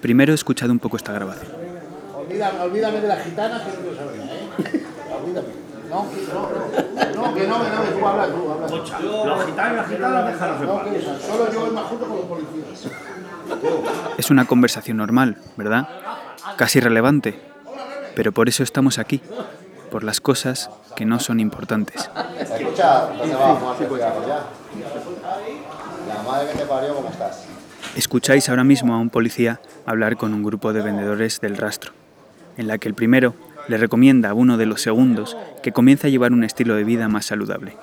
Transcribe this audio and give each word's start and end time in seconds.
Primero 0.00 0.32
he 0.32 0.34
escuchado 0.34 0.70
un 0.70 0.78
poco 0.78 0.96
esta 0.96 1.12
grabación. 1.12 1.50
Olvídame 2.62 3.00
de 3.00 3.08
la 3.08 3.16
gitana 3.16 3.64
que 3.64 3.70
no 3.70 3.76
quiero 3.76 3.96
saber 3.96 4.20
¿eh? 4.20 4.84
Olvídame. 5.22 5.64
No, 5.88 6.04
no, 6.04 7.28
no, 7.28 7.34
que 7.34 7.46
no, 7.46 7.62
que 7.62 7.70
no, 7.70 7.84
que 7.84 7.90
tú 7.92 8.06
hablas, 8.06 8.28
tú 8.28 8.50
hablas. 8.50 8.70
Los 8.70 9.46
gitanos 9.46 9.72
y 9.72 9.76
las 9.76 9.88
gitanas 9.88 10.26
déjanos 10.26 10.60
en 10.60 10.66
paz. 10.66 11.22
solo 11.26 11.52
yo 11.52 11.60
voy 11.60 11.70
más 11.70 11.84
junto 11.84 12.06
con 12.06 12.16
los 12.16 12.26
policías. 12.26 12.92
Es 14.18 14.30
una 14.30 14.44
conversación 14.46 14.96
normal, 14.96 15.38
¿verdad? 15.56 15.88
Casi 16.56 16.80
relevante. 16.80 17.40
Pero 18.14 18.32
por 18.32 18.48
eso 18.48 18.62
estamos 18.62 18.98
aquí. 18.98 19.20
Por 19.90 20.02
las 20.02 20.20
cosas 20.20 20.70
que 20.96 21.04
no 21.04 21.20
son 21.20 21.38
importantes. 21.38 22.10
Escucha, 22.40 23.06
¿dónde 23.16 23.34
vas 23.36 23.62
a 23.62 24.26
ya? 24.26 24.44
La 26.08 26.22
madre 26.22 26.52
que 26.52 26.58
te 26.58 26.66
parió, 26.66 26.94
¿cómo 26.94 27.08
estás? 27.08 27.46
Escucháis 27.96 28.48
ahora 28.48 28.64
mismo 28.64 28.94
a 28.94 28.98
un 28.98 29.10
policía 29.10 29.60
hablar 29.86 30.16
con 30.16 30.34
un 30.34 30.42
grupo 30.42 30.72
de 30.72 30.82
vendedores 30.82 31.40
del 31.40 31.56
rastro, 31.56 31.92
en 32.56 32.66
la 32.66 32.78
que 32.78 32.88
el 32.88 32.94
primero 32.94 33.34
le 33.68 33.78
recomienda 33.78 34.30
a 34.30 34.34
uno 34.34 34.56
de 34.56 34.66
los 34.66 34.82
segundos 34.82 35.36
que 35.62 35.72
comience 35.72 36.08
a 36.08 36.10
llevar 36.10 36.32
un 36.32 36.44
estilo 36.44 36.74
de 36.74 36.84
vida 36.84 37.08
más 37.08 37.26
saludable. 37.26 37.76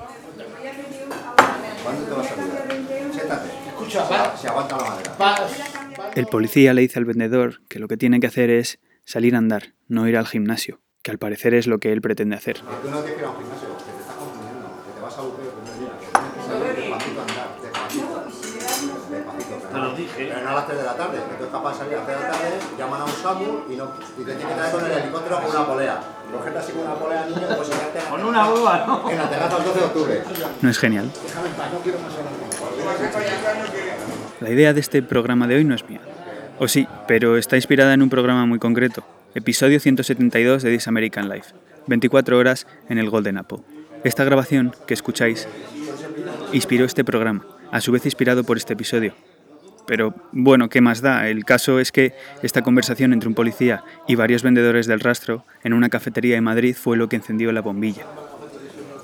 El 6.15 6.27
policía 6.27 6.73
le 6.73 6.81
dice 6.81 6.99
al 6.99 7.05
vendedor 7.05 7.61
que 7.69 7.79
lo 7.79 7.87
que 7.87 7.97
tiene 7.97 8.19
que 8.19 8.27
hacer 8.27 8.49
es 8.49 8.79
salir 9.05 9.35
a 9.35 9.37
andar, 9.37 9.73
no 9.87 10.07
ir 10.07 10.17
al 10.17 10.27
gimnasio, 10.27 10.81
que 11.03 11.11
al 11.11 11.19
parecer 11.19 11.53
es 11.53 11.67
lo 11.67 11.79
que 11.79 11.93
él 11.93 12.01
pretende 12.01 12.35
hacer. 12.35 12.61
No 12.63 13.03
que 13.03 13.11
te 13.11 13.15
estás 13.15 14.15
confundiendo, 14.17 14.83
que 14.85 14.91
te 14.93 15.01
vas 15.01 15.17
a 15.17 15.21
aburrir 15.21 15.47
el 15.47 15.53
primer 15.53 15.79
día, 15.79 15.93
que 15.99 16.07
tienes 16.11 16.33
que 16.33 16.41
salir 16.43 16.75
despacito 16.75 17.19
a 17.19 17.23
andar, 17.23 17.49
despacito. 17.61 18.25
Despacito. 19.11 19.61
Te 19.71 19.77
lo 19.77 19.95
dije. 19.95 20.27
Pero 20.27 20.40
no 20.40 20.40
a 20.51 20.55
las 20.55 20.67
3 20.67 20.77
de 20.77 20.83
la 20.83 20.95
tarde, 20.95 21.17
que 21.17 21.35
tú 21.37 21.43
es 21.45 21.49
capaz 21.49 21.71
de 21.71 21.77
salir 21.77 21.93
a 21.95 21.97
las 21.97 22.07
3 22.07 22.17
de 22.17 22.23
la 22.23 22.31
tarde, 22.31 22.49
llaman 22.77 23.01
a 23.01 23.05
un 23.05 23.11
SAMU 23.11 23.63
y, 23.69 23.75
no, 23.75 23.91
y 24.17 24.23
te 24.23 24.33
tienen 24.35 24.47
que 24.47 24.53
traer 24.53 24.71
con 24.71 24.85
el 24.85 24.91
helicóptero 24.91 25.41
con 25.41 25.49
una 25.49 25.65
polea. 25.65 25.99
Cogerte 26.31 26.59
así 26.59 26.71
con 26.71 26.81
una 26.81 26.95
polea, 26.95 27.25
niño, 27.25 27.47
pues 27.55 27.67
se 27.67 27.73
quedarte 27.73 27.99
Con 28.09 28.23
una 28.23 28.47
boba, 28.47 28.85
¿no? 28.87 29.09
en 29.09 29.17
la 29.17 29.29
terraza 29.29 29.57
el 29.57 29.63
12 29.63 29.79
de 29.79 29.85
octubre. 29.85 30.23
¿No 30.61 30.69
es 30.69 30.77
genial? 30.77 31.11
La 34.39 34.49
idea 34.49 34.73
de 34.73 34.79
este 34.79 35.03
programa 35.03 35.47
de 35.47 35.55
hoy 35.55 35.63
no 35.63 35.75
es 35.75 35.87
mía. 35.87 36.01
O 36.59 36.67
sí, 36.67 36.87
pero 37.07 37.37
está 37.37 37.55
inspirada 37.55 37.93
en 37.93 38.01
un 38.01 38.09
programa 38.09 38.45
muy 38.45 38.59
concreto. 38.59 39.03
Episodio 39.33 39.79
172 39.79 40.63
de 40.63 40.71
This 40.71 40.87
American 40.87 41.29
Life. 41.29 41.53
24 41.87 42.37
horas 42.37 42.67
en 42.89 42.97
el 42.97 43.09
Golden 43.09 43.37
Apple. 43.37 43.59
Esta 44.03 44.23
grabación 44.23 44.75
que 44.85 44.93
escucháis 44.93 45.47
inspiró 46.53 46.85
este 46.85 47.03
programa, 47.03 47.45
a 47.71 47.81
su 47.81 47.91
vez 47.91 48.05
inspirado 48.05 48.43
por 48.43 48.57
este 48.57 48.73
episodio. 48.73 49.13
Pero 49.87 50.13
bueno, 50.31 50.69
¿qué 50.69 50.81
más 50.81 51.01
da? 51.01 51.27
El 51.27 51.43
caso 51.45 51.79
es 51.79 51.91
que 51.91 52.13
esta 52.43 52.61
conversación 52.61 53.13
entre 53.13 53.29
un 53.29 53.35
policía 53.35 53.83
y 54.07 54.15
varios 54.15 54.43
vendedores 54.43 54.87
del 54.87 54.99
rastro 54.99 55.45
en 55.63 55.73
una 55.73 55.89
cafetería 55.89 56.35
de 56.35 56.41
Madrid 56.41 56.75
fue 56.75 56.97
lo 56.97 57.09
que 57.09 57.17
encendió 57.17 57.51
la 57.51 57.61
bombilla. 57.61 58.05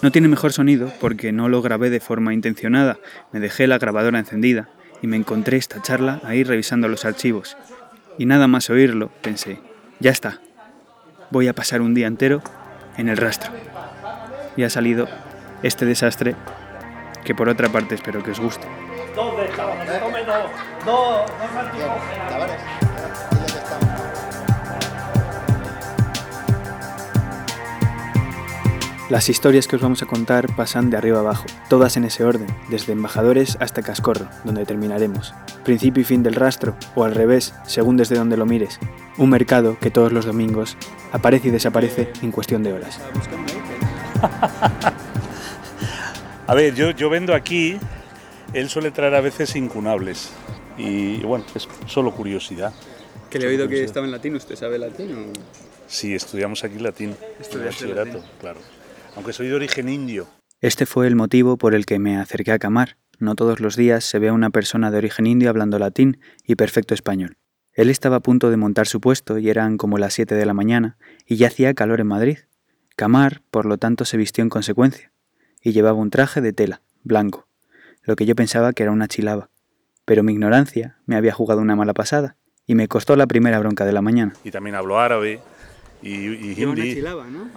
No 0.01 0.11
tiene 0.11 0.27
mejor 0.27 0.53
sonido 0.53 0.91
porque 0.99 1.31
no 1.31 1.49
lo 1.49 1.61
grabé 1.61 1.89
de 1.89 1.99
forma 1.99 2.33
intencionada. 2.33 2.99
Me 3.31 3.39
dejé 3.39 3.65
la 3.67 3.79
grabadora 3.79 4.19
encendida 4.19 4.69
y 5.01 5.07
me 5.07 5.17
encontré 5.17 5.57
esta 5.57 5.81
charla 5.81 6.21
ahí 6.23 6.43
revisando 6.43 6.87
los 6.87 7.05
archivos. 7.05 7.57
Y 8.17 8.25
nada 8.25 8.47
más 8.47 8.69
oírlo, 8.69 9.09
pensé, 9.21 9.59
ya 9.99 10.11
está. 10.11 10.39
Voy 11.31 11.47
a 11.47 11.53
pasar 11.53 11.81
un 11.81 11.93
día 11.93 12.07
entero 12.07 12.41
en 12.97 13.09
el 13.09 13.17
rastro. 13.17 13.51
Y 14.55 14.63
ha 14.63 14.69
salido 14.69 15.07
este 15.63 15.85
desastre 15.85 16.35
que 17.23 17.35
por 17.35 17.49
otra 17.49 17.69
parte 17.69 17.95
espero 17.95 18.23
que 18.23 18.31
os 18.31 18.39
guste. 18.39 18.67
Tavares, 22.27 22.61
dile 23.31 23.45
que 23.45 23.57
estamos. 23.57 23.89
Las 29.09 29.29
historias 29.29 29.69
que 29.69 29.77
os 29.77 29.81
vamos 29.81 30.03
a 30.03 30.05
contar 30.05 30.53
pasan 30.53 30.89
de 30.89 30.97
arriba 30.97 31.19
abajo, 31.19 31.45
todas 31.69 31.95
en 31.95 32.03
ese 32.03 32.25
orden, 32.25 32.47
desde 32.67 32.91
embajadores 32.91 33.57
hasta 33.61 33.81
Cascorro, 33.81 34.27
donde 34.43 34.65
terminaremos. 34.65 35.33
Principio 35.63 36.01
y 36.01 36.03
fin 36.03 36.23
del 36.23 36.35
rastro, 36.35 36.75
o 36.93 37.05
al 37.05 37.15
revés, 37.15 37.53
según 37.65 37.95
desde 37.95 38.17
donde 38.17 38.35
lo 38.35 38.45
mires. 38.45 38.81
Un 39.17 39.29
mercado 39.29 39.77
que 39.79 39.91
todos 39.91 40.11
los 40.11 40.25
domingos 40.25 40.75
aparece 41.13 41.47
y 41.47 41.51
desaparece 41.51 42.11
en 42.21 42.33
cuestión 42.33 42.63
de 42.63 42.73
horas. 42.73 42.99
A 46.47 46.53
ver, 46.53 46.75
yo, 46.75 46.91
yo 46.91 47.09
vendo 47.09 47.33
aquí, 47.33 47.79
él 48.53 48.69
suele 48.69 48.91
traer 48.91 49.15
a 49.15 49.21
veces 49.21 49.55
incunables. 49.55 50.31
Y 50.77 51.19
bueno, 51.19 51.45
es 51.55 51.67
solo 51.87 52.13
curiosidad. 52.13 52.73
Que 53.29 53.39
le 53.39 53.45
he 53.45 53.49
oído 53.49 53.67
que 53.67 53.83
estaba 53.83 54.05
en 54.05 54.11
latín, 54.11 54.35
¿usted 54.35 54.55
sabe 54.55 54.77
latín? 54.77 55.33
Sí, 55.87 56.13
estudiamos 56.13 56.63
aquí 56.63 56.79
latín. 56.79 57.15
Estudiaste 57.39 57.87
bachillerato, 57.87 58.23
claro. 58.39 58.59
Aunque 59.15 59.33
soy 59.33 59.47
de 59.47 59.55
origen 59.55 59.89
indio. 59.89 60.27
Este 60.61 60.85
fue 60.85 61.07
el 61.07 61.15
motivo 61.15 61.57
por 61.57 61.75
el 61.75 61.85
que 61.85 61.99
me 61.99 62.17
acerqué 62.17 62.51
a 62.51 62.59
Camar. 62.59 62.97
No 63.19 63.35
todos 63.35 63.59
los 63.59 63.75
días 63.75 64.03
se 64.03 64.19
ve 64.19 64.29
a 64.29 64.33
una 64.33 64.49
persona 64.49 64.91
de 64.91 64.97
origen 64.97 65.25
indio 65.25 65.49
hablando 65.49 65.79
latín 65.79 66.19
y 66.45 66.55
perfecto 66.55 66.93
español. 66.93 67.37
Él 67.73 67.89
estaba 67.89 68.17
a 68.17 68.21
punto 68.21 68.49
de 68.49 68.57
montar 68.57 68.87
su 68.87 69.01
puesto 69.01 69.37
y 69.37 69.49
eran 69.49 69.77
como 69.77 69.97
las 69.97 70.13
7 70.13 70.35
de 70.35 70.45
la 70.45 70.53
mañana 70.53 70.97
y 71.25 71.35
ya 71.35 71.47
hacía 71.47 71.73
calor 71.73 71.99
en 71.99 72.07
Madrid. 72.07 72.39
Camar, 72.95 73.43
por 73.51 73.65
lo 73.65 73.77
tanto, 73.77 74.05
se 74.05 74.17
vistió 74.17 74.43
en 74.43 74.49
consecuencia 74.49 75.11
y 75.61 75.73
llevaba 75.73 75.97
un 75.97 76.09
traje 76.09 76.41
de 76.41 76.53
tela, 76.53 76.81
blanco, 77.03 77.46
lo 78.07 78.15
que 78.15 78.25
yo 78.25 78.33
pensaba 78.35 78.73
que 78.73 78.83
era 78.83 78.91
una 78.91 79.07
chilaba. 79.07 79.49
Pero 80.05 80.23
mi 80.23 80.31
ignorancia 80.31 80.97
me 81.05 81.17
había 81.17 81.33
jugado 81.33 81.61
una 81.61 81.75
mala 81.75 81.93
pasada 81.93 82.37
y 82.65 82.73
me 82.73 82.87
costó 82.87 83.15
la 83.15 83.27
primera 83.27 83.59
bronca 83.59 83.85
de 83.85 83.91
la 83.91 84.01
mañana. 84.01 84.33
Y 84.43 84.49
también 84.49 84.75
hablo 84.75 84.99
árabe 84.99 85.41
y, 86.01 86.09
y 86.09 86.55
hindi. 86.57 87.01
¿no? 87.01 87.49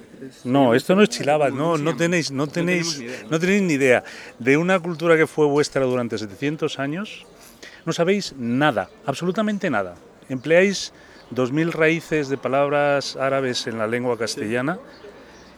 No, 0.44 0.74
esto 0.74 0.94
no 0.96 1.02
es 1.02 1.08
chilaba, 1.08 1.50
no, 1.50 1.78
no 1.78 1.96
tenéis, 1.96 2.30
no 2.32 2.48
tenéis, 2.48 3.02
no 3.30 3.38
tenéis 3.38 3.62
ni 3.62 3.74
idea 3.74 4.04
de 4.38 4.56
una 4.56 4.78
cultura 4.80 5.16
que 5.16 5.26
fue 5.26 5.46
vuestra 5.46 5.84
durante 5.84 6.18
700 6.18 6.78
años. 6.78 7.26
No 7.86 7.92
sabéis 7.92 8.34
nada, 8.36 8.90
absolutamente 9.06 9.70
nada. 9.70 9.94
Empleáis 10.28 10.92
2.000 11.32 11.70
raíces 11.70 12.28
de 12.28 12.36
palabras 12.36 13.16
árabes 13.16 13.66
en 13.68 13.78
la 13.78 13.86
lengua 13.86 14.18
castellana 14.18 14.78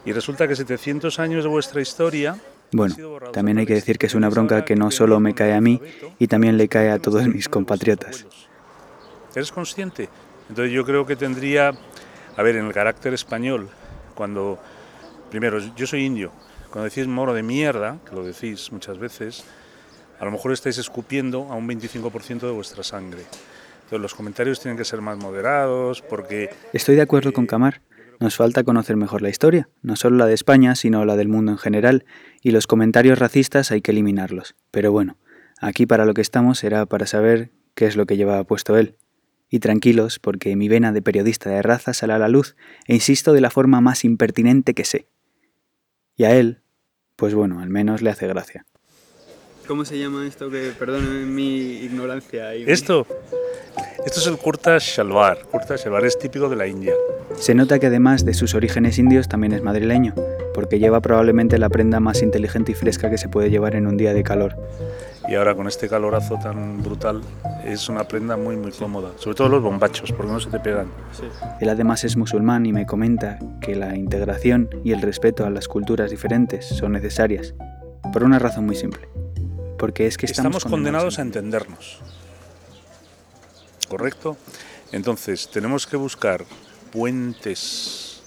y 0.05 0.11
resulta 0.11 0.47
que 0.47 0.55
700 0.55 1.19
años 1.19 1.43
de 1.43 1.49
vuestra 1.49 1.81
historia. 1.81 2.37
Bueno, 2.73 2.95
también 3.31 3.59
hay 3.59 3.65
que 3.65 3.75
decir 3.75 3.97
que 3.97 4.07
es 4.07 4.15
una 4.15 4.29
bronca 4.29 4.65
que 4.65 4.75
no 4.75 4.91
solo 4.91 5.19
me 5.19 5.33
cae 5.33 5.53
a 5.53 5.61
mí 5.61 5.79
y 6.19 6.27
también 6.27 6.57
le 6.57 6.67
cae 6.67 6.89
a 6.89 6.99
todos 6.99 7.27
mis 7.27 7.47
compatriotas. 7.47 8.25
¿Eres 9.35 9.51
consciente? 9.51 10.09
Entonces 10.49 10.73
yo 10.73 10.83
creo 10.83 11.05
que 11.05 11.15
tendría, 11.15 11.71
a 12.35 12.43
ver, 12.43 12.55
en 12.55 12.65
el 12.65 12.73
carácter 12.73 13.13
español, 13.13 13.69
cuando, 14.15 14.59
primero, 15.29 15.59
yo 15.75 15.87
soy 15.87 16.05
indio, 16.05 16.31
cuando 16.71 16.89
decís 16.89 17.07
moro 17.07 17.33
de 17.33 17.43
mierda, 17.43 17.99
que 18.07 18.15
lo 18.15 18.23
decís 18.23 18.71
muchas 18.71 18.97
veces, 18.97 19.43
a 20.19 20.25
lo 20.25 20.31
mejor 20.31 20.51
estáis 20.51 20.77
escupiendo 20.77 21.47
a 21.51 21.55
un 21.55 21.67
25% 21.67 22.39
de 22.41 22.51
vuestra 22.51 22.83
sangre. 22.83 23.21
Entonces 23.83 23.99
los 23.99 24.15
comentarios 24.15 24.59
tienen 24.59 24.77
que 24.77 24.85
ser 24.85 25.01
más 25.01 25.17
moderados 25.17 26.01
porque 26.01 26.49
Estoy 26.71 26.95
de 26.95 27.01
acuerdo 27.01 27.33
con 27.33 27.45
Camar. 27.45 27.81
Nos 28.23 28.37
falta 28.37 28.63
conocer 28.63 28.95
mejor 28.95 29.21
la 29.21 29.27
historia, 29.27 29.67
no 29.81 29.97
solo 29.97 30.15
la 30.15 30.25
de 30.25 30.33
España, 30.33 30.75
sino 30.75 31.03
la 31.03 31.17
del 31.17 31.27
mundo 31.27 31.51
en 31.51 31.57
general, 31.57 32.05
y 32.41 32.51
los 32.51 32.67
comentarios 32.67 33.19
racistas 33.19 33.69
hay 33.69 33.81
que 33.81 33.91
eliminarlos. 33.91 34.55
Pero 34.71 34.93
bueno, 34.93 35.17
aquí 35.59 35.85
para 35.85 36.05
lo 36.05 36.13
que 36.13 36.21
estamos 36.21 36.63
era 36.63 36.85
para 36.85 37.05
saber 37.05 37.51
qué 37.75 37.85
es 37.85 37.97
lo 37.97 38.05
que 38.05 38.15
llevaba 38.15 38.45
puesto 38.45 38.77
él. 38.77 38.95
Y 39.49 39.59
tranquilos, 39.59 40.19
porque 40.19 40.55
mi 40.55 40.69
vena 40.69 40.93
de 40.93 41.01
periodista 41.01 41.49
de 41.49 41.61
raza 41.61 41.93
sale 41.93 42.13
a 42.13 42.17
la 42.17 42.29
luz, 42.29 42.55
e 42.87 42.93
insisto 42.93 43.33
de 43.33 43.41
la 43.41 43.49
forma 43.49 43.81
más 43.81 44.05
impertinente 44.05 44.73
que 44.73 44.85
sé. 44.85 45.09
Y 46.15 46.23
a 46.23 46.33
él, 46.33 46.61
pues 47.17 47.33
bueno, 47.33 47.59
al 47.59 47.67
menos 47.67 48.01
le 48.01 48.09
hace 48.09 48.25
gracia. 48.27 48.65
¿Cómo 49.67 49.83
se 49.83 49.99
llama 49.99 50.25
esto 50.25 50.49
que, 50.49 50.71
perdón 50.79 51.35
mi 51.35 51.73
ignorancia? 51.83 52.53
esto, 52.53 53.05
esto 54.05 54.19
es 54.19 54.27
el 54.27 54.37
kurta 54.37 54.77
shalwar. 54.79 55.39
Kurta 55.51 55.75
shalwar 55.75 56.05
es 56.05 56.17
típico 56.19 56.49
de 56.49 56.55
la 56.55 56.67
India. 56.67 56.93
Se 57.35 57.55
nota 57.55 57.79
que 57.79 57.87
además 57.87 58.25
de 58.25 58.33
sus 58.33 58.53
orígenes 58.53 58.99
indios 58.99 59.27
también 59.27 59.53
es 59.53 59.63
madrileño, 59.63 60.13
porque 60.53 60.79
lleva 60.79 61.01
probablemente 61.01 61.57
la 61.57 61.69
prenda 61.69 61.99
más 61.99 62.21
inteligente 62.21 62.73
y 62.73 62.75
fresca 62.75 63.09
que 63.09 63.17
se 63.17 63.29
puede 63.29 63.49
llevar 63.49 63.75
en 63.75 63.87
un 63.87 63.97
día 63.97 64.13
de 64.13 64.23
calor. 64.23 64.57
Y 65.27 65.35
ahora 65.35 65.55
con 65.55 65.67
este 65.67 65.87
calorazo 65.87 66.37
tan 66.37 66.83
brutal 66.83 67.21
es 67.63 67.87
una 67.87 68.03
prenda 68.03 68.35
muy 68.35 68.57
muy 68.57 68.71
cómoda, 68.71 69.11
sobre 69.17 69.35
todo 69.35 69.49
los 69.49 69.63
bombachos, 69.63 70.11
porque 70.11 70.31
no 70.31 70.39
se 70.39 70.49
te 70.49 70.59
pegan. 70.59 70.87
Él 71.61 71.69
además 71.69 72.03
es 72.03 72.17
musulmán 72.17 72.65
y 72.65 72.73
me 72.73 72.85
comenta 72.85 73.39
que 73.61 73.75
la 73.75 73.95
integración 73.95 74.69
y 74.83 74.91
el 74.91 75.01
respeto 75.01 75.45
a 75.45 75.49
las 75.49 75.67
culturas 75.69 76.11
diferentes 76.11 76.65
son 76.65 76.91
necesarias, 76.91 77.55
por 78.11 78.23
una 78.23 78.37
razón 78.37 78.65
muy 78.65 78.75
simple. 78.75 79.07
Porque 79.77 80.07
es 80.07 80.17
que 80.17 80.25
estamos, 80.25 80.57
Estamos 80.57 80.71
condenados 80.71 81.19
a 81.19 81.21
entendernos. 81.21 82.01
¿Correcto? 83.93 84.37
Entonces, 84.91 85.49
tenemos 85.49 85.85
que 85.85 85.97
buscar 85.97 86.45
puentes 86.91 88.23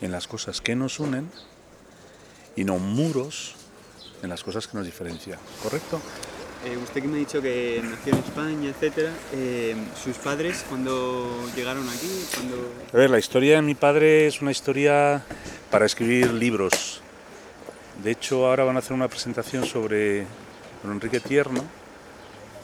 en 0.00 0.10
las 0.10 0.26
cosas 0.26 0.62
que 0.62 0.74
nos 0.74 0.98
unen 0.98 1.30
y 2.56 2.64
no 2.64 2.78
muros 2.78 3.54
en 4.22 4.30
las 4.30 4.42
cosas 4.42 4.66
que 4.66 4.78
nos 4.78 4.86
diferencian. 4.86 5.38
¿Correcto? 5.62 6.00
eh, 6.64 6.78
usted 6.78 7.02
que 7.02 7.08
me 7.08 7.16
ha 7.16 7.18
dicho 7.18 7.42
que 7.42 7.82
nació 7.84 8.14
en 8.14 8.18
España, 8.20 8.70
etcétera, 8.70 9.10
eh, 9.34 9.76
sus 10.02 10.16
padres 10.16 10.64
cuando 10.68 11.28
llegaron 11.54 11.86
aquí, 11.88 12.24
cuando 12.34 12.72
A 12.92 12.96
ver, 12.96 13.10
la 13.10 13.18
historia 13.18 13.56
de 13.56 13.62
mi 13.62 13.74
padre 13.74 14.26
es 14.26 14.40
una 14.40 14.52
historia 14.52 15.22
para 15.70 15.84
escribir 15.84 16.32
libros. 16.32 17.02
De 18.02 18.10
hecho, 18.10 18.46
ahora 18.46 18.64
van 18.64 18.76
a 18.76 18.78
hacer 18.78 18.94
una 18.94 19.08
presentación 19.08 19.66
sobre 19.66 20.24
don 20.82 20.92
Enrique 20.92 21.20
Tierno, 21.20 21.62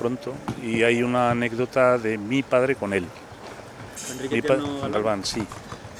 pronto, 0.00 0.32
y 0.62 0.82
hay 0.82 1.02
una 1.02 1.30
anécdota 1.30 1.98
de 1.98 2.16
mi 2.16 2.42
padre 2.42 2.74
con 2.74 2.94
él. 2.94 3.04
Enrique 4.12 4.42
Mi 4.42 4.90
Galván. 4.90 5.24
Sí. 5.24 5.42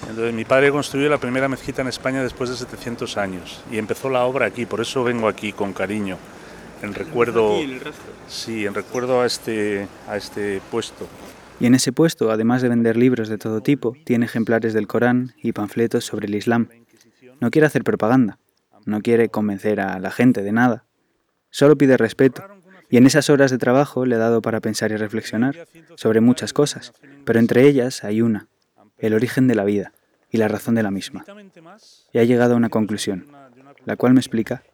Entonces, 0.09 0.33
mi 0.33 0.47
padre 0.47 0.71
construyó 0.71 1.11
la 1.11 1.19
primera 1.19 1.49
mezquita 1.49 1.83
en 1.83 1.89
España 1.89 2.23
después 2.23 2.49
de 2.49 2.57
700 2.57 3.19
años 3.19 3.63
y 3.71 3.77
empezó 3.77 4.09
la 4.09 4.25
obra 4.25 4.47
aquí, 4.47 4.65
por 4.65 4.81
eso 4.81 5.05
vengo 5.05 5.29
aquí 5.29 5.53
con 5.53 5.75
cariño, 5.75 6.17
en 6.83 6.95
recuerdo, 6.95 7.57
Aquí 7.57 7.65
el 7.65 7.83
sí, 8.27 8.65
en 8.65 8.75
recuerdo 8.75 9.21
a 9.21 9.27
este, 9.27 9.87
a 10.09 10.17
este 10.17 10.63
puesto. 10.71 11.07
Y 11.61 11.67
en 11.67 11.75
ese 11.75 11.93
puesto, 11.93 12.31
además 12.31 12.63
de 12.63 12.71
vender 12.71 12.97
libros 12.97 13.29
de 13.29 13.37
todo 13.37 13.61
tipo, 13.61 13.95
tiene 14.05 14.25
ejemplares 14.25 14.73
del 14.73 14.87
Corán 14.87 15.35
y 15.43 15.53
panfletos 15.53 16.07
sobre 16.07 16.27
el 16.27 16.35
Islam. 16.35 16.71
No 17.41 17.51
quiere 17.51 17.67
hacer 17.67 17.85
propaganda, 17.85 18.39
no 18.87 19.03
quiere 19.03 19.29
convencer 19.29 19.79
a 19.81 19.99
la 19.99 20.11
gente 20.11 20.43
de 20.43 20.53
nada, 20.53 20.87
solo 21.51 21.77
pide 21.77 21.99
respeto. 21.99 22.43
Y 22.91 22.97
en 22.97 23.07
esas 23.07 23.31
horas 23.31 23.53
de 23.53 23.59
trabajo 23.59 24.05
le 24.05 24.17
ha 24.17 24.19
dado 24.19 24.43
para 24.43 24.61
pensar 24.61 24.91
y 24.91 24.97
reflexionar 24.97 25.69
sobre 25.95 26.21
muchas 26.21 26.53
cosas, 26.53 26.93
pero 27.25 27.39
entre 27.39 27.67
ellas 27.69 28.03
hay 28.03 28.21
una, 28.21 28.49
el 28.99 29.15
origen 29.15 29.47
de 29.47 29.55
la 29.55 29.65
vida 29.65 29.93
y 30.31 30.39
la 30.39 30.49
razón 30.49 30.75
de 30.75 30.83
la 30.83 30.91
misma. 30.91 31.25
Y 32.13 32.19
ha 32.19 32.25
llegado 32.25 32.55
a 32.55 32.57
una 32.57 32.69
conclusión, 32.69 33.27
la 33.85 33.95
cual 33.97 34.15
me 34.15 34.21
explica 34.21 34.65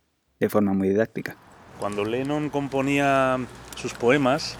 de 0.40 0.48
forma 0.48 0.72
muy 0.72 0.88
didáctica. 0.88 1.36
Cuando 1.78 2.06
Lennon 2.06 2.48
componía 2.48 3.38
sus 3.76 3.92
poemas, 3.92 4.56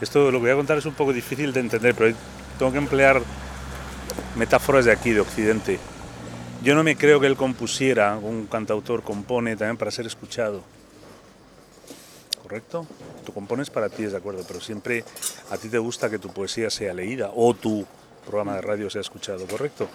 esto 0.00 0.30
lo 0.30 0.38
que 0.38 0.44
voy 0.44 0.50
a 0.52 0.56
contar 0.56 0.78
es 0.78 0.86
un 0.86 0.94
poco 0.94 1.12
difícil 1.12 1.52
de 1.52 1.60
entender, 1.60 1.94
pero 1.94 2.16
tengo 2.58 2.72
que 2.72 2.78
emplear 2.78 3.20
metáforas 4.36 4.86
de 4.86 4.92
aquí, 4.92 5.10
de 5.10 5.20
Occidente. 5.20 5.78
Yo 6.62 6.74
no 6.74 6.82
me 6.82 6.96
creo 6.96 7.20
que 7.20 7.26
él 7.26 7.36
compusiera, 7.36 8.16
un 8.16 8.46
cantautor 8.46 9.02
compone 9.02 9.56
también 9.56 9.76
para 9.76 9.90
ser 9.90 10.06
escuchado. 10.06 10.64
¿Correcto? 12.44 12.86
Tú 13.24 13.32
compones 13.32 13.70
para 13.70 13.88
ti, 13.88 14.04
es 14.04 14.12
de 14.12 14.18
acuerdo, 14.18 14.44
pero 14.46 14.60
siempre 14.60 15.02
a 15.50 15.56
ti 15.56 15.70
te 15.70 15.78
gusta 15.78 16.10
que 16.10 16.18
tu 16.18 16.28
poesía 16.28 16.68
sea 16.68 16.92
leída 16.92 17.32
o 17.34 17.54
tu 17.54 17.86
programa 18.26 18.54
de 18.56 18.60
radio 18.60 18.90
sea 18.90 19.00
escuchado, 19.00 19.46
¿correcto? 19.46 19.88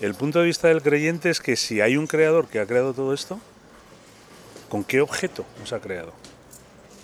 El 0.00 0.14
punto 0.14 0.38
de 0.38 0.46
vista 0.46 0.68
del 0.68 0.80
creyente 0.80 1.28
es 1.28 1.38
que 1.40 1.56
si 1.56 1.82
hay 1.82 1.98
un 1.98 2.06
creador 2.06 2.48
que 2.48 2.60
ha 2.60 2.66
creado 2.66 2.94
todo 2.94 3.12
esto, 3.12 3.38
¿con 4.70 4.84
qué 4.84 5.02
objeto 5.02 5.44
nos 5.58 5.74
ha 5.74 5.80
creado? 5.80 6.14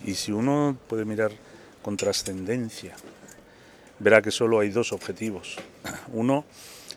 Y 0.06 0.14
si 0.14 0.32
uno 0.32 0.78
puede 0.88 1.04
mirar 1.04 1.32
con 1.82 1.98
trascendencia, 1.98 2.96
verá 3.98 4.22
que 4.22 4.30
solo 4.30 4.60
hay 4.60 4.70
dos 4.70 4.92
objetivos. 4.92 5.56
Uno, 6.14 6.46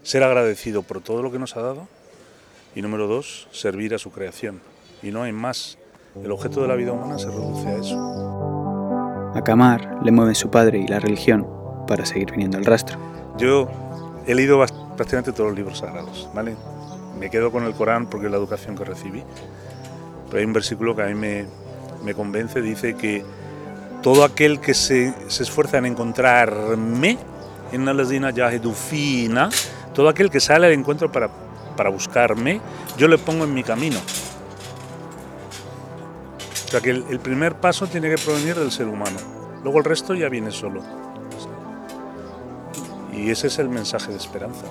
ser 0.03 0.23
agradecido 0.23 0.83
por 0.83 1.01
todo 1.01 1.21
lo 1.21 1.31
que 1.31 1.39
nos 1.39 1.57
ha 1.57 1.61
dado. 1.61 1.89
Y 2.75 2.81
número 2.81 3.07
dos, 3.07 3.49
servir 3.51 3.93
a 3.95 3.99
su 3.99 4.11
creación. 4.11 4.61
Y 5.01 5.11
no 5.11 5.23
hay 5.23 5.33
más. 5.33 5.78
El 6.23 6.31
objeto 6.31 6.61
de 6.61 6.67
la 6.67 6.75
vida 6.75 6.91
humana 6.91 7.17
se 7.17 7.27
reduce 7.27 7.67
a 7.67 7.75
eso. 7.77 9.31
A 9.35 9.41
Kamar 9.43 9.99
le 10.03 10.11
mueven 10.11 10.35
su 10.35 10.49
padre 10.49 10.79
y 10.79 10.87
la 10.87 10.99
religión 10.99 11.47
para 11.87 12.05
seguir 12.05 12.31
viniendo 12.31 12.57
al 12.57 12.65
rastro. 12.65 12.97
Yo 13.37 13.67
he 14.27 14.35
leído 14.35 14.63
prácticamente 14.95 15.31
todos 15.31 15.49
los 15.49 15.57
libros 15.57 15.79
sagrados, 15.79 16.29
¿vale? 16.33 16.55
Me 17.19 17.29
quedo 17.29 17.51
con 17.51 17.63
el 17.63 17.73
Corán 17.73 18.07
porque 18.07 18.27
es 18.27 18.31
la 18.31 18.37
educación 18.37 18.75
que 18.75 18.83
recibí. 18.83 19.23
Pero 20.27 20.39
hay 20.39 20.45
un 20.45 20.53
versículo 20.53 20.95
que 20.95 21.03
a 21.03 21.05
mí 21.07 21.15
me, 21.15 21.45
me 22.03 22.13
convence, 22.13 22.61
dice 22.61 22.95
que 22.95 23.23
todo 24.01 24.23
aquel 24.23 24.59
que 24.59 24.73
se, 24.73 25.13
se 25.27 25.43
esfuerza 25.43 25.77
en 25.77 25.85
encontrarme, 25.85 27.17
en 27.71 27.87
Alazina 27.87 28.31
Yahedufina, 28.31 29.49
todo 29.93 30.09
aquel 30.09 30.29
que 30.29 30.39
sale 30.39 30.67
al 30.67 30.73
encuentro 30.73 31.11
para, 31.11 31.29
para 31.75 31.89
buscarme, 31.89 32.61
yo 32.97 33.07
le 33.07 33.17
pongo 33.17 33.43
en 33.45 33.53
mi 33.53 33.63
camino. 33.63 33.99
O 36.69 36.71
sea 36.71 36.81
que 36.81 36.91
el, 36.91 37.03
el 37.09 37.19
primer 37.19 37.55
paso 37.55 37.87
tiene 37.87 38.11
que 38.11 38.21
provenir 38.21 38.53
del 38.53 38.71
ser 38.71 38.87
humano. 38.87 39.17
Luego 39.63 39.79
el 39.79 39.85
resto 39.85 40.13
ya 40.13 40.29
viene 40.29 40.51
solo. 40.51 40.83
Y 43.11 43.31
ese 43.31 43.47
es 43.47 43.57
el 43.57 43.69
mensaje 43.69 44.11
de 44.11 44.17
esperanza. 44.17 44.65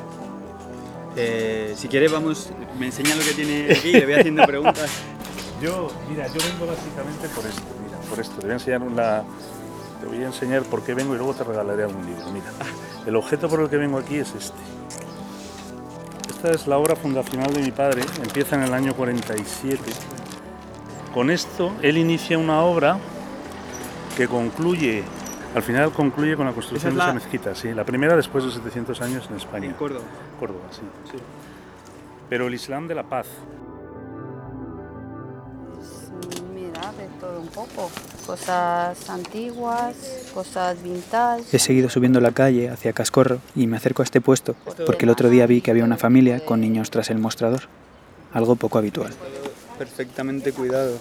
Eh, 1.17 1.75
si 1.77 1.89
quiere, 1.89 2.07
vamos, 2.07 2.51
me 2.79 2.87
enseña 2.87 3.17
lo 3.17 3.25
que 3.25 3.33
tiene 3.33 3.73
aquí, 3.73 3.91
le 3.91 4.07
voy 4.07 4.15
haciendo 4.15 4.47
preguntas. 4.47 4.89
Yo, 5.61 5.91
mira, 6.09 6.29
yo 6.29 6.35
vengo 6.35 6.73
básicamente 6.73 7.29
por 7.35 7.45
esto, 7.45 7.63
mira, 7.85 7.99
por 8.09 8.21
esto. 8.21 8.37
Te 8.37 8.43
voy 8.43 8.51
a 8.53 8.55
enseñar 8.55 8.81
una, 8.81 9.25
te 10.01 10.07
voy 10.07 10.23
a 10.23 10.27
enseñar 10.27 10.63
por 10.63 10.85
qué 10.85 10.95
vengo 10.95 11.15
y 11.15 11.17
luego 11.17 11.35
te 11.35 11.43
regalaré 11.43 11.83
algún 11.83 12.07
libro. 12.07 12.31
Mira, 12.31 12.53
el 13.05 13.17
objeto 13.17 13.49
por 13.49 13.63
el 13.63 13.69
que 13.69 13.77
vengo 13.77 13.99
aquí 13.99 14.19
es 14.19 14.33
este. 14.37 14.57
Esta 16.31 16.53
es 16.53 16.69
la 16.69 16.79
obra 16.79 16.95
fundacional 16.95 17.53
de 17.53 17.61
mi 17.61 17.73
padre, 17.73 18.03
empieza 18.23 18.55
en 18.55 18.63
el 18.63 18.73
año 18.73 18.95
47. 18.95 19.83
Con 21.13 21.31
esto, 21.31 21.73
él 21.83 21.99
inicia 21.99 22.39
una 22.39 22.63
obra 22.63 22.99
que 24.17 24.29
concluye, 24.29 25.03
al 25.55 25.63
final 25.63 25.91
concluye 25.93 26.37
con 26.37 26.47
la 26.47 26.53
construcción 26.53 26.93
Esa 26.93 27.01
es 27.01 27.07
de 27.07 27.19
esa 27.19 27.27
mezquita, 27.27 27.55
sí, 27.55 27.73
la 27.73 27.85
primera 27.85 28.17
después 28.17 28.45
de 28.45 28.51
700 28.51 29.01
años 29.01 29.27
en 29.31 29.37
España. 29.37 29.67
En 29.67 29.75
Córdoba. 29.75 30.05
Córdoba, 30.39 30.65
sí. 30.71 30.83
Pero 32.29 32.47
el 32.47 32.55
Islam 32.55 32.89
de 32.89 32.95
la 32.95 33.05
paz, 33.05 33.27
Mira, 36.55 36.93
de 36.93 37.07
todo 37.21 37.41
un 37.41 37.49
poco. 37.49 37.91
Cosas 38.27 39.09
antiguas, 39.09 39.97
cosas 40.35 40.83
vintage. 40.83 41.45
He 41.57 41.59
seguido 41.59 41.89
subiendo 41.89 42.21
la 42.21 42.33
calle 42.33 42.69
hacia 42.69 42.93
Cascorro 42.93 43.39
y 43.57 43.67
me 43.67 43.79
acerco 43.79 44.03
a 44.03 44.05
este 44.05 44.21
puesto 44.21 44.55
porque 44.85 45.07
el 45.07 45.11
otro 45.11 45.31
día 45.31 45.47
vi 45.47 45.63
que 45.63 45.71
había 45.71 45.85
una 45.85 45.97
familia 45.97 46.45
con 46.45 46.61
niños 46.61 46.91
tras 46.91 47.09
el 47.09 47.19
mostrador. 47.19 47.63
Algo 48.35 48.57
poco 48.57 48.77
habitual. 48.77 49.15
Perfectamente 49.79 50.53
cuidado. 50.53 50.99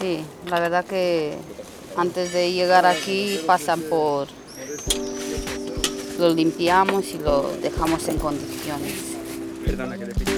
Sí, 0.00 0.24
la 0.48 0.60
verdad 0.60 0.84
que 0.84 1.36
antes 1.96 2.32
de 2.32 2.52
llegar 2.52 2.84
aquí 2.86 3.40
pasan 3.46 3.80
por... 3.82 4.28
Lo 6.18 6.34
limpiamos 6.34 7.06
y 7.12 7.18
lo 7.18 7.50
dejamos 7.62 8.06
en 8.08 8.18
condiciones. 8.18 8.94
Perdona 9.64 9.96
que 9.96 10.06
te 10.06 10.14
pique. 10.14 10.32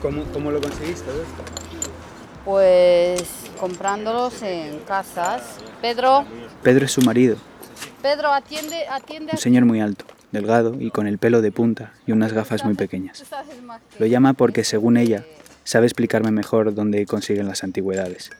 ¿Cómo, 0.00 0.24
¿Cómo 0.32 0.50
lo 0.50 0.60
conseguiste 0.60 1.10
esto? 1.10 1.42
Pues 2.44 3.22
comprándolos 3.58 4.42
en 4.42 4.78
casas. 4.80 5.42
Pedro, 5.82 6.24
Pedro 6.62 6.86
es 6.86 6.92
su 6.92 7.02
marido, 7.02 7.36
Pedro, 8.02 8.32
atiende, 8.32 8.86
atiende. 8.88 9.32
un 9.32 9.38
señor 9.38 9.64
muy 9.64 9.80
alto, 9.80 10.04
delgado 10.32 10.76
y 10.80 10.90
con 10.90 11.06
el 11.06 11.18
pelo 11.18 11.42
de 11.42 11.52
punta 11.52 11.92
y 12.06 12.12
unas 12.12 12.32
gafas 12.32 12.64
muy 12.64 12.74
pequeñas. 12.74 13.24
Lo 13.98 14.06
llama 14.06 14.32
porque, 14.34 14.64
según 14.64 14.96
ella, 14.96 15.24
sabe 15.64 15.86
explicarme 15.86 16.30
mejor 16.30 16.74
dónde 16.74 17.04
consiguen 17.06 17.46
las 17.48 17.62
antigüedades. 17.64 18.30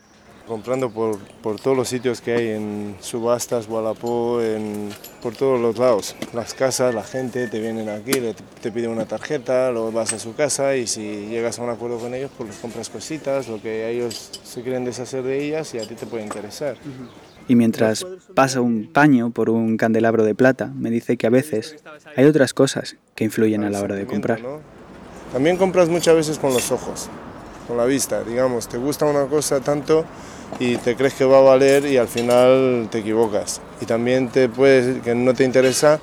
comprando 0.47 0.89
por, 0.89 1.17
por 1.41 1.61
todos 1.61 1.77
los 1.77 1.87
sitios 1.87 2.19
que 2.19 2.33
hay 2.33 2.47
en 2.49 2.95
subastas, 2.99 3.67
Wallapop, 3.69 4.41
en, 4.41 4.89
por 5.21 5.33
todos 5.33 5.61
los 5.61 5.77
lados. 5.77 6.13
Las 6.33 6.53
casas, 6.53 6.93
la 6.93 7.03
gente 7.03 7.47
te 7.47 7.61
vienen 7.61 7.87
aquí, 7.87 8.13
le- 8.19 8.33
te 8.61 8.69
piden 8.71 8.89
una 8.89 9.05
tarjeta, 9.05 9.71
luego 9.71 9.93
vas 9.93 10.11
a 10.11 10.19
su 10.19 10.35
casa 10.35 10.75
y 10.75 10.87
si 10.87 11.27
llegas 11.27 11.57
a 11.59 11.63
un 11.63 11.69
acuerdo 11.69 11.99
con 11.99 12.13
ellos, 12.13 12.31
pues 12.37 12.49
les 12.49 12.57
compras 12.59 12.89
cositas, 12.89 13.47
lo 13.47 13.61
que 13.61 13.89
ellos 13.91 14.31
se 14.43 14.61
quieren 14.61 14.83
deshacer 14.83 15.23
de 15.23 15.41
ellas 15.45 15.73
y 15.73 15.79
a 15.79 15.87
ti 15.87 15.95
te 15.95 16.05
puede 16.05 16.23
interesar. 16.23 16.75
Y 17.47 17.55
mientras 17.55 18.05
pasa 18.35 18.61
un 18.61 18.91
paño 18.91 19.31
por 19.31 19.49
un 19.49 19.77
candelabro 19.77 20.23
de 20.23 20.35
plata, 20.35 20.71
me 20.75 20.89
dice 20.89 21.17
que 21.17 21.27
a 21.27 21.29
veces 21.29 21.75
hay 22.15 22.25
otras 22.25 22.53
cosas 22.53 22.95
que 23.15 23.23
influyen 23.25 23.63
a 23.63 23.69
la 23.69 23.81
hora 23.81 23.95
de 23.95 24.05
comprar. 24.05 24.41
¿no? 24.41 24.59
También 25.33 25.57
compras 25.57 25.89
muchas 25.89 26.15
veces 26.15 26.39
con 26.39 26.53
los 26.53 26.71
ojos, 26.71 27.09
con 27.67 27.77
la 27.77 27.85
vista, 27.85 28.23
digamos, 28.23 28.67
te 28.67 28.77
gusta 28.77 29.05
una 29.05 29.25
cosa 29.25 29.59
tanto 29.59 30.05
y 30.59 30.75
te 30.77 30.95
crees 30.95 31.13
que 31.13 31.25
va 31.25 31.39
a 31.39 31.41
valer 31.41 31.85
y 31.85 31.97
al 31.97 32.07
final 32.07 32.87
te 32.91 32.99
equivocas. 32.99 33.61
Y 33.81 33.85
también 33.85 34.29
te 34.29 34.47
puedes 34.49 35.01
que 35.01 35.15
no 35.15 35.33
te 35.33 35.43
interesa 35.43 35.99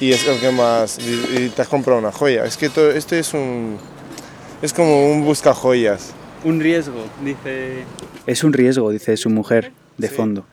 y 0.00 0.12
es 0.12 0.26
el 0.26 0.38
que 0.40 0.50
más 0.50 0.98
y, 0.98 1.42
y 1.44 1.48
te 1.50 1.62
has 1.62 1.68
comprado 1.68 1.98
una 2.00 2.12
joya. 2.12 2.44
Es 2.44 2.56
que 2.56 2.68
todo 2.70 2.90
esto 2.90 3.14
es 3.16 3.34
un 3.34 3.76
es 4.62 4.72
como 4.72 5.12
un 5.12 5.24
busca 5.24 5.54
joyas. 5.54 6.12
Un 6.44 6.60
riesgo, 6.60 7.04
dice... 7.24 7.84
Es 8.26 8.44
un 8.44 8.52
riesgo, 8.52 8.90
dice 8.90 9.16
su 9.16 9.28
mujer, 9.30 9.72
de 9.96 10.08
Sí. 10.08 10.14
fondo. 10.14 10.44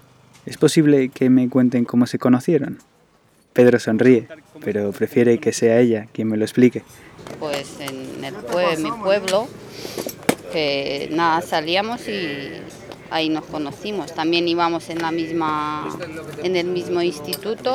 ¿Es 0.46 0.58
posible 0.58 1.10
que 1.10 1.30
me 1.30 1.50
cuenten 1.50 1.86
cómo 1.86 2.06
se 2.08 2.20
conocieron? 2.20 2.80
Pedro 3.54 3.80
sonríe, 3.80 4.28
pero 4.64 4.92
prefiere 4.92 5.38
que 5.40 5.54
sea 5.54 5.80
ella 5.80 6.08
quien 6.14 6.28
me 6.30 6.38
lo 6.38 6.44
explique. 6.46 6.84
pues 7.40 7.80
en 7.80 8.24
el 8.24 8.36
pue- 8.36 8.74
en 8.76 8.84
mi 8.84 8.92
pueblo, 8.92 9.48
que 10.52 11.08
nada, 11.12 11.42
salíamos 11.42 12.08
y 12.08 12.52
ahí 13.10 13.30
nos 13.30 13.46
conocimos. 13.46 14.14
También 14.14 14.48
íbamos 14.48 14.90
en 14.90 15.00
la 15.02 15.12
misma, 15.12 15.90
en 16.44 16.56
el 16.56 16.68
mismo 16.68 17.02
instituto 17.02 17.74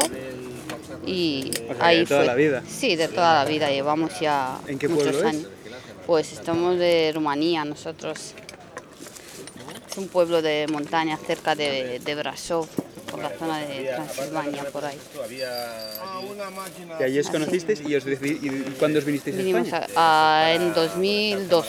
y 1.07 1.50
O 1.69 1.75
sea, 1.75 1.87
ahí 1.87 1.99
de 2.00 2.07
toda 2.07 2.21
fue- 2.21 2.27
la 2.27 2.35
vida. 2.35 2.62
Sí, 2.69 2.95
de 2.97 3.09
toda 3.09 3.43
la 3.45 3.50
vida. 3.50 3.71
Llevamos 3.71 4.12
ya 4.21 4.59
¿En 4.69 4.79
qué 4.79 4.87
muchos 4.89 5.09
pueblo 5.09 5.29
es? 5.29 5.35
años. 5.35 5.49
Pues 6.07 6.33
estamos 6.33 6.79
de 6.79 7.11
Rumanía 7.15 7.65
nosotros. 7.65 8.35
Un 10.00 10.09
pueblo 10.09 10.40
de 10.40 10.66
montaña 10.73 11.19
cerca 11.19 11.54
de, 11.54 11.99
de 12.02 12.14
Brasov, 12.14 12.66
por 13.11 13.21
la 13.21 13.28
zona 13.38 13.59
de 13.59 13.85
Transilvania, 13.85 14.64
por 14.73 14.83
ahí. 14.87 14.97
Y 16.99 17.02
allí 17.02 17.19
os 17.19 17.28
conocisteis 17.28 17.83
y, 17.87 17.95
os 17.97 18.04
y 18.07 18.75
¿cuándo 18.78 18.99
os 18.99 19.04
vinisteis 19.04 19.37
a 19.37 19.38
Vinimos 19.38 19.66
España? 19.66 19.87
a- 19.97 20.45
a- 20.47 20.54
en 20.54 20.73
2002, 20.73 21.66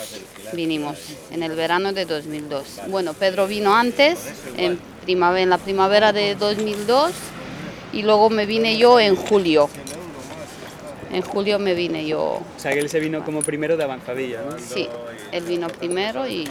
vinimos, 0.54 0.96
en 1.30 1.42
el 1.42 1.52
verano 1.54 1.92
de 1.92 2.06
2002. 2.06 2.64
Bueno, 2.88 3.12
Pedro 3.12 3.46
vino 3.46 3.74
antes, 3.76 4.18
en, 4.56 4.78
primavera, 5.04 5.42
en 5.42 5.50
la 5.50 5.58
primavera 5.58 6.12
de 6.14 6.34
2002, 6.34 7.12
y 7.92 8.00
luego 8.02 8.30
me 8.30 8.46
vine 8.46 8.78
yo 8.78 8.98
en 8.98 9.14
julio. 9.14 9.68
En 11.12 11.20
julio 11.20 11.58
me 11.58 11.74
vine 11.74 12.06
yo, 12.06 12.22
O 12.22 12.44
sea, 12.56 12.72
que 12.72 12.78
él 12.78 12.88
se 12.88 12.98
vino 12.98 13.22
como 13.26 13.42
primero 13.42 13.76
de 13.76 13.84
avanzadilla, 13.84 14.40
¿no? 14.48 14.58
sí, 14.58 14.88
él 15.32 15.44
vino 15.44 15.68
primero 15.68 16.26
y 16.26 16.46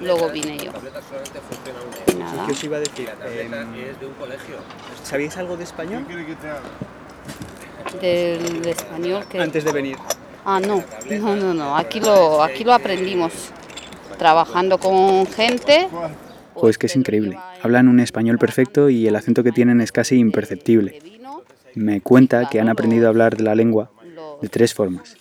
luego 0.00 0.30
vine 0.30 0.58
yo. 0.58 0.72
Y 2.06 2.14
nada. 2.14 2.46
¿Qué 2.46 2.52
os 2.52 2.64
iba 2.64 2.76
a 2.76 2.80
decir? 2.80 3.08
Em, 3.24 3.52
¿Sabíais 5.02 5.36
algo 5.36 5.56
de 5.56 5.64
español 5.64 6.04
Del 8.00 8.66
español 8.66 9.24
que... 9.28 9.40
antes 9.40 9.64
de 9.64 9.72
venir? 9.72 9.96
Ah, 10.44 10.60
no, 10.60 10.82
no, 11.10 11.36
no, 11.36 11.54
no. 11.54 11.76
Aquí 11.76 12.00
lo, 12.00 12.42
aquí 12.42 12.64
lo 12.64 12.72
aprendimos 12.72 13.32
trabajando 14.18 14.78
con 14.78 15.26
gente. 15.26 15.88
Jo, 16.54 16.68
es 16.68 16.78
que 16.78 16.86
es 16.86 16.96
increíble. 16.96 17.38
Hablan 17.62 17.88
un 17.88 18.00
español 18.00 18.38
perfecto 18.38 18.90
y 18.90 19.06
el 19.06 19.16
acento 19.16 19.42
que 19.42 19.52
tienen 19.52 19.80
es 19.80 19.92
casi 19.92 20.16
imperceptible. 20.16 21.00
Me 21.74 22.00
cuenta 22.00 22.48
que 22.48 22.60
han 22.60 22.68
aprendido 22.68 23.06
a 23.06 23.10
hablar 23.10 23.36
de 23.36 23.44
la 23.44 23.54
lengua 23.54 23.90
de 24.40 24.48
tres 24.48 24.74
formas. 24.74 25.16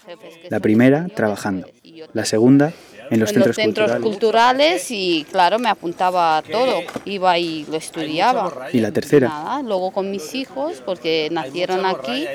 La 0.50 0.60
primera, 0.60 1.08
trabajando. 1.14 1.68
La 2.14 2.26
segunda, 2.26 2.74
en 3.10 3.20
los 3.20 3.30
en 3.30 3.36
centros 3.36 3.48
los 3.48 3.56
centros 3.56 3.92
culturales. 4.02 4.04
culturales 4.04 4.92
y 4.92 5.26
claro, 5.32 5.60
me 5.60 5.70
apuntaba 5.70 6.38
a 6.38 6.42
todo. 6.42 6.82
Iba 7.06 7.38
y 7.38 7.66
lo 7.70 7.78
estudiaba. 7.78 8.68
Y 8.74 8.80
la 8.80 8.92
tercera, 8.92 9.28
Nada, 9.28 9.62
luego 9.62 9.92
con 9.92 10.12
mis 10.12 10.34
hijos, 10.36 10.82
porque 10.86 11.30
nacieron 11.32 11.86
aquí 11.86 12.28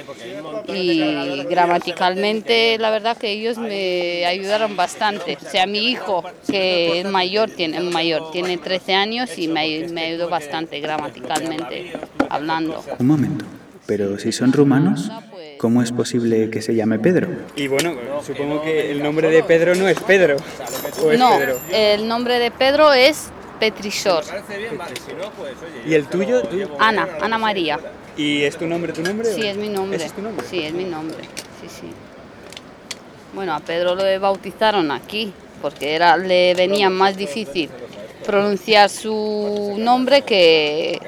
y 0.68 1.42
gramaticalmente 1.44 2.78
la 2.78 2.90
verdad 2.90 3.16
que 3.16 3.30
ellos 3.30 3.58
me 3.58 4.24
ayudaron 4.26 4.76
bastante. 4.76 5.38
O 5.44 5.50
sea, 5.50 5.66
mi 5.66 5.90
hijo, 5.90 6.24
que 6.48 7.00
es 7.00 7.06
mayor, 7.06 7.50
tiene, 7.50 7.80
mayor, 7.80 8.30
tiene 8.32 8.58
13 8.58 8.94
años 8.94 9.38
y 9.38 9.48
me, 9.48 9.88
me 9.88 10.06
ayudó 10.06 10.28
bastante 10.28 10.80
gramaticalmente 10.80 11.92
hablando. 12.28 12.82
un 12.98 13.06
momento. 13.06 13.44
Pero 13.86 14.18
si 14.18 14.30
son 14.32 14.52
rumanos, 14.52 15.10
¿cómo 15.62 15.80
es 15.80 15.92
posible 15.92 16.50
que 16.50 16.60
se 16.60 16.74
llame 16.74 16.98
Pedro? 16.98 17.28
Y 17.54 17.68
bueno, 17.68 17.94
supongo 18.26 18.62
que 18.62 18.90
el 18.90 19.00
nombre 19.00 19.30
de 19.30 19.44
Pedro 19.44 19.76
no 19.76 19.86
es 19.86 19.96
Pedro. 20.00 20.36
¿O 21.00 21.12
No, 21.12 21.38
el 21.70 22.08
nombre 22.08 22.40
de 22.40 22.50
Pedro 22.50 22.92
es 22.92 23.30
Petrisor, 23.60 24.24
¿Y 25.86 25.94
el 25.94 26.08
tuyo? 26.08 26.42
¿Tú? 26.42 26.68
Ana, 26.80 27.08
Ana 27.20 27.38
María. 27.38 27.78
¿Y 28.16 28.42
es 28.42 28.56
tu 28.56 28.66
nombre 28.66 28.92
tu 28.92 29.04
nombre? 29.04 29.32
Sí, 29.32 29.46
es 29.46 29.56
mi 29.56 29.68
nombre. 29.68 29.98
¿Ese 29.98 30.06
es 30.06 30.12
tu 30.14 30.20
nombre? 30.20 30.44
Sí, 30.50 30.64
es 30.64 30.72
mi 30.72 30.84
nombre. 30.84 31.22
Sí, 31.60 31.68
sí. 31.68 31.92
Bueno, 33.32 33.54
a 33.54 33.60
Pedro 33.60 33.94
lo 33.94 34.20
bautizaron 34.20 34.90
aquí, 34.90 35.32
porque 35.62 35.94
era, 35.94 36.16
le 36.16 36.54
venía 36.54 36.90
más 36.90 37.16
difícil 37.16 37.70
pronunciar 38.26 38.90
su 38.90 39.76
nombre 39.78 40.22
que... 40.22 40.98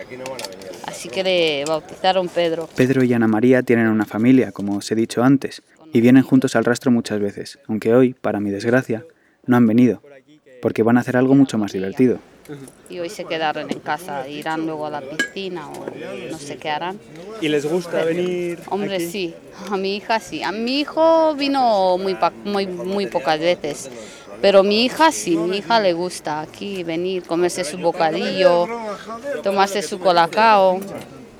Así 0.87 1.09
que 1.09 1.23
le 1.23 1.65
bautizaron 1.67 2.29
Pedro. 2.29 2.69
Pedro 2.77 3.03
y 3.05 3.13
Ana 3.13 3.29
María 3.29 3.63
tienen 3.63 3.89
una 3.89 4.05
familia, 4.05 4.53
como 4.53 4.77
os 4.77 4.91
he 4.91 4.95
dicho 4.95 5.23
antes, 5.23 5.63
y 5.93 6.01
vienen 6.01 6.23
juntos 6.23 6.57
al 6.57 6.65
rastro 6.65 6.91
muchas 6.91 7.21
veces, 7.21 7.59
aunque 7.69 7.95
hoy, 7.95 8.15
para 8.15 8.41
mi 8.41 8.51
desgracia, 8.51 9.05
no 9.47 9.57
han 9.57 9.67
venido, 9.67 10.03
porque 10.61 10.83
van 10.83 10.97
a 10.97 11.01
hacer 11.01 11.17
algo 11.17 11.35
mucho 11.35 11.59
más 11.59 11.73
divertido. 11.73 12.19
Y 12.91 12.99
hoy 12.99 13.09
se 13.09 13.25
quedaron 13.25 13.71
en 13.71 13.81
casa, 13.81 14.29
irán 14.29 14.67
luego 14.67 14.87
a 14.87 14.91
la 14.91 15.01
piscina 15.01 15.69
o 15.71 15.87
no 16.31 16.39
sé 16.39 16.57
qué 16.59 16.69
harán. 16.69 16.99
¿Y 17.41 17.49
les 17.49 17.65
gusta 17.65 18.05
venir? 18.05 18.59
Hombre, 18.69 18.97
aquí? 18.97 19.07
sí, 19.07 19.35
a 19.71 19.77
mi 19.79 19.97
hija 19.97 20.21
sí. 20.21 20.43
A 20.43 20.53
mi 20.53 20.81
hijo 20.81 21.35
vino 21.35 21.97
muy, 21.97 22.17
muy, 22.45 22.67
muy 22.67 23.07
pocas 23.07 23.41
veces, 23.41 23.91
pero 24.45 24.63
mi 24.63 24.85
hija 24.85 25.11
sí, 25.11 25.39
mi 25.39 25.57
hija 25.57 25.81
le 25.81 25.95
gusta 25.95 26.43
aquí 26.43 26.83
venir, 26.85 27.23
comerse 27.23 27.65
su 27.65 27.79
bocadillo, 27.79 28.69
tomarse 29.43 29.81
su 29.81 29.99
colacao. 29.99 30.81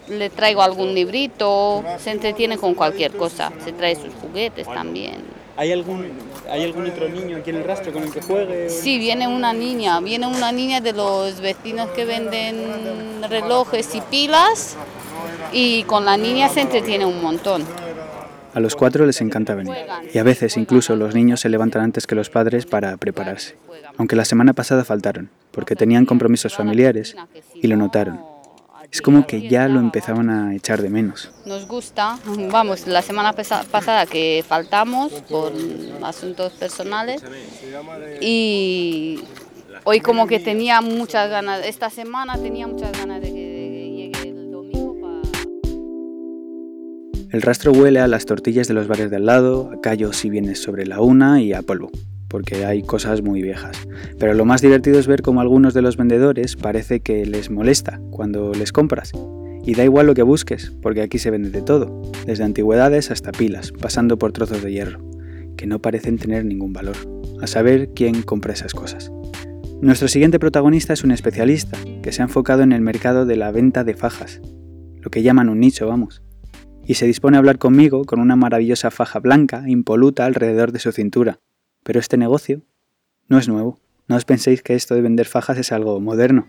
Le 0.09 0.31
traigo 0.31 0.63
algún 0.63 0.95
librito, 0.95 1.85
se 1.99 2.13
entretiene 2.13 2.57
con 2.57 2.73
cualquier 2.73 3.13
cosa, 3.15 3.53
se 3.63 3.73
trae 3.73 3.95
sus 3.95 4.15
juguetes 4.23 4.67
también. 4.67 5.17
¿Hay 5.55 5.71
algún, 5.71 6.13
¿Hay 6.51 6.65
algún 6.65 6.87
otro 6.87 7.07
niño 7.11 7.37
aquí 7.37 7.51
en 7.51 7.57
el 7.57 7.65
rastro 7.65 7.93
con 7.93 8.05
el 8.05 8.11
que 8.11 8.23
juegue? 8.23 8.71
Sí, 8.71 8.99
viene 8.99 9.29
una 9.29 9.53
niña, 9.53 10.01
viene 10.01 10.27
una 10.27 10.51
niña 10.51 10.81
de 10.81 10.95
los 10.95 11.43
vecinos 11.43 11.91
que 11.91 12.07
venden 12.07 13.23
relojes 13.29 13.95
y 13.95 14.01
pilas 14.01 14.79
y 15.53 15.83
con 15.83 16.07
la 16.07 16.17
niña 16.17 16.49
se 16.49 16.63
entretiene 16.63 17.05
un 17.05 17.21
montón. 17.21 17.67
A 18.55 18.61
los 18.61 18.77
cuatro 18.77 19.05
les 19.05 19.21
encanta 19.21 19.55
venir, 19.55 19.75
y 20.13 20.19
a 20.19 20.23
veces 20.23 20.57
incluso 20.57 20.95
los 20.97 21.15
niños 21.15 21.41
se 21.41 21.49
levantan 21.49 21.83
antes 21.83 22.07
que 22.07 22.15
los 22.15 22.31
padres 22.31 22.67
para 22.67 22.97
prepararse. 22.97 23.57
Aunque 23.99 24.17
la 24.17 24.25
semana 24.25 24.53
pasada 24.53 24.85
faltaron, 24.85 25.29
porque 25.51 25.77
tenían 25.77 26.07
compromisos 26.07 26.55
familiares 26.55 27.17
y 27.55 27.67
lo 27.67 27.77
notaron. 27.77 28.21
Es 28.93 29.03
como 29.03 29.27
que 29.27 29.49
ya 29.49 29.67
lo 29.67 29.81
empezaban 29.81 30.31
a 30.31 30.55
echar 30.55 30.81
de 30.81 30.89
menos. 30.89 31.33
Nos 31.47 31.67
gusta, 31.67 32.17
vamos, 32.51 32.87
la 32.87 33.03
semana 33.03 33.33
pasada 33.33 34.07
que 34.07 34.45
faltamos 34.47 35.13
por 35.29 35.53
asuntos 36.03 36.53
personales 36.53 37.25
y 38.21 39.21
hoy 39.83 40.01
como 40.01 40.29
que 40.29 40.39
tenía 40.39 40.81
muchas 40.81 41.29
ganas, 41.29 41.67
esta 41.67 41.91
semana 41.91 42.39
tenía 42.39 42.69
muchas 42.69 42.93
ganas 42.93 43.21
de 43.21 43.33
que, 43.33 43.44
El 47.35 47.43
rastro 47.43 47.73
huele 47.73 47.99
a 47.99 48.07
las 48.07 48.27
tortillas 48.27 48.69
de 48.69 48.75
los 48.75 48.87
bares 48.87 49.11
de 49.11 49.17
al 49.17 49.27
lado, 49.27 49.69
a 49.73 49.81
callos 49.81 50.19
si 50.19 50.31
vienes 50.31 50.63
sobre 50.63 50.87
la 50.87 51.01
una 51.01 51.43
y 51.43 51.53
a 51.53 51.63
polvo, 51.63 51.91
porque 52.29 52.65
hay 52.65 52.85
cosas 52.85 53.23
muy 53.23 53.43
viejas. 53.43 53.77
Pero 54.21 54.35
lo 54.35 54.45
más 54.45 54.63
divertido 54.63 55.01
es 55.01 55.09
ver 55.09 55.21
cómo 55.21 55.41
algunos 55.41 55.75
de 55.75 55.83
los 55.83 55.97
vendedores 55.97 56.55
parece 56.55 57.01
que 57.01 57.27
les 57.27 57.51
molesta 57.51 58.01
cuando 58.13 58.53
les 58.55 58.71
compras. 58.71 59.11
Y 59.65 59.75
da 59.75 59.83
igual 59.83 60.07
lo 60.07 60.15
que 60.15 60.23
busques, 60.23 60.77
porque 60.81 61.03
aquí 61.03 61.19
se 61.19 61.33
vende 61.33 61.51
de 61.51 61.63
todo, 61.63 62.03
desde 62.25 62.45
antigüedades 62.45 63.11
hasta 63.11 63.33
pilas, 63.33 63.73
pasando 63.73 64.17
por 64.17 64.31
trozos 64.31 64.63
de 64.63 64.71
hierro, 64.71 65.01
que 65.57 65.67
no 65.67 65.81
parecen 65.81 66.19
tener 66.19 66.45
ningún 66.45 66.73
valor. 66.73 66.95
A 67.43 67.49
saber 67.49 67.89
quién 67.97 68.23
compra 68.23 68.53
esas 68.53 68.75
cosas. 68.75 69.11
Nuestro 69.83 70.07
siguiente 70.07 70.39
protagonista 70.39 70.93
es 70.93 71.03
un 71.03 71.11
especialista, 71.11 71.79
que 72.01 72.13
se 72.13 72.23
ha 72.23 72.27
enfocado 72.27 72.63
en 72.63 72.71
el 72.71 72.81
mercado 72.81 73.27
de 73.27 73.35
la 73.35 73.51
venta 73.51 73.83
de 73.83 73.95
fajas, 73.95 74.41
lo 75.01 75.11
que 75.11 75.25
llaman 75.25 75.49
un 75.49 75.59
nicho, 75.59 75.89
vamos 75.89 76.23
y 76.87 76.95
se 76.95 77.07
dispone 77.07 77.37
a 77.37 77.39
hablar 77.39 77.59
conmigo 77.59 78.05
con 78.05 78.21
una 78.21 78.37
maravillosa 78.37 78.91
faja 78.91 79.19
blanca 79.19 79.65
impoluta 79.67 80.27
alrededor 80.27 80.73
de 80.73 80.79
su 80.79 80.93
cintura. 80.93 81.41
Pero 81.83 82.01
este 82.01 82.17
negocio 82.17 82.63
no 83.29 83.39
es 83.39 83.49
nuevo. 83.49 83.79
No 84.07 84.17
os 84.17 84.25
penséis 84.25 84.63
que 84.63 84.75
esto 84.75 84.95
de 84.95 85.01
vender 85.01 85.27
fajas 85.27 85.59
es 85.59 85.73
algo 85.73 85.99
moderno. 86.01 86.47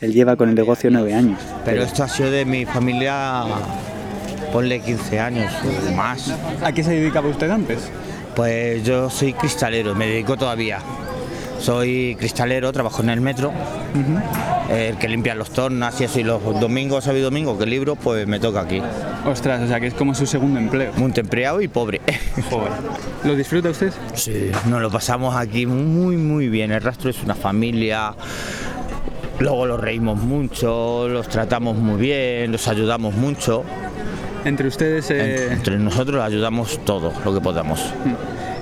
Él 0.00 0.12
lleva 0.12 0.36
con 0.36 0.48
el 0.48 0.54
negocio 0.54 0.90
nueve 0.90 1.14
años. 1.14 1.40
Pero 1.64 1.82
esto 1.82 2.04
ha 2.04 2.08
sido 2.08 2.30
de 2.30 2.44
mi 2.44 2.66
familia, 2.66 3.44
ponle 4.52 4.80
15 4.80 5.20
años 5.20 5.52
o 5.88 5.92
más. 5.92 6.32
¿A 6.62 6.72
qué 6.72 6.82
se 6.84 6.92
dedicaba 6.92 7.28
usted 7.28 7.50
antes? 7.50 7.90
Pues 8.36 8.84
yo 8.84 9.10
soy 9.10 9.32
cristalero, 9.32 9.94
me 9.94 10.06
dedico 10.06 10.36
todavía. 10.36 10.80
Soy 11.64 12.14
cristalero, 12.18 12.70
trabajo 12.74 13.00
en 13.02 13.08
el 13.08 13.22
metro, 13.22 13.50
el 14.68 14.98
que 14.98 15.08
limpia 15.08 15.34
los 15.34 15.48
tornas 15.48 15.98
y 15.98 16.04
eso, 16.04 16.20
y 16.20 16.22
los 16.22 16.42
domingos, 16.60 17.04
sábado 17.04 17.20
y 17.20 17.22
domingo 17.22 17.56
que 17.56 17.64
libro, 17.64 17.96
pues 17.96 18.26
me 18.26 18.38
toca 18.38 18.60
aquí. 18.60 18.82
Ostras, 19.24 19.62
o 19.62 19.66
sea 19.66 19.80
que 19.80 19.86
es 19.86 19.94
como 19.94 20.14
su 20.14 20.26
segundo 20.26 20.60
empleo. 20.60 20.92
Muy 20.98 21.10
empleado 21.16 21.62
y 21.62 21.68
pobre. 21.68 22.02
Joder. 22.50 22.70
¿Lo 23.24 23.34
disfruta 23.34 23.70
usted? 23.70 23.94
Sí, 24.12 24.50
nos 24.66 24.82
lo 24.82 24.90
pasamos 24.90 25.34
aquí 25.34 25.64
muy, 25.64 26.18
muy 26.18 26.50
bien. 26.50 26.70
El 26.70 26.82
rastro 26.82 27.08
es 27.08 27.22
una 27.22 27.34
familia. 27.34 28.14
Luego 29.38 29.64
los 29.64 29.80
reímos 29.80 30.18
mucho, 30.18 31.08
los 31.08 31.28
tratamos 31.28 31.78
muy 31.78 31.98
bien, 31.98 32.52
los 32.52 32.68
ayudamos 32.68 33.14
mucho. 33.14 33.64
Entre 34.44 34.68
ustedes 34.68 35.10
eh, 35.10 35.50
Entre 35.50 35.78
nosotros 35.78 36.22
ayudamos 36.22 36.78
todo 36.84 37.10
lo 37.24 37.32
que 37.32 37.40
podamos. 37.40 37.80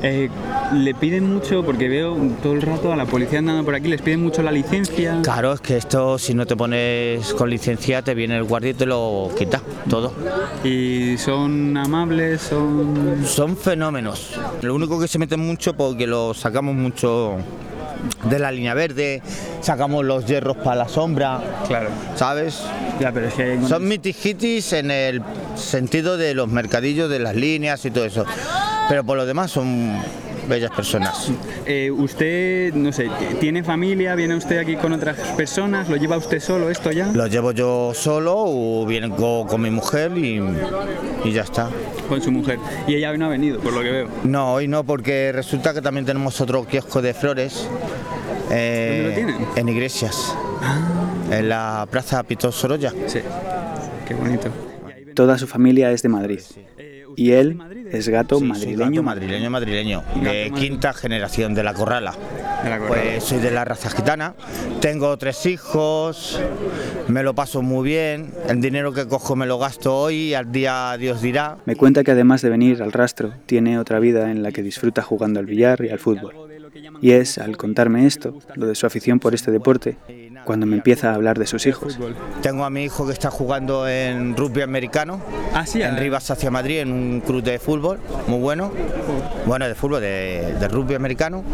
Eh, 0.02 0.28
le 0.74 0.94
piden 0.94 1.32
mucho, 1.32 1.62
porque 1.64 1.88
veo 1.88 2.16
todo 2.42 2.54
el 2.54 2.62
rato 2.62 2.92
a 2.92 2.96
la 2.96 3.06
policía 3.06 3.38
andando 3.38 3.64
por 3.64 3.74
aquí, 3.74 3.88
les 3.88 4.02
piden 4.02 4.22
mucho 4.22 4.42
la 4.42 4.50
licencia. 4.52 5.18
Claro, 5.22 5.52
es 5.52 5.60
que 5.60 5.76
esto 5.76 6.18
si 6.18 6.34
no 6.34 6.46
te 6.46 6.56
pones 6.56 7.32
con 7.34 7.48
licencia 7.50 8.02
te 8.02 8.14
viene 8.14 8.36
el 8.36 8.44
guardia 8.44 8.70
y 8.70 8.74
te 8.74 8.86
lo 8.86 9.30
quita 9.38 9.60
todo. 9.88 10.12
Y 10.64 11.16
son 11.18 11.76
amables, 11.76 12.40
son... 12.42 13.22
Son 13.26 13.56
fenómenos. 13.56 14.34
Lo 14.62 14.74
único 14.74 14.98
que 15.00 15.08
se 15.08 15.18
meten 15.18 15.40
mucho 15.40 15.74
porque 15.74 16.06
lo 16.06 16.34
sacamos 16.34 16.74
mucho 16.74 17.36
de 18.24 18.38
la 18.40 18.50
línea 18.50 18.74
verde, 18.74 19.22
sacamos 19.60 20.04
los 20.04 20.26
hierros 20.26 20.56
para 20.56 20.74
la 20.76 20.88
sombra, 20.88 21.40
Claro. 21.68 21.88
¿sabes? 22.16 22.60
Ya, 23.00 23.12
pero 23.12 23.28
es 23.28 23.34
que... 23.34 23.60
Son 23.68 23.86
mitijitis 23.86 24.72
en 24.72 24.90
el 24.90 25.22
sentido 25.54 26.16
de 26.16 26.34
los 26.34 26.48
mercadillos, 26.48 27.08
de 27.08 27.20
las 27.20 27.36
líneas 27.36 27.84
y 27.84 27.90
todo 27.92 28.04
eso. 28.04 28.24
Pero 28.88 29.04
por 29.04 29.16
lo 29.16 29.24
demás 29.26 29.50
son 29.50 29.96
bellas 30.48 30.70
personas. 30.72 31.30
Eh, 31.64 31.90
usted, 31.90 32.74
no 32.74 32.92
sé, 32.92 33.08
¿tiene 33.40 33.62
familia? 33.62 34.14
¿Viene 34.14 34.34
usted 34.34 34.58
aquí 34.58 34.76
con 34.76 34.92
otras 34.92 35.16
personas? 35.36 35.88
¿Lo 35.88 35.96
lleva 35.96 36.16
usted 36.16 36.40
solo 36.40 36.68
esto 36.68 36.90
ya? 36.90 37.06
Lo 37.12 37.26
llevo 37.26 37.52
yo 37.52 37.92
solo 37.94 38.34
o 38.36 38.84
vengo 38.84 39.46
con 39.46 39.60
mi 39.62 39.70
mujer 39.70 40.12
y, 40.18 40.42
y 41.24 41.32
ya 41.32 41.42
está. 41.42 41.68
Con 42.08 42.20
su 42.20 42.30
mujer. 42.32 42.58
Y 42.86 42.96
ella 42.96 43.10
hoy 43.12 43.18
no 43.18 43.26
ha 43.26 43.30
venido, 43.30 43.60
por 43.60 43.72
lo 43.72 43.80
que 43.82 43.90
veo. 43.90 44.08
No, 44.24 44.54
hoy 44.54 44.68
no, 44.68 44.84
porque 44.84 45.30
resulta 45.32 45.72
que 45.72 45.80
también 45.80 46.04
tenemos 46.04 46.40
otro 46.40 46.64
kiosco 46.66 47.00
de 47.00 47.14
flores. 47.14 47.68
eh, 48.50 49.14
¿Dónde 49.16 49.22
lo 49.22 49.32
tienen? 49.32 49.48
En 49.56 49.68
Iglesias. 49.68 50.36
En 51.30 51.48
la 51.48 51.86
Plaza 51.90 52.22
Pito 52.24 52.52
Sorolla. 52.52 52.92
Sí. 53.06 53.20
Qué 54.06 54.14
bonito. 54.14 54.48
Toda 55.14 55.38
su 55.38 55.46
familia 55.46 55.90
es 55.92 56.02
de 56.02 56.08
Madrid. 56.08 56.40
Y 57.16 57.32
él 57.32 57.58
es 57.90 58.08
gato 58.08 58.38
Sí, 58.38 58.44
madrileño. 58.44 58.78
gato 58.90 59.02
madrileño, 59.02 59.50
madrileño, 59.50 60.02
de 60.22 60.52
quinta 60.54 60.92
generación 60.92 61.54
de 61.54 61.62
la 61.62 61.74
corrala. 61.74 62.12
De 62.64 62.70
la 62.70 62.78
Corrala. 62.78 63.02
Pues 63.02 63.24
soy 63.24 63.38
de 63.38 63.50
la 63.50 63.64
raza 63.64 63.90
gitana, 63.90 64.34
tengo 64.80 65.16
tres 65.18 65.46
hijos, 65.46 66.40
me 67.08 67.22
lo 67.22 67.34
paso 67.34 67.62
muy 67.62 67.88
bien, 67.88 68.32
el 68.48 68.60
dinero 68.60 68.92
que 68.92 69.06
cojo 69.06 69.36
me 69.36 69.46
lo 69.46 69.58
gasto 69.58 69.96
hoy 69.96 70.14
y 70.16 70.34
al 70.34 70.52
día 70.52 70.96
Dios 70.98 71.20
dirá. 71.22 71.58
Me 71.66 71.76
cuenta 71.76 72.04
que 72.04 72.12
además 72.12 72.42
de 72.42 72.50
venir 72.50 72.82
al 72.82 72.92
rastro, 72.92 73.32
tiene 73.46 73.78
otra 73.78 73.98
vida 73.98 74.30
en 74.30 74.42
la 74.42 74.52
que 74.52 74.62
disfruta 74.62 75.02
jugando 75.02 75.40
al 75.40 75.46
billar 75.46 75.84
y 75.84 75.90
al 75.90 75.98
fútbol. 75.98 76.34
Y 77.00 77.12
es, 77.12 77.38
al 77.38 77.56
contarme 77.56 78.06
esto, 78.06 78.38
lo 78.54 78.66
de 78.66 78.74
su 78.74 78.86
afición 78.86 79.18
por 79.18 79.34
este 79.34 79.50
deporte, 79.50 79.96
cuando 80.44 80.66
me 80.66 80.76
empieza 80.76 81.10
a 81.10 81.14
hablar 81.14 81.38
de 81.38 81.46
sus 81.46 81.66
hijos. 81.66 81.98
Tengo 82.42 82.64
a 82.64 82.70
mi 82.70 82.84
hijo 82.84 83.06
que 83.06 83.12
está 83.12 83.30
jugando 83.30 83.88
en 83.88 84.36
rugby 84.36 84.62
americano, 84.62 85.20
Ah, 85.54 85.66
sí, 85.66 85.82
en 85.82 85.96
Rivas 85.96 86.30
hacia 86.30 86.50
Madrid, 86.50 86.80
en 86.80 86.92
un 86.92 87.20
club 87.20 87.42
de 87.42 87.58
fútbol, 87.58 87.98
muy 88.26 88.38
bueno, 88.38 88.72
bueno 89.44 89.68
de 89.68 89.74
fútbol, 89.74 90.00
de, 90.00 90.54
de 90.58 90.68
rugby 90.68 90.94
americano. 90.94 91.44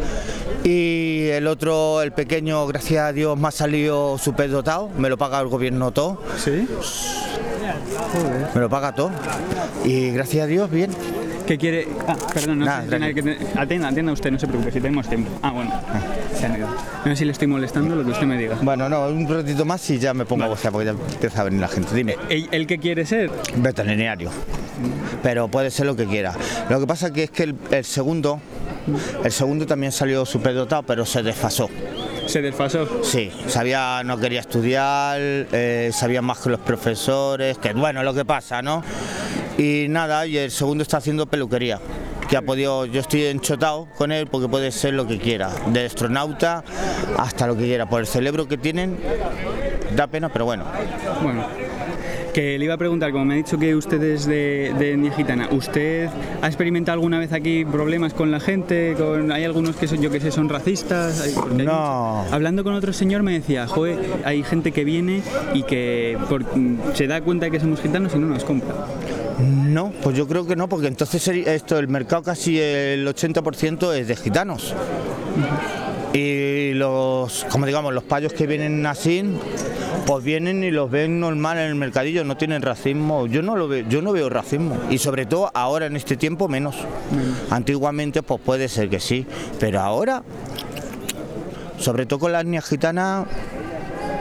Y 0.63 1.29
el 1.29 1.47
otro, 1.47 2.03
el 2.03 2.13
pequeño, 2.13 2.67
gracias 2.67 3.05
a 3.09 3.13
Dios, 3.13 3.37
me 3.39 3.49
ha 3.49 3.51
salido 3.51 4.19
súper 4.19 4.51
dotado, 4.51 4.89
me 4.99 5.09
lo 5.09 5.17
paga 5.19 5.41
el 5.41 5.49
gobierno 5.49 5.91
todo. 5.91 6.23
¿Sí? 6.37 6.69
Me 8.55 8.61
lo 8.61 8.69
paga 8.69 8.95
todo. 8.95 9.11
Y 9.85 10.11
gracias 10.11 10.45
a 10.45 10.47
Dios, 10.47 10.71
bien. 10.71 10.91
¿Qué 11.49 11.57
quiere? 11.57 11.89
Ah, 12.07 12.15
perdón, 12.35 12.59
no 12.59 12.67
Nada, 12.67 12.83
sé 12.83 12.99
si 13.09 13.15
que 13.15 13.39
Atienda, 13.59 13.89
atienda 13.89 14.13
usted, 14.13 14.31
no 14.31 14.39
se 14.39 14.47
preocupe, 14.47 14.71
si 14.71 14.83
tenemos 14.83 15.09
tiempo. 15.09 15.31
Ah, 15.43 15.51
bueno. 15.51 15.73
Se 16.39 16.45
han 16.45 16.59
ido. 16.59 16.69
No 16.69 17.05
sé 17.05 17.17
si 17.17 17.25
le 17.25 17.33
estoy 17.33 17.49
molestando, 17.49 17.97
lo 17.97 18.05
que 18.05 18.11
usted 18.11 18.27
me 18.27 18.37
diga. 18.37 18.57
Bueno, 18.61 18.87
no, 18.91 19.07
un 19.09 19.27
ratito 19.27 19.65
más 19.65 19.89
y 19.89 19.99
ya 19.99 20.13
me 20.13 20.27
pongo 20.27 20.45
a 20.45 20.49
gozar 20.49 20.73
porque 20.73 20.85
ya 20.85 20.91
empieza 20.91 21.41
a 21.41 21.45
venir 21.45 21.63
la 21.63 21.69
gente. 21.69 21.95
Dime, 21.95 22.17
¿El, 22.29 22.49
el 22.53 22.67
qué 22.67 22.77
quiere 22.79 23.07
ser? 23.07 23.31
veterinario. 23.57 24.31
Pero 25.23 25.49
puede 25.49 25.71
ser 25.71 25.87
lo 25.87 25.97
que 25.97 26.05
quiera. 26.05 26.35
Lo 26.69 26.81
que 26.81 26.87
pasa 26.87 27.15
que 27.15 27.23
es 27.25 27.31
que 27.31 27.45
el, 27.45 27.55
el 27.71 27.85
segundo, 27.87 28.41
el 29.25 29.33
segundo 29.33 29.65
también 29.65 29.91
salió 29.91 30.27
superdotado, 30.27 30.83
pero 30.83 31.07
se 31.07 31.23
desfasó. 31.23 31.71
Se 32.27 32.43
desfasó. 32.43 33.03
Sí, 33.03 33.33
sabía, 33.47 34.03
no 34.05 34.19
quería 34.19 34.41
estudiar, 34.41 35.19
eh, 35.19 35.91
sabía 35.95 36.21
más 36.21 36.41
que 36.41 36.51
los 36.51 36.61
profesores, 36.61 37.57
que 37.57 37.73
bueno, 37.73 38.03
lo 38.03 38.13
que 38.13 38.27
pasa, 38.27 38.61
¿no? 38.61 38.85
Y 39.59 39.87
nada, 39.89 40.25
y 40.25 40.39
el 40.39 40.53
segundo 40.53 40.83
está 40.83 40.99
haciendo 40.99 41.27
peluquería. 41.27 41.81
Que 42.31 42.37
ha 42.37 42.43
podido, 42.43 42.87
yo 42.87 43.01
estoy 43.01 43.25
enchotado 43.25 43.89
con 43.97 44.13
él 44.13 44.29
porque 44.29 44.49
puede 44.49 44.71
ser 44.71 44.95
lo 44.95 45.07
que 45.07 45.19
quiera, 45.19 45.51
de 45.73 45.87
astronauta 45.87 46.63
hasta 47.19 47.47
lo 47.49 47.57
que 47.57 47.65
quiera. 47.65 47.89
Por 47.89 48.01
el 48.01 48.07
cerebro 48.07 48.47
que 48.47 48.57
tienen, 48.57 48.99
da 49.97 50.07
pena, 50.07 50.29
pero 50.29 50.45
bueno. 50.45 50.65
Bueno. 51.23 51.68
Que 52.35 52.59
le 52.59 52.65
iba 52.67 52.75
a 52.75 52.79
preguntar, 52.79 53.11
como 53.11 53.25
me 53.25 53.35
ha 53.35 53.37
dicho 53.37 53.59
que 53.59 53.75
usted 53.75 54.01
es 54.03 54.27
de, 54.27 54.73
de 54.79 54.93
etnia 54.93 55.13
gitana, 55.13 55.49
¿usted 55.51 56.09
ha 56.41 56.47
experimentado 56.47 56.95
alguna 56.95 57.19
vez 57.19 57.33
aquí 57.33 57.65
problemas 57.65 58.15
con 58.15 58.31
la 58.31 58.39
gente? 58.39 58.95
Con, 58.97 59.33
¿Hay 59.33 59.45
algunos 59.45 59.75
que 59.77 59.89
son, 59.89 60.01
yo 60.01 60.11
que 60.11 60.21
sé, 60.21 60.31
son 60.31 60.49
racistas? 60.49 61.21
Hay- 61.21 61.33
porque 61.33 61.63
hay 61.63 61.67
No. 61.67 62.17
muchos- 62.19 62.33
Hablando 62.33 62.63
con 62.65 62.75
otro 62.75 62.93
señor 62.93 63.23
me 63.23 63.33
decía, 63.33 63.67
joder, 63.67 63.99
hay 64.25 64.43
gente 64.45 64.71
que 64.73 64.85
viene 64.85 65.23
y 65.55 65.63
que 65.65 66.17
por- 66.29 66.45
se 66.95 67.07
da 67.07 67.21
cuenta 67.23 67.47
de 67.47 67.51
que 67.51 67.61
somos 67.61 67.81
gitanos 67.81 68.13
y 68.15 68.19
no 68.19 68.27
nos 68.29 68.45
compra. 68.45 68.75
No, 69.41 69.93
pues 70.03 70.17
yo 70.17 70.29
creo 70.29 70.47
que 70.47 70.55
no, 70.55 70.69
porque 70.69 70.87
entonces 70.89 71.27
esto, 71.29 71.79
el 71.79 71.89
mercado 71.89 72.23
casi 72.23 72.59
el 72.61 73.07
80% 73.09 73.93
es 73.95 74.07
de 74.09 74.17
gitanos. 74.17 74.75
Y 76.13 76.73
los, 76.75 77.45
como 77.51 77.67
digamos, 77.67 77.93
los 77.93 78.05
payos 78.05 78.33
que 78.33 78.47
vienen 78.47 78.85
así, 78.87 79.23
pues 80.07 80.25
vienen 80.25 80.65
y 80.65 80.71
los 80.71 80.91
ven 80.91 81.21
normal 81.21 81.59
en 81.59 81.65
el 81.65 81.75
mercadillo, 81.75 82.25
no 82.25 82.37
tienen 82.37 82.63
racismo. 82.63 83.27
Yo 83.27 83.43
no 83.43 83.57
lo 83.57 83.69
veo, 83.69 83.87
yo 83.89 84.01
no 84.01 84.13
veo 84.13 84.29
racismo. 84.29 84.77
Y 84.91 84.99
sobre 84.99 85.27
todo 85.27 85.51
ahora 85.55 85.87
en 85.87 85.97
este 85.97 86.17
tiempo 86.17 86.49
menos. 86.49 86.77
Antiguamente 87.51 88.23
pues 88.23 88.41
puede 88.41 88.69
ser 88.69 88.89
que 88.89 89.01
sí, 89.01 89.27
pero 89.61 89.81
ahora, 89.81 90.23
sobre 91.79 92.07
todo 92.07 92.21
con 92.21 92.33
la 92.33 92.41
etnia 92.41 92.63
gitana, 92.63 93.27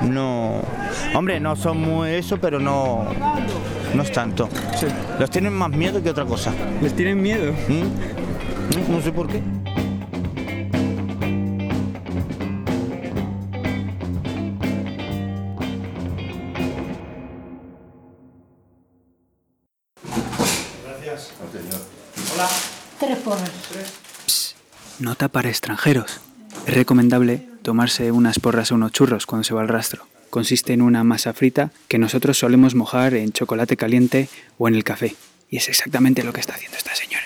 no. 0.01 0.61
Hombre, 1.15 1.39
no 1.39 1.55
son 1.55 1.79
muy 1.79 2.09
eso, 2.11 2.37
pero 2.37 2.59
no. 2.59 3.05
No 3.93 4.03
es 4.03 4.11
tanto. 4.11 4.49
Los 5.19 5.29
tienen 5.29 5.53
más 5.53 5.69
miedo 5.69 6.03
que 6.03 6.09
otra 6.09 6.25
cosa. 6.25 6.51
¿Les 6.81 6.93
tienen 6.93 7.21
miedo? 7.21 7.53
¿Mm? 7.67 8.91
No 8.91 9.01
sé 9.01 9.11
por 9.11 9.27
qué. 9.27 9.41
Nota 24.99 25.27
para 25.27 25.49
extranjeros. 25.49 26.19
Es 26.65 26.73
recomendable 26.73 27.47
tomarse 27.61 28.11
unas 28.11 28.39
porras 28.39 28.71
o 28.71 28.75
unos 28.75 28.91
churros 28.91 29.27
cuando 29.27 29.43
se 29.43 29.53
va 29.53 29.61
al 29.61 29.67
rastro. 29.67 30.07
Consiste 30.31 30.73
en 30.73 30.81
una 30.81 31.03
masa 31.03 31.33
frita 31.33 31.71
que 31.87 31.99
nosotros 31.99 32.39
solemos 32.39 32.73
mojar 32.73 33.13
en 33.13 33.31
chocolate 33.31 33.77
caliente 33.77 34.27
o 34.57 34.67
en 34.67 34.73
el 34.73 34.83
café. 34.83 35.15
Y 35.49 35.57
es 35.57 35.69
exactamente 35.69 36.23
lo 36.23 36.33
que 36.33 36.41
está 36.41 36.55
haciendo 36.55 36.77
esta 36.77 36.95
señora. 36.95 37.25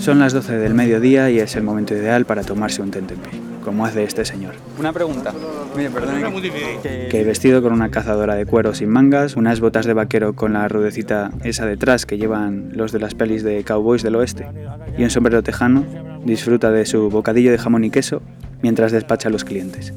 Son 0.00 0.18
las 0.18 0.32
12 0.32 0.56
del 0.56 0.74
mediodía 0.74 1.30
y 1.30 1.38
es 1.38 1.54
el 1.56 1.62
momento 1.62 1.94
ideal 1.94 2.24
para 2.24 2.42
tomarse 2.42 2.82
un 2.82 2.90
tentempié, 2.90 3.38
como 3.64 3.86
hace 3.86 4.04
este 4.04 4.24
señor. 4.24 4.54
Una 4.78 4.92
pregunta. 4.92 5.32
Mire, 5.76 5.90
perdone. 5.90 6.22
Que... 6.82 7.24
vestido 7.24 7.62
con 7.62 7.72
una 7.72 7.90
cazadora 7.90 8.34
de 8.34 8.46
cuero 8.46 8.74
sin 8.74 8.90
mangas, 8.90 9.36
unas 9.36 9.60
botas 9.60 9.86
de 9.86 9.94
vaquero 9.94 10.34
con 10.34 10.52
la 10.52 10.68
rudecita 10.68 11.30
esa 11.44 11.66
detrás 11.66 12.06
que 12.06 12.18
llevan 12.18 12.70
los 12.72 12.92
de 12.92 12.98
las 12.98 13.14
pelis 13.14 13.42
de 13.42 13.64
cowboys 13.64 14.02
del 14.02 14.16
oeste 14.16 14.46
y 14.98 15.04
un 15.04 15.10
sombrero 15.10 15.42
tejano, 15.42 15.84
disfruta 16.24 16.70
de 16.70 16.86
su 16.86 17.08
bocadillo 17.10 17.50
de 17.50 17.58
jamón 17.58 17.84
y 17.84 17.90
queso 17.90 18.22
mientras 18.62 18.92
despacha 18.92 19.28
a 19.28 19.32
los 19.32 19.44
clientes. 19.44 19.92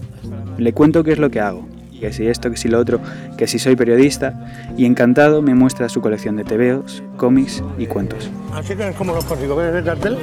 Le 0.57 0.73
cuento 0.73 1.03
qué 1.03 1.11
es 1.11 1.19
lo 1.19 1.29
que 1.29 1.41
hago, 1.41 1.67
que 1.99 2.13
si 2.13 2.27
esto, 2.27 2.49
que 2.51 2.57
si 2.57 2.69
lo 2.69 2.79
otro, 2.79 2.99
que 3.37 3.47
si 3.47 3.59
soy 3.59 3.75
periodista, 3.75 4.71
y 4.77 4.85
encantado 4.85 5.41
me 5.41 5.55
muestra 5.55 5.89
su 5.89 6.01
colección 6.01 6.35
de 6.35 6.43
tebeos, 6.43 7.03
cómics 7.17 7.63
y 7.77 7.87
cuentos. 7.87 8.29
Así 8.53 8.75
que 8.75 8.89
es 8.89 8.95
como 8.95 9.13
los 9.13 9.25
consigo. 9.25 9.55
¿Ves 9.55 9.75
el 9.75 9.83
cartel? 9.83 10.17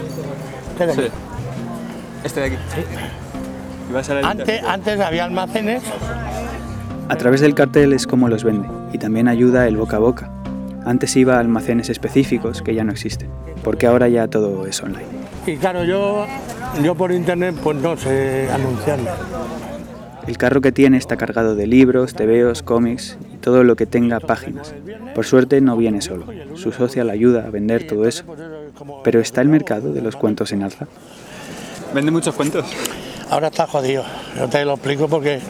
¿Qué 0.78 0.87
de 0.87 0.92
aquí? 0.92 1.02
Este 2.24 2.40
de 2.40 2.46
aquí. 2.46 2.57
¿Y 2.57 3.21
vas 3.92 4.11
a 4.11 4.14
la 4.14 4.28
Antes, 4.28 4.62
antes 4.64 5.00
había 5.00 5.24
almacenes. 5.24 5.83
A 7.09 7.16
través 7.16 7.40
del 7.40 7.55
cartel 7.55 7.92
es 7.92 8.07
como 8.07 8.28
los 8.28 8.44
vende 8.44 8.68
y 8.92 8.98
también 8.98 9.28
ayuda 9.28 9.66
el 9.68 9.76
boca 9.76 9.96
a 9.96 10.00
boca. 10.00 10.31
Antes 10.85 11.14
iba 11.16 11.37
a 11.37 11.40
almacenes 11.40 11.90
específicos 11.90 12.62
que 12.62 12.74
ya 12.74 12.85
no 12.85 12.92
existen, 12.92 13.28
porque 13.62 13.87
ahora 13.87 14.09
ya 14.09 14.28
todo 14.28 14.66
es 14.66 14.83
online. 14.83 15.07
Y 15.46 15.57
claro, 15.57 15.85
yo, 15.85 16.26
yo 16.83 16.94
por 16.94 17.12
internet 17.12 17.55
pues 17.62 17.76
no 17.76 17.96
sé 17.96 18.48
anunciarme. 18.52 19.11
El 20.26 20.38
carro 20.38 20.61
que 20.61 20.70
tiene 20.70 20.96
está 20.96 21.16
cargado 21.16 21.57
de 21.57 21.66
libros, 21.66 22.14
tebeos, 22.14 22.62
cómics 22.62 23.18
y 23.35 23.38
todo 23.38 23.64
lo 23.64 23.74
que 23.74 23.87
tenga 23.87 24.20
páginas. 24.20 24.72
Por 25.14 25.26
suerte 25.26 25.61
no 25.61 25.76
viene 25.76 26.00
solo, 26.00 26.26
su 26.55 26.70
socia 26.70 27.02
le 27.05 27.12
ayuda 27.12 27.44
a 27.46 27.50
vender 27.50 27.87
todo 27.87 28.07
eso. 28.07 28.24
Pero 29.02 29.20
¿está 29.20 29.40
el 29.40 29.48
mercado 29.48 29.92
de 29.92 30.00
los 30.00 30.16
cuentos 30.16 30.52
en 30.52 30.62
alza? 30.62 30.87
¿Vende 31.92 32.11
muchos 32.11 32.35
cuentos? 32.35 32.64
Ahora 33.33 33.49
está 33.49 33.66
jodido. 33.66 34.05
Yo 34.38 34.47
te 34.47 34.62
lo 34.62 34.75
explico 34.75 35.09
porque 35.09 35.40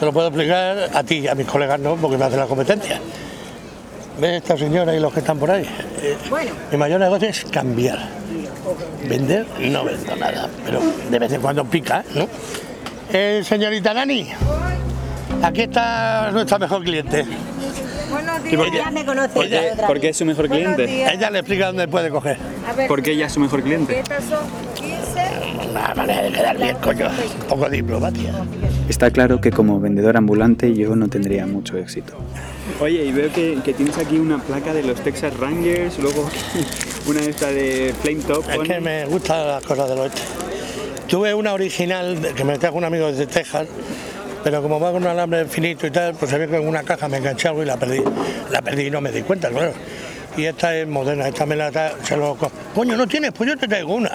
te 0.00 0.06
lo 0.06 0.10
puedo 0.10 0.28
explicar 0.28 0.88
a 0.94 1.04
ti, 1.04 1.28
a 1.28 1.34
mis 1.34 1.46
colegas 1.46 1.78
no, 1.78 1.94
porque 1.96 2.16
me 2.16 2.24
hacen 2.24 2.38
la 2.38 2.46
competencia. 2.46 2.98
¿Ves 4.18 4.36
esta 4.42 4.56
señora 4.56 4.94
y 4.96 5.00
los 5.00 5.12
que 5.12 5.20
están 5.20 5.38
por 5.38 5.50
ahí? 5.50 5.68
Eh, 6.00 6.16
Mi 6.72 6.78
mayor 6.78 6.98
negocio 6.98 7.28
es 7.28 7.44
cambiar. 7.44 7.98
Vender, 9.06 9.44
no 9.60 9.84
vendo 9.84 10.16
nada, 10.16 10.48
pero 10.64 10.80
de 11.10 11.18
vez 11.18 11.30
en 11.30 11.42
cuando 11.42 11.62
pica, 11.66 12.02
¿no? 12.14 12.26
Eh, 13.12 13.42
señorita 13.44 13.92
Nani, 13.92 14.28
aquí 15.42 15.60
está 15.60 16.30
nuestra 16.32 16.58
mejor 16.58 16.82
cliente. 16.84 17.26
Buenos 18.08 18.36
¿Y 18.50 18.56
por 18.56 18.70
días, 18.70 18.70
qué? 18.70 18.78
ya 18.78 18.90
me 18.90 19.04
conoces. 19.04 19.36
Oye, 19.36 19.72
otra 19.72 19.86
¿por 19.86 20.00
qué 20.00 20.08
es 20.08 20.16
su 20.16 20.24
mejor 20.24 20.48
cliente? 20.48 21.12
Ella 21.12 21.28
le 21.30 21.40
explica 21.40 21.66
dónde 21.66 21.86
puede 21.86 22.08
coger. 22.08 22.38
A 22.66 22.72
ver, 22.72 22.88
¿Por 22.88 23.02
qué 23.02 23.10
ella 23.12 23.26
es 23.26 23.32
su 23.32 23.40
mejor 23.40 23.62
cliente? 23.62 24.02
Estas 25.76 25.94
son 25.94 25.94
15. 25.94 25.94
Una 25.94 25.94
manera 25.94 26.22
de 26.22 26.32
quedar 26.32 26.58
bien, 26.58 26.76
coño. 26.82 27.06
Un 27.42 27.48
poco 27.48 27.64
de 27.68 27.76
diplomacia. 27.76 28.32
Está 28.88 29.10
claro 29.10 29.40
que 29.40 29.50
como 29.50 29.80
vendedor 29.80 30.16
ambulante 30.16 30.74
yo 30.74 30.94
no 30.96 31.08
tendría 31.08 31.46
mucho 31.46 31.76
éxito. 31.76 32.14
Oye, 32.80 33.04
y 33.04 33.12
veo 33.12 33.32
que, 33.32 33.58
que 33.64 33.72
tienes 33.74 33.96
aquí 33.98 34.18
una 34.18 34.38
placa 34.38 34.72
de 34.74 34.82
los 34.82 35.00
Texas 35.00 35.36
Rangers, 35.38 35.98
luego 35.98 36.28
una 37.06 37.20
esta 37.20 37.48
de 37.48 37.94
Flame 38.02 38.22
Top. 38.22 38.44
Es 38.50 38.58
que 38.68 38.80
me 38.80 39.06
gustan 39.06 39.46
las 39.46 39.64
cosas 39.64 39.88
del 39.88 39.98
oeste. 39.98 40.20
Tuve 41.08 41.34
una 41.34 41.52
original 41.52 42.20
de- 42.20 42.32
que 42.32 42.44
me 42.44 42.58
trajo 42.58 42.76
un 42.76 42.84
amigo 42.84 43.06
desde 43.06 43.26
Texas, 43.26 43.68
pero 44.42 44.60
como 44.62 44.80
va 44.80 44.90
con 44.92 45.02
un 45.02 45.08
alambre 45.08 45.44
finito 45.46 45.86
y 45.86 45.90
tal, 45.90 46.14
pues 46.14 46.30
se 46.30 46.38
ve 46.38 46.48
que 46.48 46.56
en 46.56 46.66
una 46.66 46.82
caja 46.82 47.08
me 47.08 47.18
enganché 47.18 47.48
algo 47.48 47.62
y 47.62 47.66
la 47.66 47.76
perdí. 47.76 48.00
La 48.50 48.60
perdí 48.62 48.86
y 48.86 48.90
no 48.90 49.00
me 49.00 49.10
di 49.12 49.22
cuenta, 49.22 49.48
claro. 49.50 49.72
Y 50.36 50.44
esta 50.44 50.76
es 50.76 50.86
moderna, 50.86 51.28
esta 51.28 51.46
me 51.46 51.56
la 51.56 51.70
se 52.02 52.16
lo 52.16 52.34
co- 52.34 52.50
Coño, 52.74 52.96
¿no 52.96 53.06
tienes? 53.06 53.32
Pues 53.32 53.48
yo 53.48 53.56
te 53.56 53.66
traigo 53.68 53.94
una. 53.94 54.10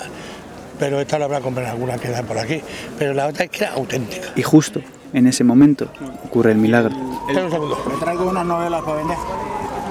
Pero 0.82 1.00
esta 1.00 1.20
la 1.20 1.26
habrá 1.26 1.42
comprado 1.42 1.68
en 1.68 1.74
alguna 1.76 2.00
que 2.00 2.10
da 2.10 2.24
por 2.24 2.40
aquí. 2.40 2.60
Pero 2.98 3.14
la 3.14 3.28
otra 3.28 3.46
es 3.46 3.52
que 3.52 3.66
era 3.66 3.74
auténtica. 3.74 4.30
Y 4.36 4.42
justo 4.42 4.82
en 5.14 5.28
ese 5.28 5.44
momento 5.44 5.90
ocurre 6.26 6.54
el 6.54 6.58
milagro 6.58 6.96
Espera 7.20 7.46
un 7.46 7.52
segundo. 7.52 7.86
Me 7.88 7.98
traigo 7.98 8.26
unas 8.26 8.44
novelas 8.44 8.82
para 8.82 8.98
vender. 8.98 9.18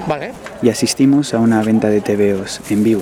Vale. 0.05 0.33
y 0.61 0.69
asistimos 0.69 1.33
a 1.33 1.39
una 1.39 1.63
venta 1.63 1.87
de 1.87 2.01
TVOs 2.01 2.59
en 2.69 2.83
vivo. 2.83 3.01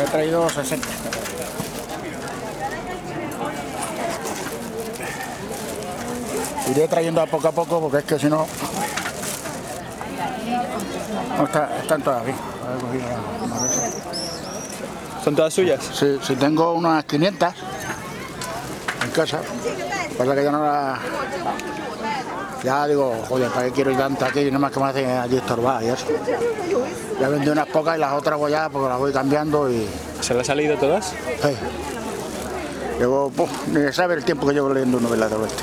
He 0.00 0.10
traído 0.10 0.48
60. 0.48 0.86
Iré 6.70 6.86
trayendo 6.86 7.20
a 7.20 7.26
poco 7.26 7.48
a 7.48 7.52
poco 7.52 7.80
porque 7.80 7.98
es 7.98 8.04
que 8.04 8.18
si 8.20 8.28
no. 8.28 8.46
No 11.36 11.44
está, 11.44 11.78
están 11.80 12.00
todas 12.00 12.22
aquí. 12.22 12.32
¿Son 15.22 15.36
todas 15.36 15.54
suyas? 15.54 15.80
Sí, 15.94 16.18
sí, 16.22 16.34
tengo 16.34 16.72
unas 16.72 17.04
500 17.04 17.54
en 19.04 19.10
casa. 19.10 19.40
Pasa 20.18 20.34
que 20.34 20.44
ya 20.44 20.50
no 20.50 20.64
las. 20.64 20.98
Ya 22.64 22.86
digo, 22.86 23.14
joder, 23.28 23.48
¿para 23.50 23.66
qué 23.66 23.72
quiero 23.72 23.90
ir 23.90 23.98
tanto 23.98 24.24
aquí? 24.24 24.44
Nada 24.46 24.58
más 24.58 24.72
que 24.72 24.80
me 24.80 24.86
hacen 24.86 25.10
allí 25.10 25.36
estorbar 25.36 25.82
y 25.82 25.88
eso. 25.88 26.06
Ya 27.20 27.28
vendí 27.28 27.48
unas 27.48 27.66
pocas 27.68 27.96
y 27.96 28.00
las 28.00 28.12
otras 28.12 28.38
voy 28.38 28.50
ya 28.50 28.68
porque 28.68 28.88
las 28.88 28.98
voy 28.98 29.12
cambiando 29.12 29.70
y. 29.70 29.86
¿Se 30.20 30.34
las 30.34 30.48
ha 30.50 30.54
leído 30.54 30.76
todas? 30.76 31.06
Sí. 31.06 31.48
Llevo, 32.98 33.30
puf, 33.30 33.50
ni 33.68 33.92
sabe 33.92 34.14
el 34.14 34.24
tiempo 34.24 34.46
que 34.46 34.54
llevo 34.54 34.72
leyendo 34.72 35.00
novelas 35.00 35.30
del 35.30 35.40
oeste. 35.40 35.62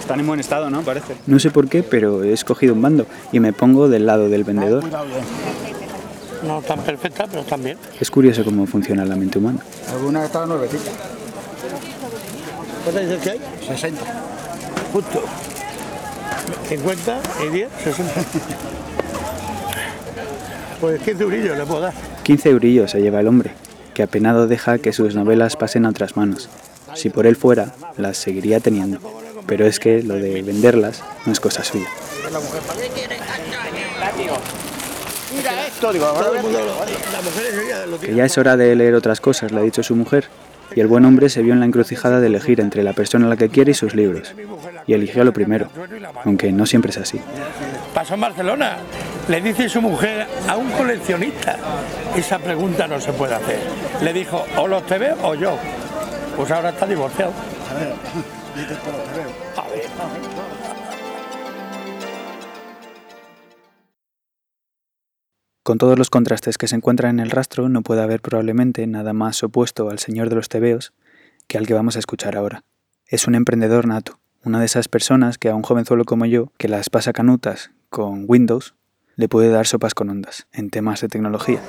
Están 0.00 0.20
en 0.20 0.26
buen 0.26 0.40
estado, 0.40 0.70
¿no? 0.70 0.82
Parece. 0.82 1.16
No 1.26 1.38
sé 1.38 1.50
por 1.50 1.68
qué, 1.68 1.82
pero 1.82 2.24
he 2.24 2.32
escogido 2.32 2.74
un 2.74 2.82
bando 2.82 3.06
y 3.30 3.40
me 3.40 3.52
pongo 3.52 3.88
del 3.88 4.06
lado 4.06 4.28
del 4.28 4.44
vendedor. 4.44 4.80
Cuidado 4.80 5.04
bien. 5.06 5.67
No 6.42 6.62
tan 6.62 6.80
perfecta, 6.80 7.26
pero 7.26 7.40
están 7.42 7.62
bien. 7.62 7.78
Es 8.00 8.10
curioso 8.10 8.44
cómo 8.44 8.66
funciona 8.66 9.04
la 9.04 9.16
mente 9.16 9.38
humana. 9.38 9.60
Algunas 9.90 10.24
están 10.26 10.48
nuevecitas. 10.48 10.94
¿Cuántas 12.84 13.08
dices 13.08 13.22
que 13.22 13.30
hay? 13.30 13.40
60. 13.66 14.00
Justo. 14.92 15.22
50 16.68 17.20
y 17.44 17.48
10, 17.48 17.68
60. 17.84 18.12
Pues 20.80 21.02
15 21.02 21.22
eurillos 21.24 21.58
le 21.58 21.66
puedo 21.66 21.80
dar. 21.80 21.92
15 22.22 22.50
eurillos 22.50 22.90
se 22.90 23.00
lleva 23.00 23.20
el 23.20 23.26
hombre, 23.26 23.50
que 23.94 24.04
apenado 24.04 24.46
deja 24.46 24.78
que 24.78 24.92
sus 24.92 25.14
novelas 25.14 25.56
pasen 25.56 25.86
a 25.86 25.88
otras 25.88 26.16
manos. 26.16 26.48
Si 26.94 27.10
por 27.10 27.26
él 27.26 27.36
fuera, 27.36 27.74
las 27.96 28.16
seguiría 28.16 28.60
teniendo. 28.60 29.00
Pero 29.46 29.66
es 29.66 29.80
que 29.80 30.02
lo 30.02 30.14
de 30.14 30.42
venderlas 30.42 31.02
no 31.26 31.32
es 31.32 31.40
cosa 31.40 31.64
suya. 31.64 31.88
Mira 32.22 32.28
esto, 32.28 32.38
digo, 32.38 33.02
ahora 33.02 33.64
Todo 33.64 33.67
Que 38.00 38.14
ya 38.14 38.24
es 38.24 38.38
hora 38.38 38.56
de 38.56 38.74
leer 38.74 38.94
otras 38.94 39.20
cosas, 39.20 39.52
le 39.52 39.60
ha 39.60 39.62
dicho 39.62 39.82
su 39.82 39.94
mujer. 39.96 40.28
Y 40.74 40.80
el 40.80 40.86
buen 40.86 41.04
hombre 41.04 41.28
se 41.30 41.42
vio 41.42 41.54
en 41.54 41.60
la 41.60 41.66
encrucijada 41.66 42.20
de 42.20 42.26
elegir 42.26 42.60
entre 42.60 42.82
la 42.82 42.92
persona 42.92 43.26
a 43.26 43.30
la 43.30 43.36
que 43.36 43.48
quiere 43.48 43.70
y 43.70 43.74
sus 43.74 43.94
libros. 43.94 44.34
Y 44.86 44.92
eligió 44.92 45.24
lo 45.24 45.32
primero, 45.32 45.70
aunque 46.24 46.52
no 46.52 46.66
siempre 46.66 46.90
es 46.90 46.98
así. 46.98 47.20
Pasó 47.94 48.14
en 48.14 48.20
Barcelona. 48.20 48.76
Le 49.28 49.40
dice 49.40 49.68
su 49.68 49.80
mujer 49.80 50.26
a 50.46 50.56
un 50.56 50.70
coleccionista. 50.70 51.56
Esa 52.14 52.38
pregunta 52.38 52.86
no 52.86 53.00
se 53.00 53.12
puede 53.12 53.34
hacer. 53.34 53.60
Le 54.02 54.12
dijo, 54.12 54.44
o 54.56 54.68
los 54.68 54.86
TV 54.86 55.14
o 55.22 55.34
yo. 55.34 55.56
Pues 56.36 56.50
ahora 56.50 56.70
está 56.70 56.86
divorciado. 56.86 57.32
Con 65.68 65.76
todos 65.76 65.98
los 65.98 66.08
contrastes 66.08 66.56
que 66.56 66.66
se 66.66 66.76
encuentran 66.76 67.18
en 67.18 67.20
el 67.20 67.30
rastro, 67.30 67.68
no 67.68 67.82
puede 67.82 68.00
haber 68.00 68.22
probablemente 68.22 68.86
nada 68.86 69.12
más 69.12 69.42
opuesto 69.42 69.90
al 69.90 69.98
señor 69.98 70.30
de 70.30 70.36
los 70.36 70.48
tebeos 70.48 70.94
que 71.46 71.58
al 71.58 71.66
que 71.66 71.74
vamos 71.74 71.96
a 71.96 71.98
escuchar 71.98 72.38
ahora. 72.38 72.62
Es 73.06 73.26
un 73.26 73.34
emprendedor 73.34 73.86
nato, 73.86 74.18
una 74.44 74.60
de 74.60 74.64
esas 74.64 74.88
personas 74.88 75.36
que 75.36 75.50
a 75.50 75.54
un 75.54 75.62
jovenzuelo 75.62 76.06
como 76.06 76.24
yo, 76.24 76.52
que 76.56 76.68
las 76.68 76.88
pasa 76.88 77.12
canutas 77.12 77.70
con 77.90 78.24
Windows, 78.26 78.76
le 79.16 79.28
puede 79.28 79.50
dar 79.50 79.66
sopas 79.66 79.92
con 79.92 80.08
ondas 80.08 80.46
en 80.54 80.70
temas 80.70 81.02
de 81.02 81.08
tecnología. 81.08 81.60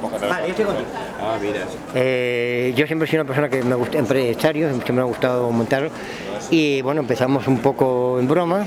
Vale, 0.00 0.46
yo 0.46 0.50
estoy 0.52 0.64
contigo. 0.64 0.88
Eh, 1.94 2.72
yo 2.74 2.86
siempre 2.86 3.06
he 3.06 3.10
sido 3.10 3.20
una 3.22 3.28
persona 3.28 3.50
que 3.50 3.62
me 3.62 3.74
gusta, 3.74 3.98
empresario, 3.98 4.70
siempre 4.70 4.94
me 4.94 5.02
ha 5.02 5.04
gustado 5.04 5.50
montar. 5.50 5.90
Y 6.50 6.80
bueno, 6.80 7.02
empezamos 7.02 7.46
un 7.46 7.58
poco 7.58 8.18
en 8.18 8.28
broma 8.28 8.66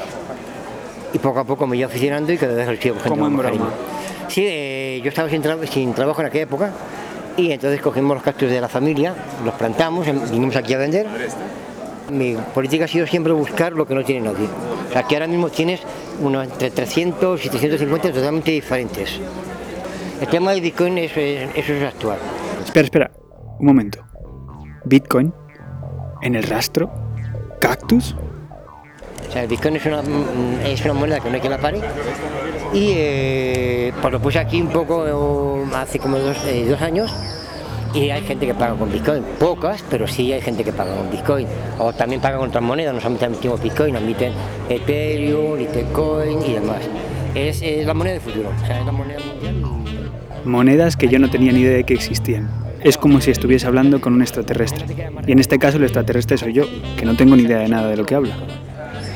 y 1.11 1.17
poco 1.17 1.39
a 1.39 1.43
poco 1.43 1.65
me 1.65 1.75
iba 1.75 1.87
aficionando 1.87 2.31
y 2.31 2.37
cada 2.37 2.53
vez 2.53 2.79
sigo 2.79 2.97
cogiendo 2.97 3.09
¿Cómo 3.09 3.25
en 3.25 3.35
broma? 3.35 3.49
cariño. 3.49 4.04
Sí, 4.27 4.43
eh, 4.47 5.01
yo 5.03 5.09
estaba 5.09 5.29
sin, 5.29 5.41
tra- 5.43 5.65
sin 5.67 5.93
trabajo 5.93 6.21
en 6.21 6.27
aquella 6.27 6.43
época 6.43 6.71
y 7.37 7.51
entonces 7.51 7.81
cogimos 7.81 8.15
los 8.15 8.23
cactus 8.23 8.49
de 8.49 8.59
la 8.61 8.67
familia, 8.69 9.13
los 9.43 9.53
plantamos, 9.55 10.07
vinimos 10.31 10.55
aquí 10.55 10.73
a 10.73 10.77
vender. 10.77 11.07
Mi 12.11 12.35
política 12.53 12.85
ha 12.85 12.87
sido 12.87 13.07
siempre 13.07 13.33
buscar 13.33 13.73
lo 13.73 13.87
que 13.87 13.95
no 13.95 14.03
tiene 14.03 14.29
nadie. 14.31 14.47
O 14.89 14.93
sea, 14.93 15.03
que 15.03 15.15
ahora 15.15 15.27
mismo 15.27 15.49
tienes 15.49 15.81
unos 16.21 16.45
entre 16.45 16.69
300 16.71 17.43
y 17.45 17.49
350 17.49 18.11
totalmente 18.11 18.51
diferentes. 18.51 19.19
El 20.21 20.27
tema 20.27 20.51
de 20.53 20.61
Bitcoin 20.61 20.97
es, 20.99 21.11
eso 21.15 21.73
es 21.73 21.83
actual. 21.83 22.17
Espera, 22.63 22.85
espera, 22.85 23.11
un 23.59 23.65
momento. 23.65 23.99
¿Bitcoin? 24.85 25.33
¿En 26.21 26.35
el 26.35 26.43
rastro? 26.43 26.89
¿Cactus? 27.59 28.15
O 29.27 29.31
sea, 29.31 29.41
el 29.43 29.47
Bitcoin 29.49 29.75
es 29.75 29.85
una, 29.87 30.01
mm, 30.03 30.59
es 30.65 30.81
una 30.85 30.93
moneda 30.93 31.19
que 31.19 31.29
no 31.29 31.35
hay 31.35 31.41
que 31.41 31.49
la 31.49 31.57
pare. 31.57 31.79
Y 32.73 32.91
eh, 32.95 33.93
pues 34.01 34.11
lo 34.13 34.19
puse 34.21 34.39
aquí 34.39 34.61
un 34.61 34.69
poco 34.69 35.05
hace 35.75 35.99
como 35.99 36.17
dos, 36.17 36.37
eh, 36.45 36.65
dos 36.69 36.81
años. 36.81 37.13
Y 37.93 38.09
hay 38.09 38.21
gente 38.23 38.45
que 38.45 38.53
paga 38.53 38.75
con 38.75 38.91
Bitcoin. 38.91 39.23
Pocas, 39.39 39.81
pero 39.89 40.05
sí 40.05 40.33
hay 40.33 40.41
gente 40.41 40.65
que 40.65 40.73
paga 40.73 40.93
con 40.95 41.09
Bitcoin. 41.09 41.47
O 41.79 41.93
también 41.93 42.19
paga 42.19 42.37
con 42.37 42.49
otras 42.49 42.63
monedas. 42.63 42.93
No 42.93 42.99
solamente 42.99 43.25
admitimos 43.25 43.61
Bitcoin, 43.61 43.95
admiten 43.95 44.33
Ethereum, 44.67 45.57
Litecoin 45.57 46.41
y 46.45 46.53
demás. 46.53 46.79
Es, 47.33 47.61
es 47.61 47.85
la 47.87 47.93
moneda 47.93 48.13
del 48.13 48.21
futuro. 48.21 48.49
O 48.61 48.65
sea, 48.67 48.79
es 48.81 48.85
la 48.85 48.91
moneda 48.91 49.19
mundial. 49.25 49.55
Monedas 50.43 50.97
que 50.97 51.07
yo 51.07 51.19
no 51.19 51.29
tenía 51.29 51.53
ni 51.53 51.61
idea 51.61 51.77
de 51.77 51.83
que 51.85 51.93
existían. 51.93 52.49
Es 52.83 52.97
como 52.97 53.21
si 53.21 53.31
estuviese 53.31 53.65
hablando 53.65 54.01
con 54.01 54.13
un 54.13 54.21
extraterrestre. 54.21 54.85
Y 55.25 55.31
en 55.31 55.39
este 55.39 55.57
caso 55.57 55.77
el 55.77 55.83
extraterrestre 55.83 56.37
soy 56.37 56.51
yo, 56.53 56.65
que 56.97 57.05
no 57.05 57.15
tengo 57.15 57.35
ni 57.37 57.43
idea 57.43 57.59
de 57.59 57.69
nada 57.69 57.87
de 57.87 57.95
lo 57.97 58.05
que 58.05 58.15
habla. 58.15 58.35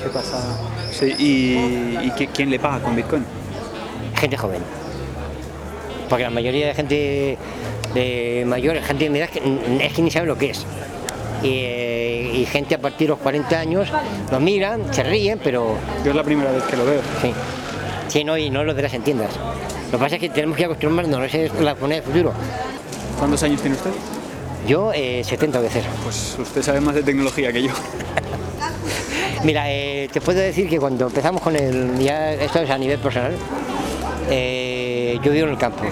¿Qué 0.02 0.10
pasa? 0.10 0.58
Sí, 0.92 1.14
¿Y, 1.20 2.06
y 2.08 2.12
qui- 2.18 2.30
quién 2.34 2.50
le 2.50 2.58
paga 2.60 2.80
con 2.82 2.96
Bitcoin? 2.96 3.24
Gente 4.20 4.38
joven. 4.38 4.62
Porque 6.08 6.24
la 6.24 6.30
mayoría 6.30 6.68
de 6.68 6.74
gente 6.74 7.38
de 7.94 8.44
mayor, 8.48 8.78
gente 8.82 9.06
de 9.06 9.10
mi 9.10 9.20
edad, 9.20 9.30
es 9.82 9.94
que, 9.94 10.02
ni 10.02 10.12
sabe 10.12 10.28
lo 10.28 10.38
que 10.38 10.52
es. 10.52 10.66
Y, 11.42 11.48
eh, 11.64 12.32
y 12.36 12.46
gente 12.46 12.76
a 12.76 12.80
partir 12.80 13.08
de 13.08 13.10
los 13.14 13.20
40 13.20 13.60
años 13.60 13.90
lo 14.32 14.40
miran, 14.40 14.94
se 14.94 15.04
ríen, 15.04 15.40
pero 15.44 15.78
Yo 16.04 16.10
es 16.12 16.16
la 16.16 16.24
primera 16.24 16.52
vez 16.52 16.64
que 16.64 16.76
lo 16.78 16.86
veo. 16.86 17.02
sí. 17.22 17.34
Sí, 18.10 18.24
no, 18.24 18.36
y 18.40 18.50
no 18.50 18.64
lo 18.64 18.74
verás 18.74 18.96
en 18.96 19.04
tiendas. 19.04 19.30
Lo 19.92 20.00
que 20.00 20.04
pasa 20.04 20.16
es 20.16 20.22
que 20.22 20.30
tenemos 20.30 20.58
que 20.58 20.66
acostumbrarnos, 20.66 21.24
esa 21.26 21.38
es 21.38 21.54
la 21.62 21.76
moneda 21.76 22.02
del 22.02 22.12
futuro. 22.12 22.34
¿Cuántos 23.20 23.44
años 23.44 23.62
tiene 23.62 23.76
usted? 23.76 23.92
Yo, 24.68 24.92
eh, 24.96 25.22
70 25.24 25.60
veces. 25.60 25.86
Pues 26.04 26.36
usted 26.40 26.64
sabe 26.64 26.82
más 26.82 26.96
de 26.96 27.04
tecnología 27.04 27.54
que 27.54 27.62
yo. 27.62 27.70
Mira, 29.44 29.72
eh, 29.72 30.10
te 30.12 30.22
puedo 30.22 30.40
decir 30.40 30.68
que 30.68 30.80
cuando 30.80 31.06
empezamos 31.06 31.40
con 31.42 31.56
el, 31.56 32.00
ya 32.00 32.34
esto 32.34 32.60
es 32.60 32.70
a 32.72 32.78
nivel 32.80 32.98
personal, 32.98 33.34
eh, 34.30 35.20
yo 35.24 35.32
vivo 35.32 35.46
en 35.48 35.54
el 35.54 35.58
campo. 35.58 35.84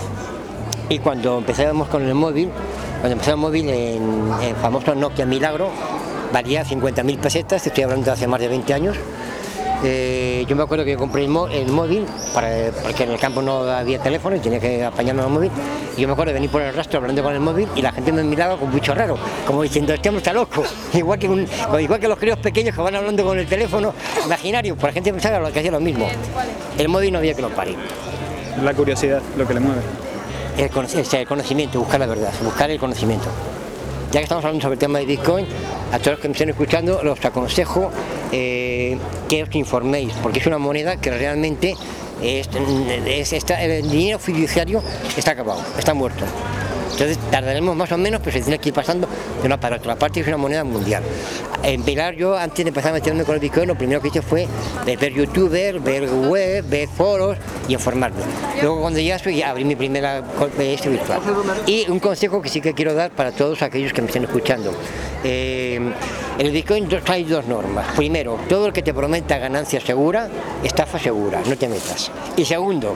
Y 0.89 0.99
cuando 0.99 1.37
empezamos 1.37 1.87
con 1.89 2.03
el 2.05 2.13
móvil, 2.13 2.49
cuando 2.99 3.13
empezó 3.13 3.31
el 3.31 3.37
móvil 3.37 3.69
en, 3.69 4.31
en 4.41 4.55
famoso 4.55 4.95
Nokia 4.95 5.25
Milagro, 5.25 5.69
valía 6.31 6.63
50.000 6.63 7.17
pesetas, 7.17 7.65
estoy 7.67 7.83
hablando 7.83 8.05
de 8.05 8.11
hace 8.11 8.27
más 8.27 8.39
de 8.39 8.47
20 8.47 8.73
años. 8.73 8.97
Eh, 9.83 10.43
yo 10.47 10.55
me 10.55 10.63
acuerdo 10.63 10.83
que 10.85 10.95
compré 10.97 11.23
el, 11.25 11.31
el 11.51 11.67
móvil, 11.71 12.03
porque 12.33 13.03
en 13.03 13.11
el 13.11 13.19
campo 13.19 13.41
no 13.43 13.59
había 13.69 13.99
teléfono 13.99 14.35
y 14.35 14.39
tenía 14.39 14.59
que 14.59 14.83
apañarme 14.83 15.21
el 15.21 15.29
móvil. 15.29 15.51
Y 15.95 16.01
yo 16.01 16.07
me 16.07 16.13
acuerdo 16.13 16.29
de 16.29 16.35
venir 16.35 16.49
por 16.49 16.61
el 16.63 16.73
rastro 16.73 16.99
hablando 16.99 17.21
con 17.21 17.33
el 17.33 17.39
móvil 17.41 17.67
y 17.75 17.81
la 17.83 17.91
gente 17.91 18.11
me 18.11 18.23
miraba 18.23 18.57
con 18.57 18.73
bicho 18.73 18.95
raro, 18.95 19.17
como 19.45 19.61
diciendo, 19.61 19.93
este 19.93 20.09
hombre 20.09 20.19
está 20.21 20.33
loco. 20.33 20.63
Igual 20.93 21.19
que, 21.19 21.29
un- 21.29 21.47
igual 21.79 21.99
que 21.99 22.07
los 22.07 22.17
críos 22.17 22.39
pequeños 22.39 22.73
que 22.75 22.81
van 22.81 22.95
hablando 22.95 23.23
con 23.23 23.37
el 23.37 23.45
teléfono 23.45 23.93
imaginario, 24.25 24.75
pues 24.75 24.85
la 24.85 24.93
gente 24.93 25.11
pensaba 25.13 25.51
que 25.51 25.59
hacía 25.59 25.71
lo 25.71 25.79
mismo. 25.79 26.07
El 26.77 26.87
móvil 26.89 27.11
no 27.13 27.19
había 27.19 27.33
que 27.35 27.41
lo 27.43 27.49
pare. 27.49 27.75
La 28.63 28.73
curiosidad, 28.73 29.21
lo 29.37 29.47
que 29.47 29.53
le 29.53 29.59
mueve. 29.59 29.81
El, 30.57 30.63
el 31.19 31.27
conocimiento, 31.27 31.79
buscar 31.79 31.99
la 31.99 32.05
verdad, 32.07 32.31
buscar 32.43 32.69
el 32.71 32.79
conocimiento. 32.79 33.27
ya 34.11 34.19
que 34.19 34.23
estamos 34.23 34.43
hablando 34.43 34.61
sobre 34.63 34.73
el 34.73 34.79
tema 34.79 34.99
de 34.99 35.05
Bitcoin, 35.05 35.45
a 35.91 35.99
todos 35.99 36.13
los 36.13 36.19
que 36.19 36.27
me 36.29 36.31
estén 36.33 36.49
escuchando, 36.49 37.01
los 37.03 37.23
aconsejo 37.23 37.91
eh, 38.31 38.97
que 39.29 39.43
os 39.43 39.53
informéis, 39.55 40.13
porque 40.23 40.39
es 40.39 40.47
una 40.47 40.57
moneda 40.57 40.95
que 40.97 41.11
realmente 41.11 41.75
es, 42.23 42.49
es- 43.05 43.33
el 43.49 43.89
dinero 43.91 44.17
fiduciario 44.17 44.81
está 45.15 45.31
acabado, 45.31 45.61
está 45.77 45.93
muerto. 45.93 46.25
Entonces 46.97 47.19
tardaremos 47.29 47.75
más 47.75 47.91
o 47.91 47.97
menos, 47.99 48.19
pero 48.23 48.35
se 48.35 48.41
tiene 48.41 48.57
que 48.57 48.69
ir 48.69 48.75
pasando 48.75 49.07
de 49.39 49.45
una 49.45 49.59
para 49.59 49.75
otra. 49.75 49.93
Aparte 49.93 50.19
es 50.19 50.27
una 50.27 50.37
moneda 50.37 50.63
mundial. 50.63 51.03
En 51.61 51.83
Pilar 51.83 52.15
yo, 52.15 52.35
antes 52.35 52.65
de 52.65 52.69
empezar 52.69 52.89
a 52.89 52.95
meterme 52.95 53.23
con 53.23 53.35
el 53.35 53.39
Bitcoin, 53.39 53.67
lo 53.67 53.77
primero 53.77 54.01
que 54.01 54.07
hice 54.07 54.23
fue 54.23 54.47
ver 54.83 55.13
youtubers, 55.13 55.83
ver 55.83 56.09
web, 56.09 56.65
ver 56.67 56.89
foros 56.89 57.37
y 57.67 57.73
informarme. 57.73 58.23
Luego 58.63 58.81
cuando 58.81 58.99
ya 58.99 59.19
soy, 59.19 59.43
abrí 59.43 59.63
mi 59.63 59.75
primera 59.75 60.23
eh, 60.57 60.73
este 60.73 60.89
virtual. 60.89 61.21
Y 61.67 61.87
un 61.87 61.99
consejo 61.99 62.41
que 62.41 62.49
sí 62.49 62.61
que 62.61 62.73
quiero 62.73 62.95
dar 62.95 63.11
para 63.11 63.31
todos 63.31 63.61
aquellos 63.61 63.93
que 63.93 64.01
me 64.01 64.07
estén 64.07 64.23
escuchando. 64.23 64.73
Eh, 65.23 65.79
el 66.39 66.51
Bitcoin 66.51 66.89
trae 66.89 67.23
dos 67.25 67.45
normas. 67.45 67.95
Primero, 67.95 68.39
todo 68.49 68.65
el 68.65 68.73
que 68.73 68.81
te 68.81 68.95
prometa 68.95 69.37
ganancia 69.37 69.79
segura, 69.79 70.29
estafa 70.63 70.97
segura, 70.97 71.43
no 71.45 71.55
te 71.55 71.67
metas. 71.67 72.11
Y 72.35 72.43
segundo, 72.43 72.95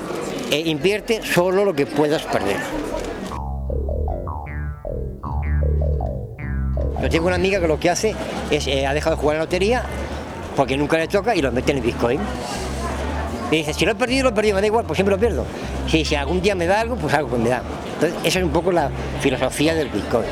eh, 0.50 0.64
invierte 0.66 1.22
solo 1.24 1.64
lo 1.64 1.76
que 1.76 1.86
puedas 1.86 2.24
perder. 2.24 2.58
Yo 7.02 7.10
tengo 7.10 7.28
una 7.28 7.36
amiga 7.36 7.60
que 7.60 7.68
lo 7.68 7.80
que 7.80 7.90
hace 7.90 8.16
es, 8.50 8.68
eh, 8.68 8.86
ha 8.86 8.94
dejado 8.94 9.16
de 9.16 9.22
jugar 9.22 9.36
a 9.36 9.40
la 9.40 9.46
lotería 9.46 9.84
porque 10.56 10.78
nunca 10.78 10.98
le 10.98 11.08
toca 11.08 11.36
y 11.36 11.42
lo 11.42 11.52
mete 11.52 11.72
en 11.72 11.78
el 11.80 11.84
Bitcoin. 11.84 12.20
Y 13.52 13.58
dice, 13.58 13.74
si 13.74 13.86
lo 13.86 13.92
he 13.92 13.96
perdido, 13.96 14.24
lo 14.24 14.30
he 14.30 14.34
perdido, 14.34 14.56
me 14.56 14.62
da 14.62 14.68
igual, 14.68 14.86
pues 14.86 14.98
siempre 14.98 15.16
lo 15.16 15.20
pierdo. 15.20 15.46
Si, 15.88 16.06
si 16.06 16.16
algún 16.16 16.42
día 16.42 16.56
me 16.56 16.68
da 16.68 16.80
algo, 16.80 16.96
pues 16.96 17.14
algo 17.14 17.30
pues 17.30 17.42
me 17.42 17.50
da. 17.50 17.62
Entonces, 17.96 18.18
esa 18.24 18.40
es 18.40 18.46
un 18.46 18.52
poco 18.52 18.72
la 18.72 18.90
filosofía 19.20 19.76
del 19.76 19.90
Bitcoin. 19.90 20.28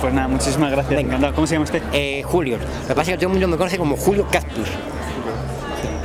Pues 0.00 0.14
nada, 0.14 0.28
muchísimas 0.28 0.70
gracias. 0.70 1.00
Encantado. 1.00 1.34
¿Cómo 1.34 1.46
se 1.46 1.54
llama 1.54 1.64
usted? 1.64 1.82
Eh, 1.92 2.22
Julio. 2.24 2.58
Lo 2.58 2.88
que 2.88 2.94
pasa 2.94 3.02
es 3.02 3.08
que 3.08 3.16
todo 3.16 3.26
el 3.26 3.32
mundo 3.32 3.48
me 3.48 3.56
conoce 3.56 3.78
como 3.78 3.96
Julio 3.96 4.26
Cactus. 4.30 4.68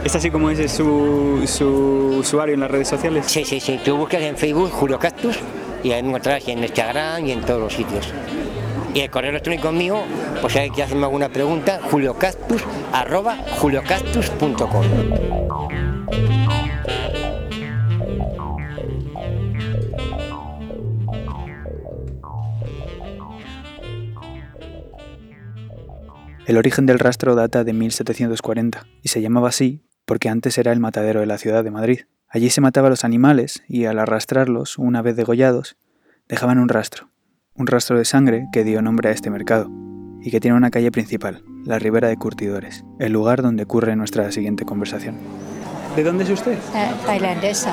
¿Es 0.04 0.16
así 0.16 0.30
como 0.30 0.50
es 0.50 0.72
su, 0.72 1.44
su 1.48 2.18
usuario 2.20 2.54
en 2.54 2.62
las 2.62 2.72
redes 2.72 2.88
sociales? 2.88 3.26
Sí, 3.28 3.44
sí, 3.44 3.60
sí. 3.60 3.80
Tú 3.84 3.98
buscas 3.98 4.22
en 4.22 4.38
Facebook 4.38 4.70
Julio 4.72 5.00
Cactus 5.00 5.40
y 5.84 5.92
ahí 5.92 6.04
me 6.04 6.10
encontrarás 6.10 6.48
en 6.48 6.64
Instagram 6.64 7.26
y 7.26 7.32
en 7.32 7.42
todos 7.42 7.60
los 7.60 7.74
sitios. 7.74 8.14
Y 8.98 9.02
el 9.02 9.12
correo 9.12 9.30
electrónico 9.30 9.72
mío, 9.72 10.02
pues 10.42 10.54
si 10.54 10.58
hay 10.58 10.72
que 10.72 10.82
hacerme 10.82 11.04
alguna 11.04 11.30
pregunta, 11.30 11.80
juliocactus, 11.84 12.64
arroba 12.92 13.38
juliocactus.com. 13.60 14.86
El 26.48 26.58
origen 26.58 26.88
del 26.88 26.98
rastro 26.98 27.36
data 27.36 27.64
de 27.64 27.74
1740 27.74 28.88
y 29.04 29.10
se 29.10 29.22
llamaba 29.22 29.50
así 29.50 29.84
porque 30.06 30.28
antes 30.28 30.58
era 30.58 30.72
el 30.72 30.80
matadero 30.80 31.20
de 31.20 31.28
la 31.28 31.38
ciudad 31.38 31.64
de 31.64 31.70
Madrid. 31.70 32.00
Allí 32.28 32.50
se 32.50 32.62
mataba 32.62 32.88
a 32.88 32.90
los 32.90 33.04
animales 33.04 33.62
y 33.68 33.86
al 33.86 34.00
arrastrarlos, 34.00 34.80
una 34.80 35.04
vez 35.04 35.16
degollados, 35.16 35.78
dejaban 36.28 36.58
un 36.58 36.70
rastro, 36.70 37.12
un 37.58 37.68
rastro 37.68 37.98
de 37.98 38.06
sangre 38.06 38.48
que 38.52 38.64
dio 38.64 38.82
nombre 38.82 39.10
a 39.10 39.12
este 39.12 39.30
mercado 39.30 39.70
y 40.22 40.32
que 40.32 40.40
tiene 40.40 40.58
una 40.58 40.70
calle 40.72 40.92
principal, 40.92 41.44
la 41.66 41.80
Ribera 41.80 42.08
de 42.08 42.18
Curtidores, 42.18 42.84
el 43.00 43.14
lugar 43.14 43.42
donde 43.42 43.64
ocurre 43.64 43.96
nuestra 43.96 44.32
siguiente 44.32 44.66
conversación. 44.66 45.16
¿De 45.96 46.04
dónde 46.04 46.24
es 46.24 46.30
usted? 46.30 46.54
Eh, 46.54 46.92
tailandesa. 47.06 47.72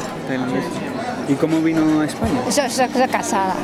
¿Y 1.28 1.34
cómo 1.34 1.60
vino 1.60 2.00
a 2.00 2.04
España? 2.06 2.40
Soy, 2.50 2.70
soy- 2.70 2.88
soy 2.88 3.08
casada. 3.08 3.54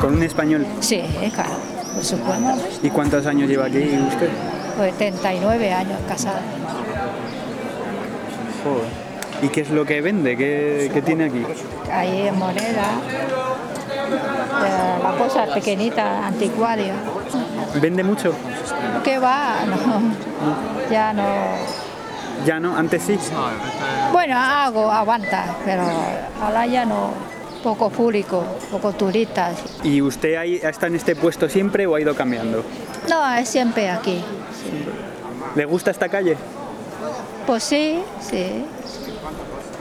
Con 0.00 0.14
un 0.14 0.22
español. 0.22 0.66
Sí, 0.80 1.02
claro, 1.34 1.50
por 1.94 2.04
supuesto. 2.04 2.68
¿Y 2.82 2.90
cuántos 2.90 3.26
años 3.26 3.48
lleva 3.48 3.66
aquí 3.66 3.78
usted? 3.78 4.28
Pues 4.76 4.96
39 4.96 5.72
años 5.72 5.98
casada. 6.08 6.40
¿Y 9.42 9.48
qué 9.48 9.60
es 9.62 9.70
lo 9.70 9.84
que 9.84 10.00
vende? 10.00 10.36
¿Qué, 10.36 10.90
qué 10.94 11.02
tiene 11.02 11.24
aquí? 11.24 11.42
Ahí 11.92 12.28
en 12.28 12.38
moneda, 12.38 12.84
la 14.62 15.14
cosa 15.18 15.46
pequeñita, 15.46 16.26
anticuaria. 16.26 16.94
¿Vende 17.80 18.02
mucho? 18.02 18.34
¿Qué 19.04 19.18
va? 19.18 19.56
No, 19.66 20.90
ya 20.90 21.12
no. 21.12 21.24
Ya 22.44 22.58
no, 22.58 22.76
antes 22.76 23.02
sí. 23.02 23.18
Bueno, 24.12 24.36
hago, 24.36 24.90
aguanta, 24.90 25.56
pero 25.64 25.82
ahora 26.40 26.66
ya 26.66 26.84
no. 26.84 27.10
Poco 27.62 27.90
público, 27.90 28.44
poco 28.72 28.92
turistas. 28.92 29.56
¿Y 29.84 30.02
usted 30.02 30.34
ahí 30.34 30.58
está 30.60 30.88
en 30.88 30.96
este 30.96 31.14
puesto 31.14 31.48
siempre 31.48 31.86
o 31.86 31.94
ha 31.94 32.00
ido 32.00 32.12
cambiando? 32.16 32.64
No, 33.08 33.34
es 33.34 33.48
siempre 33.48 33.88
aquí. 33.88 34.24
¿Le 35.54 35.64
gusta 35.64 35.92
esta 35.92 36.08
calle? 36.08 36.36
Pues 37.46 37.62
sí, 37.62 38.02
sí, 38.20 38.64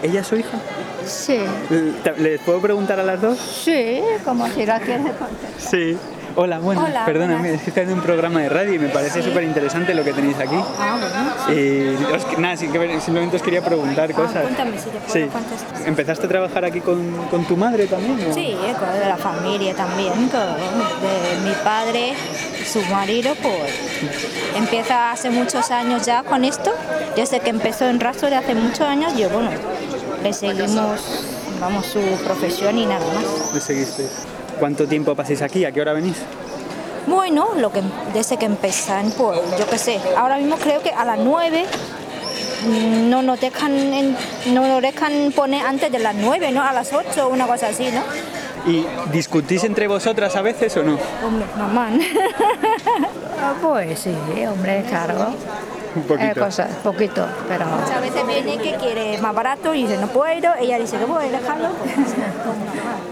¿Ella 0.03 0.21
es 0.21 0.27
su 0.27 0.35
hija? 0.35 0.57
sí. 1.05 1.39
¿Le- 1.69 2.17
¿Les 2.19 2.41
puedo 2.41 2.59
preguntar 2.59 2.99
a 2.99 3.03
las 3.03 3.21
dos? 3.21 3.37
Sí, 3.37 4.01
como 4.25 4.47
si 4.49 4.65
la 4.65 4.79
quieres 4.79 5.11
contestar. 5.13 5.59
Sí. 5.59 5.97
Hola, 6.35 6.59
bueno, 6.59 6.83
Hola, 6.85 7.05
perdóname, 7.05 7.39
buenas. 7.39 7.57
es 7.57 7.61
que 7.63 7.69
estoy 7.71 7.83
en 7.83 7.93
un 7.93 8.01
programa 8.01 8.39
de 8.41 8.49
radio 8.49 8.73
y 8.73 8.79
me 8.79 8.87
parece 8.89 9.21
Sí. 9.21 9.27
súper 9.29 9.43
interesante 9.43 9.93
lo 9.93 10.03
que 10.03 10.13
tenéis 10.13 10.37
aquí. 10.39 10.55
Ah, 10.79 10.97
bueno. 11.45 11.59
Y 11.59 11.95
os- 12.13 12.37
nada, 12.37 12.55
simplemente 12.57 13.35
os 13.35 13.41
quería 13.41 13.61
preguntar 13.63 14.11
cosas. 14.13 14.37
Ah, 14.37 14.41
cuéntame 14.43 14.77
si 14.77 14.85
te 14.85 14.97
puedo 14.99 15.13
Sí. 15.13 15.29
contestar. 15.31 15.87
¿Empezaste 15.87 16.25
a 16.25 16.29
trabajar 16.29 16.65
aquí 16.65 16.79
con, 16.79 17.11
con 17.29 17.43
tu 17.45 17.57
madre 17.57 17.85
también? 17.87 18.29
o? 18.29 18.33
Sí, 18.33 18.55
eh, 18.63 18.73
con 18.79 19.09
la 19.09 19.17
familia 19.17 19.73
también, 19.75 20.29
todo. 20.29 20.55
De 20.55 21.39
mi 21.49 21.53
padre, 21.63 22.13
su 22.65 22.81
marido, 22.83 23.33
pues 23.41 23.73
empieza 24.55 25.11
hace 25.11 25.29
muchos 25.31 25.69
años 25.71 26.05
ya 26.05 26.23
con 26.23 26.45
esto. 26.45 26.71
Desde 27.15 27.39
que 27.41 27.49
empezó 27.49 27.87
en 27.87 27.99
rastro 27.99 28.29
de 28.29 28.35
hace 28.35 28.55
muchos 28.55 28.81
años, 28.81 29.15
yo, 29.17 29.29
bueno, 29.29 29.49
le 30.23 30.31
seguimos, 30.33 31.25
vamos, 31.59 31.85
su 31.87 31.99
profesión 32.23 32.77
y 32.77 32.85
nada 32.85 33.05
más. 33.13 33.53
¿Le 33.53 33.59
seguiste? 33.59 34.07
¿Cuánto 34.61 34.87
tiempo 34.87 35.15
pasáis 35.15 35.41
aquí? 35.41 35.65
¿A 35.65 35.71
qué 35.71 35.81
hora 35.81 35.91
venís? 35.91 36.17
Bueno, 37.07 37.47
lo 37.57 37.71
que, 37.71 37.81
desde 38.13 38.37
que 38.37 38.45
empezaron, 38.45 39.11
pues 39.13 39.39
yo 39.57 39.67
qué 39.67 39.77
sé, 39.79 39.99
ahora 40.15 40.37
mismo 40.37 40.55
creo 40.57 40.83
que 40.83 40.91
a 40.91 41.03
las 41.03 41.17
9 41.17 41.65
mm, 42.67 43.09
no 43.09 43.23
nos 43.23 43.41
dejan, 43.41 43.73
en- 43.73 44.15
no 44.53 44.67
nos 44.67 44.83
dejan 44.83 45.31
poner 45.35 45.65
antes 45.65 45.91
de 45.91 45.97
las 45.97 46.13
9, 46.13 46.51
¿no? 46.51 46.61
A 46.61 46.73
las 46.73 46.93
8, 46.93 47.27
una 47.29 47.47
cosa 47.47 47.69
así, 47.69 47.89
¿no? 47.91 48.01
¿Y 48.71 48.85
discutís 49.11 49.63
entre 49.63 49.87
vosotras 49.87 50.35
a 50.35 50.43
veces 50.43 50.77
o 50.77 50.83
no? 50.83 50.99
Hombre, 51.25 51.45
normal. 51.57 51.99
Ah, 53.43 53.55
pues 53.59 53.97
sí, 53.97 54.13
hombre, 54.45 54.85
claro. 54.87 55.33
Un 55.95 56.03
poquito. 56.03 56.29
Eh, 56.29 56.35
cosas, 56.35 56.69
poquito, 56.83 57.25
pero... 57.49 57.65
Muchas 57.65 57.99
veces 57.99 58.27
viene 58.27 58.59
que 58.61 58.75
quiere 58.75 59.17
más 59.17 59.33
barato 59.33 59.73
y 59.73 59.81
dice, 59.81 59.97
no 59.97 60.05
puedo, 60.09 60.53
ella 60.59 60.77
dice 60.77 60.97
que 60.99 61.05
voy 61.05 61.25
a 61.25 61.29
dejarlo. 61.31 61.69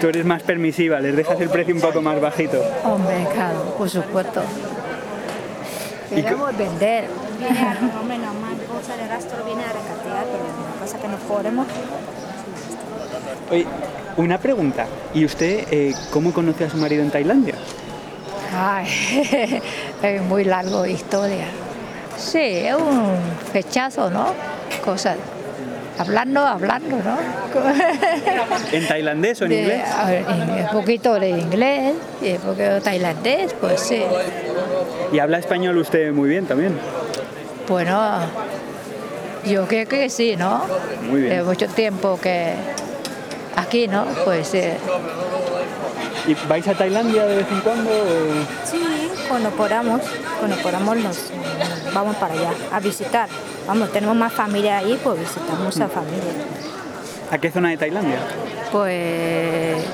Tú 0.00 0.08
eres 0.08 0.24
más 0.24 0.42
permisiva, 0.42 1.00
les 1.00 1.16
dejas 1.16 1.40
el 1.40 1.48
precio 1.48 1.74
un 1.74 1.80
poco 1.80 2.00
más 2.00 2.20
bajito. 2.20 2.62
Hombre, 2.84 3.26
claro, 3.32 3.74
por 3.76 3.90
supuesto. 3.90 4.42
Queremos 6.14 6.56
vender. 6.56 7.06
Viene 7.38 7.58
a, 7.60 7.74
normal, 7.74 8.56
bolsa 8.72 8.96
de 8.96 9.08
rastro 9.08 9.44
viene 9.44 9.62
a 9.62 9.68
recatear, 9.68 10.24
pero 10.24 10.44
la 10.44 10.80
cosa 10.80 10.98
que 10.98 11.08
no 11.08 11.16
podemos. 11.16 11.66
Oye, 13.50 13.66
una 14.16 14.38
pregunta. 14.38 14.86
¿Y 15.14 15.24
usted 15.24 15.66
eh, 15.70 15.94
cómo 16.12 16.32
conoció 16.32 16.66
a 16.66 16.70
su 16.70 16.76
marido 16.76 17.02
en 17.02 17.10
Tailandia? 17.10 17.54
Ay, 18.56 19.60
es 20.02 20.22
muy 20.22 20.44
largo 20.44 20.86
historia. 20.86 21.46
Sí, 22.16 22.38
es 22.38 22.74
un 22.74 23.16
fechazo, 23.52 24.10
¿no? 24.10 24.34
Cosas. 24.84 25.16
Hablando, 25.98 26.40
hablando, 26.46 26.96
¿no? 26.96 27.18
¿En 28.72 28.86
tailandés 28.86 29.40
o 29.40 29.44
en 29.44 29.50
De- 29.50 29.60
inglés? 29.60 29.82
a 29.90 30.04
ver, 30.10 30.24
en- 30.28 30.50
un 30.64 30.68
poquito 30.72 31.14
de 31.18 31.30
inglés 31.30 31.94
y 32.22 32.32
un 32.32 32.38
poquito 32.38 32.74
de 32.74 32.80
tailandés, 32.80 33.52
pues 33.60 33.80
sí. 33.80 34.02
Y 35.12 35.18
habla 35.18 35.38
español 35.38 35.76
usted 35.78 36.12
muy 36.12 36.28
bien 36.28 36.46
también. 36.46 36.78
Bueno, 37.68 38.18
yo 39.44 39.66
creo 39.66 39.86
que 39.88 40.08
sí, 40.08 40.36
¿no? 40.36 40.62
Muy 41.10 41.22
bien. 41.22 41.36
De 41.38 41.42
mucho 41.42 41.66
tiempo 41.68 42.18
que 42.22 42.52
aquí, 43.56 43.88
¿no? 43.88 44.04
Pues 44.24 44.48
sí. 44.48 44.60
¿Y 46.26 46.34
vais 46.46 46.66
a 46.68 46.74
Tailandia 46.74 47.24
de 47.26 47.36
vez 47.36 47.46
en 47.50 47.60
cuando? 47.60 47.90
o- 47.90 48.66
Sí, 48.70 48.78
cuando 49.28 49.50
podamos, 49.50 50.00
cuando 50.38 50.56
podamos 50.56 50.96
nos 50.96 51.18
vamos 51.94 52.16
para 52.16 52.34
allá 52.34 52.50
a 52.72 52.80
visitar. 52.80 53.28
Vamos, 53.66 53.92
tenemos 53.92 54.16
más 54.16 54.32
familia 54.32 54.78
ahí, 54.78 54.98
pues 55.02 55.20
visitamos 55.20 55.78
a 55.80 55.88
familia. 55.88 56.32
¿A 57.30 57.38
qué 57.38 57.50
zona 57.50 57.70
de 57.70 57.76
Tailandia? 57.76 58.18
Pues 58.72 59.84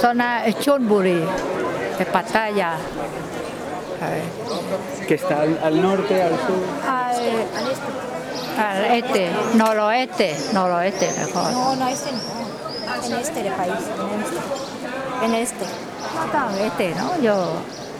zona 0.00 0.44
Chonburi, 0.58 1.22
de 1.98 2.06
Pattaya. 2.06 2.74
Que 5.06 5.14
está 5.14 5.42
al, 5.42 5.58
al 5.62 5.82
norte, 5.82 6.22
al 6.22 6.30
sur. 6.30 6.62
Al, 6.86 7.16
este. 7.16 7.98
Al 8.58 8.84
este, 8.94 9.30
noroeste, 9.54 10.36
noroeste 10.52 11.12
mejor. 11.18 11.52
No, 11.52 11.76
no, 11.76 11.88
este 11.88 12.10
no. 12.12 12.18
En 13.06 13.12
este 13.20 13.42
de 13.42 13.50
país. 13.50 13.74
en 14.02 14.20
este. 14.22 15.24
En 15.24 15.34
este. 15.34 15.64
Este, 16.66 16.94
¿no? 16.94 17.20
Yo 17.20 17.52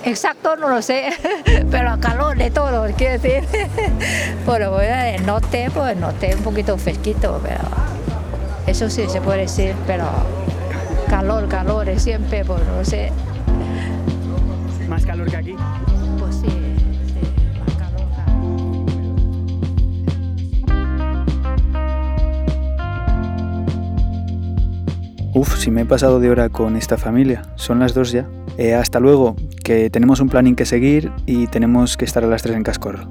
exacto 0.04 0.56
no 0.56 0.68
lo 0.68 0.82
sé, 0.82 1.11
pero 1.70 1.90
a 1.90 2.00
calor 2.00 2.37
de 2.37 2.50
todo, 2.50 2.87
quiero 2.96 3.20
decir. 3.20 3.44
bueno, 4.46 4.72
pues 4.72 4.90
el 4.90 5.26
norte, 5.26 5.70
pues 5.72 5.92
el 5.92 6.00
norte 6.00 6.34
un 6.34 6.42
poquito 6.42 6.76
fresquito, 6.78 7.40
pero 7.42 7.61
eso 8.66 8.90
sí 8.90 9.04
se 9.08 9.20
puede 9.20 9.40
decir, 9.40 9.74
pero 9.87 10.06
calor, 11.08 11.48
calor 11.48 11.88
siempre, 11.98 12.44
pues 12.44 12.61
no 12.66 12.84
sé. 12.84 13.11
¿Más 14.88 15.04
calor 15.04 15.30
que 15.30 15.37
aquí? 15.37 15.56
Uf, 25.38 25.57
si 25.57 25.70
me 25.70 25.83
he 25.83 25.85
pasado 25.85 26.18
de 26.18 26.31
hora 26.31 26.48
con 26.48 26.74
esta 26.74 26.96
familia. 26.96 27.42
Son 27.55 27.79
las 27.79 27.94
dos 27.94 28.11
ya. 28.11 28.27
Eh, 28.57 28.74
hasta 28.74 28.98
luego, 28.98 29.37
que 29.62 29.88
tenemos 29.88 30.18
un 30.18 30.29
planning 30.29 30.57
que 30.57 30.66
seguir 30.66 31.12
y 31.27 31.46
tenemos 31.46 31.96
que 31.96 32.05
estar 32.05 32.24
a 32.24 32.27
las 32.27 32.42
3 32.42 32.57
en 32.57 32.64
Cascorro. 32.64 33.09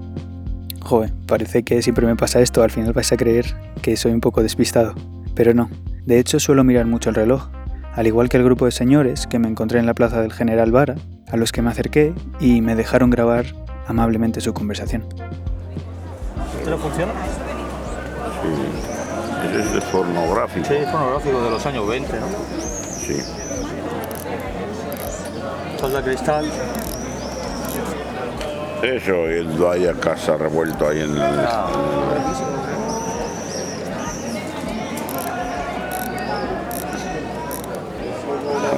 Joder, 0.81 1.13
parece 1.25 1.63
que 1.63 1.81
siempre 1.81 2.05
me 2.05 2.17
pasa 2.17 2.41
esto, 2.41 2.63
al 2.63 2.71
final 2.71 2.91
vais 2.91 3.09
a 3.13 3.15
creer 3.15 3.55
que 3.81 3.95
soy 3.95 4.11
un 4.11 4.19
poco 4.19 4.43
despistado. 4.43 4.93
Pero 5.35 5.53
no, 5.53 5.69
de 6.05 6.19
hecho 6.19 6.37
suelo 6.41 6.65
mirar 6.65 6.85
mucho 6.85 7.07
el 7.07 7.15
reloj, 7.15 7.47
al 7.93 8.07
igual 8.07 8.27
que 8.27 8.35
el 8.35 8.43
grupo 8.43 8.65
de 8.65 8.71
señores 8.71 9.25
que 9.25 9.39
me 9.39 9.47
encontré 9.47 9.79
en 9.79 9.85
la 9.85 9.93
plaza 9.93 10.21
del 10.21 10.33
General 10.33 10.69
Vara, 10.69 10.95
a 11.31 11.37
los 11.37 11.53
que 11.53 11.61
me 11.61 11.69
acerqué 11.69 12.13
y 12.41 12.59
me 12.59 12.75
dejaron 12.75 13.09
grabar 13.09 13.45
amablemente 13.87 14.41
su 14.41 14.53
conversación. 14.53 15.05
¿Esto 16.59 16.71
no 16.71 16.77
funciona? 16.77 17.13
Sí, 18.43 18.96
es 19.59 19.73
de 19.73 19.81
pornográfico. 19.81 20.67
Sí, 20.67 20.75
es 20.75 20.89
pornográfico 20.89 21.41
de 21.41 21.49
los 21.49 21.65
años 21.65 21.87
20, 21.87 22.13
¿no? 22.19 22.27
Sí. 23.05 23.23
De 25.87 26.03
cristal. 26.03 26.45
Eso, 28.83 29.25
el 29.27 29.65
hay 29.65 29.87
a 29.87 29.93
casa 29.93 30.35
revuelto 30.37 30.87
ahí 30.87 30.99
en 31.01 31.11
el... 31.11 31.21
A 31.21 31.67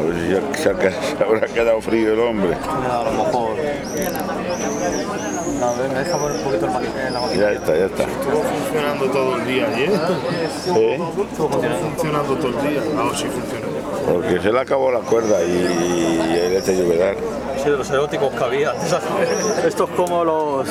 ver 0.01 0.15
si 0.15 0.29
ya, 0.33 0.39
se, 0.59 0.69
habrá 1.23 1.47
quedado 1.47 1.81
frío 1.81 2.13
el 2.13 2.19
hombre. 2.19 2.55
A 2.55 3.03
lo 3.03 3.11
mejor. 3.23 3.51
A 5.61 5.71
ver, 5.81 5.89
me 5.91 5.99
deja 5.99 6.17
poner 6.17 6.37
un 6.37 6.43
poquito 6.43 6.65
el 6.67 6.71
la 7.13 7.19
máquina. 7.19 7.41
Ya 7.41 7.51
está, 7.51 7.75
ya 7.77 7.85
está. 7.85 8.03
Estuvo 8.03 8.43
funcionando 8.43 9.05
todo 9.11 9.35
el 9.35 9.45
día 9.45 9.67
ayer. 9.67 9.89
¿Eh? 10.75 10.99
Estuvo 11.31 11.49
funcionando 11.49 12.35
todo 12.37 12.47
el 12.59 12.69
día. 12.69 12.81
Ah, 12.97 13.11
sí 13.15 13.25
funciona. 13.25 13.65
Porque 14.11 14.39
se 14.41 14.51
le 14.51 14.59
acabó 14.59 14.91
la 14.91 14.99
cuerda 14.99 15.41
y, 15.43 15.51
y 15.51 16.33
ahí 16.39 16.49
le 16.49 16.61
te 16.61 16.75
lloverá. 16.77 17.13
Sí, 17.61 17.65
de 17.69 17.77
los 17.77 17.89
eróticos 17.91 18.31
que 18.33 18.43
había. 18.43 18.71
Esto 19.65 19.83
es 19.83 19.89
como 19.97 20.23
los 20.23 20.69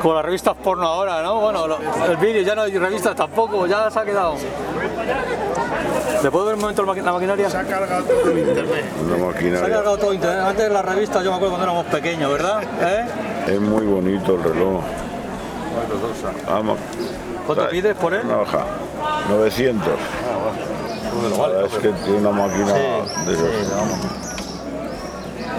como 0.00 0.14
las 0.14 0.24
revistas 0.24 0.56
porno 0.56 0.86
ahora, 0.86 1.22
¿no? 1.22 1.40
Bueno, 1.40 1.66
lo- 1.66 1.78
el 2.08 2.16
vídeo 2.16 2.40
ya 2.42 2.54
no 2.54 2.62
hay 2.62 2.78
revistas 2.78 3.14
tampoco, 3.14 3.66
ya 3.66 3.90
se 3.90 3.98
ha 3.98 4.04
quedado. 4.04 4.34
¿Le 6.22 6.30
puedo 6.30 6.44
ver 6.46 6.54
un 6.54 6.60
momento 6.60 6.82
la 6.84 6.92
maqui- 6.92 7.02
la 7.02 7.12
maquinaria? 7.12 7.50
Se 7.50 7.56
ha 7.56 7.64
cargado 7.64 8.04
todo 8.04 8.30
el 8.30 8.38
internet. 8.38 8.84
Una 9.04 9.16
Se 9.16 9.22
ha 9.22 9.26
maquinaria. 9.26 9.60
cargado 9.74 9.98
todo 9.98 10.14
internet. 10.14 10.44
Antes 10.46 10.70
las 10.70 10.84
revistas, 10.84 11.24
yo 11.24 11.30
me 11.30 11.36
acuerdo 11.36 11.56
cuando 11.56 11.64
éramos 11.72 11.86
pequeños, 11.86 12.30
¿verdad? 12.32 12.62
¿Eh? 12.82 13.06
Es 13.48 13.60
muy 13.60 13.84
bonito 13.86 14.34
el 14.36 14.42
reloj. 14.42 14.82
Vamos. 16.46 16.78
¿Cuánto 17.46 17.68
pides 17.68 17.94
por 17.96 18.14
él? 18.14 18.22
Una 18.24 18.38
hoja. 18.38 18.64
900. 19.28 19.88
Ahora 21.38 21.66
es 21.66 21.72
que 21.74 21.88
tiene 21.88 22.18
una 22.18 22.30
máquina 22.30 22.72
de 22.74 23.32
esas. 23.32 23.46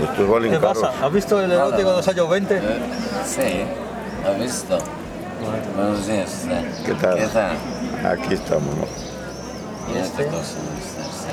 Estos 0.09 0.29
valen 0.29 0.51
¿Qué 0.51 0.59
caros. 0.59 0.79
pasa? 0.81 1.05
¿Has 1.05 1.11
visto 1.13 1.39
el 1.41 1.51
erótico 1.51 1.89
de 1.91 1.97
los 1.97 2.07
años 2.07 2.29
20? 2.29 2.61
Sí, 3.25 3.63
¿lo 4.23 4.31
has 4.31 4.39
visto? 4.39 4.77
Buenos 5.75 6.07
días. 6.07 6.45
¿Qué 6.85 6.93
tal? 6.95 7.15
¿Qué 7.17 7.27
tal? 7.27 7.51
Aquí 8.11 8.33
estamos, 8.33 8.75
¿no? 8.75 9.14
¿Y 9.95 9.97
esta 9.99 10.23
cosa? 10.25 10.55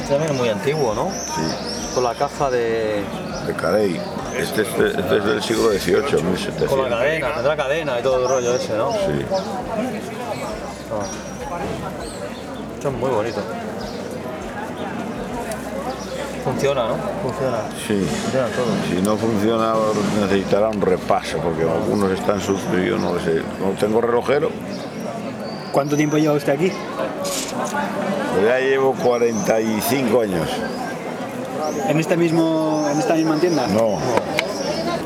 Este 0.00 0.08
también 0.12 0.32
es 0.32 0.38
muy 0.38 0.48
antiguo, 0.48 0.94
¿no? 0.94 1.10
Sí. 1.10 1.94
Con 1.94 2.04
la 2.04 2.14
caja 2.14 2.50
de... 2.50 3.02
De 3.46 3.54
Carey. 3.54 4.00
Este, 4.36 4.62
este- 4.62 4.86
este 5.00 5.16
es 5.18 5.24
del 5.24 5.42
siglo 5.42 5.70
XVIII, 5.70 6.22
1700. 6.22 6.68
Con 6.68 6.82
la 6.82 6.88
cadena, 6.96 7.34
tendrá 7.34 7.56
cadena 7.56 8.00
y 8.00 8.02
todo 8.02 8.22
el 8.22 8.28
rollo 8.28 8.54
ese, 8.54 8.74
¿no? 8.76 8.92
Sí. 8.92 9.26
Ah. 10.90 11.06
Esto 12.76 12.88
es 12.88 12.94
muy 12.94 13.10
bonito. 13.10 13.40
Funciona, 16.44 16.88
¿no? 16.88 16.96
Funciona. 17.22 17.58
Sí. 17.86 18.04
Funciona 18.22 18.48
todo. 18.48 18.66
Si 18.88 19.02
no 19.02 19.16
funciona 19.16 19.74
necesitará 20.20 20.68
un 20.68 20.80
repaso 20.80 21.38
porque 21.38 21.62
algunos 21.62 22.10
están 22.10 22.40
sucios 22.40 22.72
y 22.82 22.86
yo 22.88 22.98
no 22.98 23.14
lo 23.14 23.20
sé. 23.20 23.42
No 23.60 23.70
tengo 23.78 24.00
relojero, 24.00 24.50
¿Cuánto 25.72 25.96
tiempo 25.96 26.18
lleva 26.18 26.34
usted 26.34 26.52
aquí? 26.52 26.70
Pero 28.34 28.46
ya 28.48 28.58
llevo 28.58 28.94
45 28.94 30.20
años. 30.20 30.48
¿En, 31.88 31.98
este 31.98 32.16
mismo, 32.16 32.86
en 32.90 32.98
esta 32.98 33.14
misma 33.14 33.36
tienda? 33.36 33.66
No. 33.68 33.98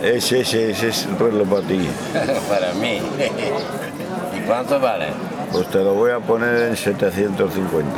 Ese, 0.03 0.41
ese, 0.41 0.71
ese 0.71 0.89
es 0.89 1.07
el 1.07 1.19
reloj 1.19 1.49
para 1.49 1.63
ti. 1.63 1.89
Para 2.49 2.73
mí. 2.75 3.01
¿Y 4.37 4.41
cuánto 4.47 4.79
vale? 4.79 5.07
Pues 5.53 5.69
te 5.69 5.79
lo 5.79 5.95
voy 5.95 6.11
a 6.11 6.19
poner 6.21 6.69
en 6.69 6.77
750. 6.77 7.89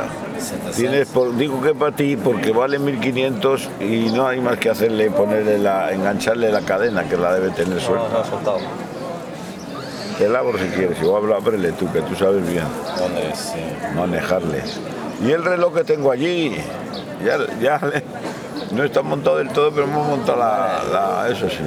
Tienes 0.75 1.07
por- 1.09 1.35
digo 1.35 1.61
que 1.61 1.73
para 1.75 1.93
ti 1.93 2.15
porque 2.15 2.51
vale 2.51 2.79
1500 2.79 3.69
y 3.81 4.11
no 4.13 4.27
hay 4.27 4.39
más 4.39 4.57
que 4.57 4.69
hacerle, 4.69 5.11
ponerle 5.11 5.57
la, 5.57 5.91
engancharle 5.91 6.51
la 6.51 6.61
cadena 6.61 7.03
que 7.03 7.17
la 7.17 7.33
debe 7.33 7.49
tener 7.49 7.75
No, 7.75 7.81
suelta. 7.81 8.07
no, 8.13 8.23
soltado. 8.25 8.59
Te 10.17 10.25
si 10.27 10.69
quieres, 10.75 11.01
o 11.03 11.15
habla, 11.15 11.37
ábrele 11.37 11.71
tú, 11.71 11.89
que 11.93 12.01
tú 12.01 12.13
sabes 12.13 12.45
bien 12.45 12.65
¿Dónde 12.97 13.29
es? 13.29 13.39
Sí. 13.39 13.59
manejarle. 13.95 14.61
Y 15.21 15.31
el 15.31 15.43
reloj 15.43 15.73
que 15.75 15.83
tengo 15.83 16.11
allí, 16.11 16.55
ya, 17.23 17.37
ya 17.59 17.77
le- 17.85 18.03
no 18.71 18.83
está 18.83 19.01
montado 19.01 19.37
del 19.37 19.49
todo, 19.49 19.71
pero 19.71 19.83
hemos 19.85 20.07
montado 20.07 20.37
la, 20.39 20.81
la- 20.91 21.29
eso 21.29 21.49
sí. 21.49 21.59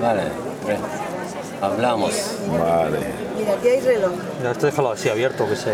Vale, 0.00 0.22
ven. 0.66 0.78
Hablamos. 1.60 2.10
Vale. 2.48 2.98
Mira, 3.38 3.52
aquí 3.54 3.68
hay 3.68 3.80
reloj. 3.80 4.10
Mira, 4.38 4.50
esto 4.52 4.66
déjalo 4.66 4.90
así 4.92 5.08
abierto, 5.08 5.48
que 5.48 5.54
se, 5.56 5.70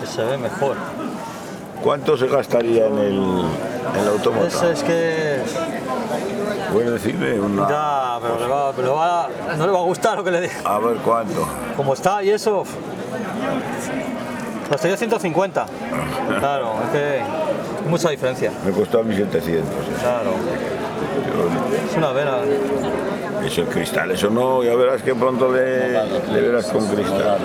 que 0.00 0.06
se 0.06 0.22
ve 0.22 0.36
mejor. 0.36 0.76
¿Cuánto 1.82 2.16
se 2.18 2.26
gastaría 2.26 2.86
en 2.88 2.98
el, 2.98 3.14
en 3.94 4.00
el 4.02 4.08
automóvil? 4.08 4.48
Ese 4.48 4.72
es 4.72 4.82
que... 4.82 5.38
Puedes 6.74 6.92
decirme 6.92 7.40
una... 7.40 7.66
Ya, 7.68 8.18
pero 8.20 8.38
le 8.38 8.46
va, 8.46 8.72
le 8.76 8.88
va- 8.88 9.28
no 9.56 9.66
le 9.66 9.72
va 9.72 9.78
a 9.78 9.82
gustar 9.84 10.18
lo 10.18 10.24
que 10.24 10.30
le 10.30 10.42
diga. 10.42 10.54
A 10.64 10.78
ver 10.78 10.96
cuánto. 10.98 11.48
Como 11.76 11.94
está 11.94 12.22
y 12.22 12.30
eso... 12.30 12.64
Los 14.70 14.80
tenía 14.80 14.96
150. 14.96 15.66
Claro, 16.38 16.74
es 16.84 16.90
que 16.90 17.20
mucha 17.88 18.10
diferencia. 18.10 18.52
Me 18.64 18.70
costó 18.70 19.00
a 19.00 19.02
1700. 19.02 19.68
Claro. 20.00 20.30
Es 21.90 21.96
una 21.96 22.12
vena. 22.12 22.36
Eso 23.44 23.62
es 23.62 23.68
cristal, 23.68 24.10
eso 24.10 24.30
no, 24.30 24.62
ya 24.62 24.74
verás 24.76 25.02
que 25.02 25.14
pronto 25.14 25.50
le, 25.50 25.92
le 25.92 26.40
verás 26.40 26.66
con 26.66 26.86
cristal. 26.86 27.38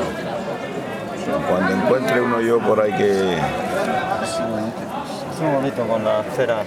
Cuando 1.50 1.74
encuentre 1.74 2.22
uno 2.22 2.42
yo 2.42 2.60
por 2.60 2.80
ahí 2.82 2.94
que... 2.94 3.34
Es 3.34 5.42
muy 5.42 5.56
bonito 5.56 5.88
con 5.88 6.04
la 6.04 6.22
esfera. 6.22 6.64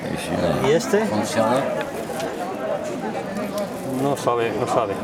¿Y 0.67 0.71
este? 0.73 1.05
¿Funciona? 1.07 1.61
No 4.03 4.17
sabe, 4.17 4.53
no 4.59 4.67
sabe. 4.67 4.95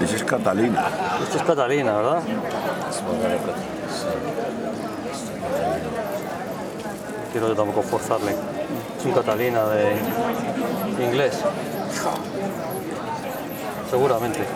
Ese 0.00 0.16
es 0.16 0.24
Catalina. 0.24 0.84
Esto 1.22 1.38
es 1.38 1.44
Catalina, 1.44 1.96
¿verdad? 1.96 2.20
Quiero 7.32 7.48
yo 7.48 7.54
tampoco 7.54 7.82
forzarle. 7.82 8.32
Es 8.98 9.04
un 9.04 9.12
Catalina 9.12 9.64
de 9.66 9.92
inglés. 11.04 11.34
Seguramente. 13.90 14.38
¿Ves 14.40 14.48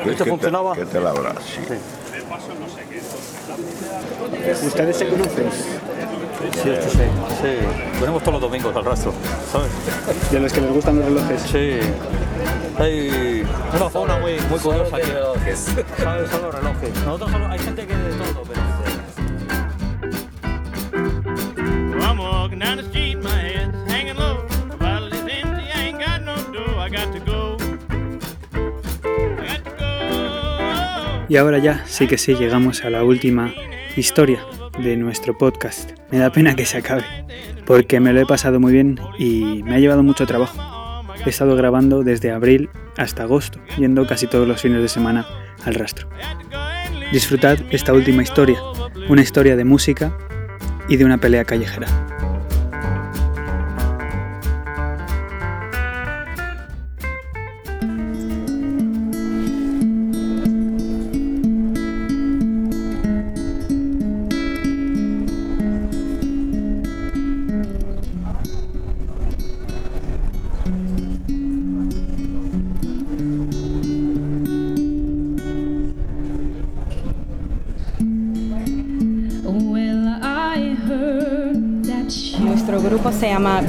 ¿Este 0.00 0.10
que 0.16 0.24
te- 0.24 0.30
funcionaba? 0.30 0.74
Que 0.74 0.84
te 0.86 1.00
la 1.00 1.10
abras, 1.10 1.36
sí. 1.44 1.60
¿Ustedes 4.66 4.96
se 4.96 5.08
conocen? 5.08 5.50
Sí, 6.62 6.70
este 6.70 6.90
sí, 6.90 6.98
sí. 6.98 7.58
Venimos 8.00 8.22
todos 8.22 8.34
los 8.34 8.42
domingos 8.42 8.76
al 8.76 8.84
rastro, 8.84 9.12
¿sabes? 9.50 9.70
¿De 10.30 10.40
los 10.40 10.52
que 10.52 10.60
les 10.60 10.70
gustan 10.72 10.96
los 10.96 11.04
relojes? 11.06 11.40
Sí. 11.42 11.78
Hay 12.78 13.46
una 13.74 13.88
fauna 13.88 14.18
muy, 14.18 14.38
muy 14.50 14.58
curiosa 14.58 14.96
aquí. 14.96 15.10
¿Sabes? 16.02 16.30
Son 16.30 16.42
los 16.42 16.54
relojes. 16.54 16.94
Nosotros 17.04 17.30
solo, 17.30 17.46
hay 17.48 17.58
gente 17.60 17.86
que 17.86 17.96
de 17.96 18.10
todo, 18.14 18.42
pero... 18.46 18.60
Y 31.28 31.36
ahora 31.36 31.58
ya, 31.58 31.82
sí 31.86 32.06
que 32.06 32.18
sí, 32.18 32.34
llegamos 32.34 32.84
a 32.84 32.90
la 32.90 33.02
última 33.02 33.52
historia 33.96 34.44
de 34.78 34.96
nuestro 34.96 35.36
podcast. 35.36 35.92
Me 36.10 36.18
da 36.18 36.30
pena 36.30 36.54
que 36.54 36.64
se 36.64 36.78
acabe. 36.78 37.04
porque 37.66 37.98
me 37.98 38.12
lo 38.12 38.20
he 38.20 38.26
pasado 38.26 38.60
muy 38.60 38.72
bien 38.72 39.00
y 39.18 39.62
me 39.62 39.74
ha 39.74 39.78
llevado 39.78 40.02
mucho 40.02 40.26
trabajo. 40.26 41.02
He 41.24 41.30
estado 41.30 41.56
grabando 41.56 42.02
desde 42.02 42.30
abril 42.30 42.68
hasta 42.96 43.22
agosto, 43.22 43.58
yendo 43.78 44.06
casi 44.06 44.26
todos 44.26 44.46
los 44.46 44.60
fines 44.60 44.82
de 44.82 44.88
semana 44.88 45.26
al 45.64 45.74
rastro. 45.74 46.08
Disfrutad 47.10 47.58
esta 47.70 47.92
última 47.94 48.22
historia, 48.22 48.60
una 49.08 49.22
historia 49.22 49.56
de 49.56 49.64
música 49.64 50.16
y 50.88 50.96
de 50.96 51.04
una 51.04 51.18
pelea 51.18 51.44
callejera. 51.44 51.86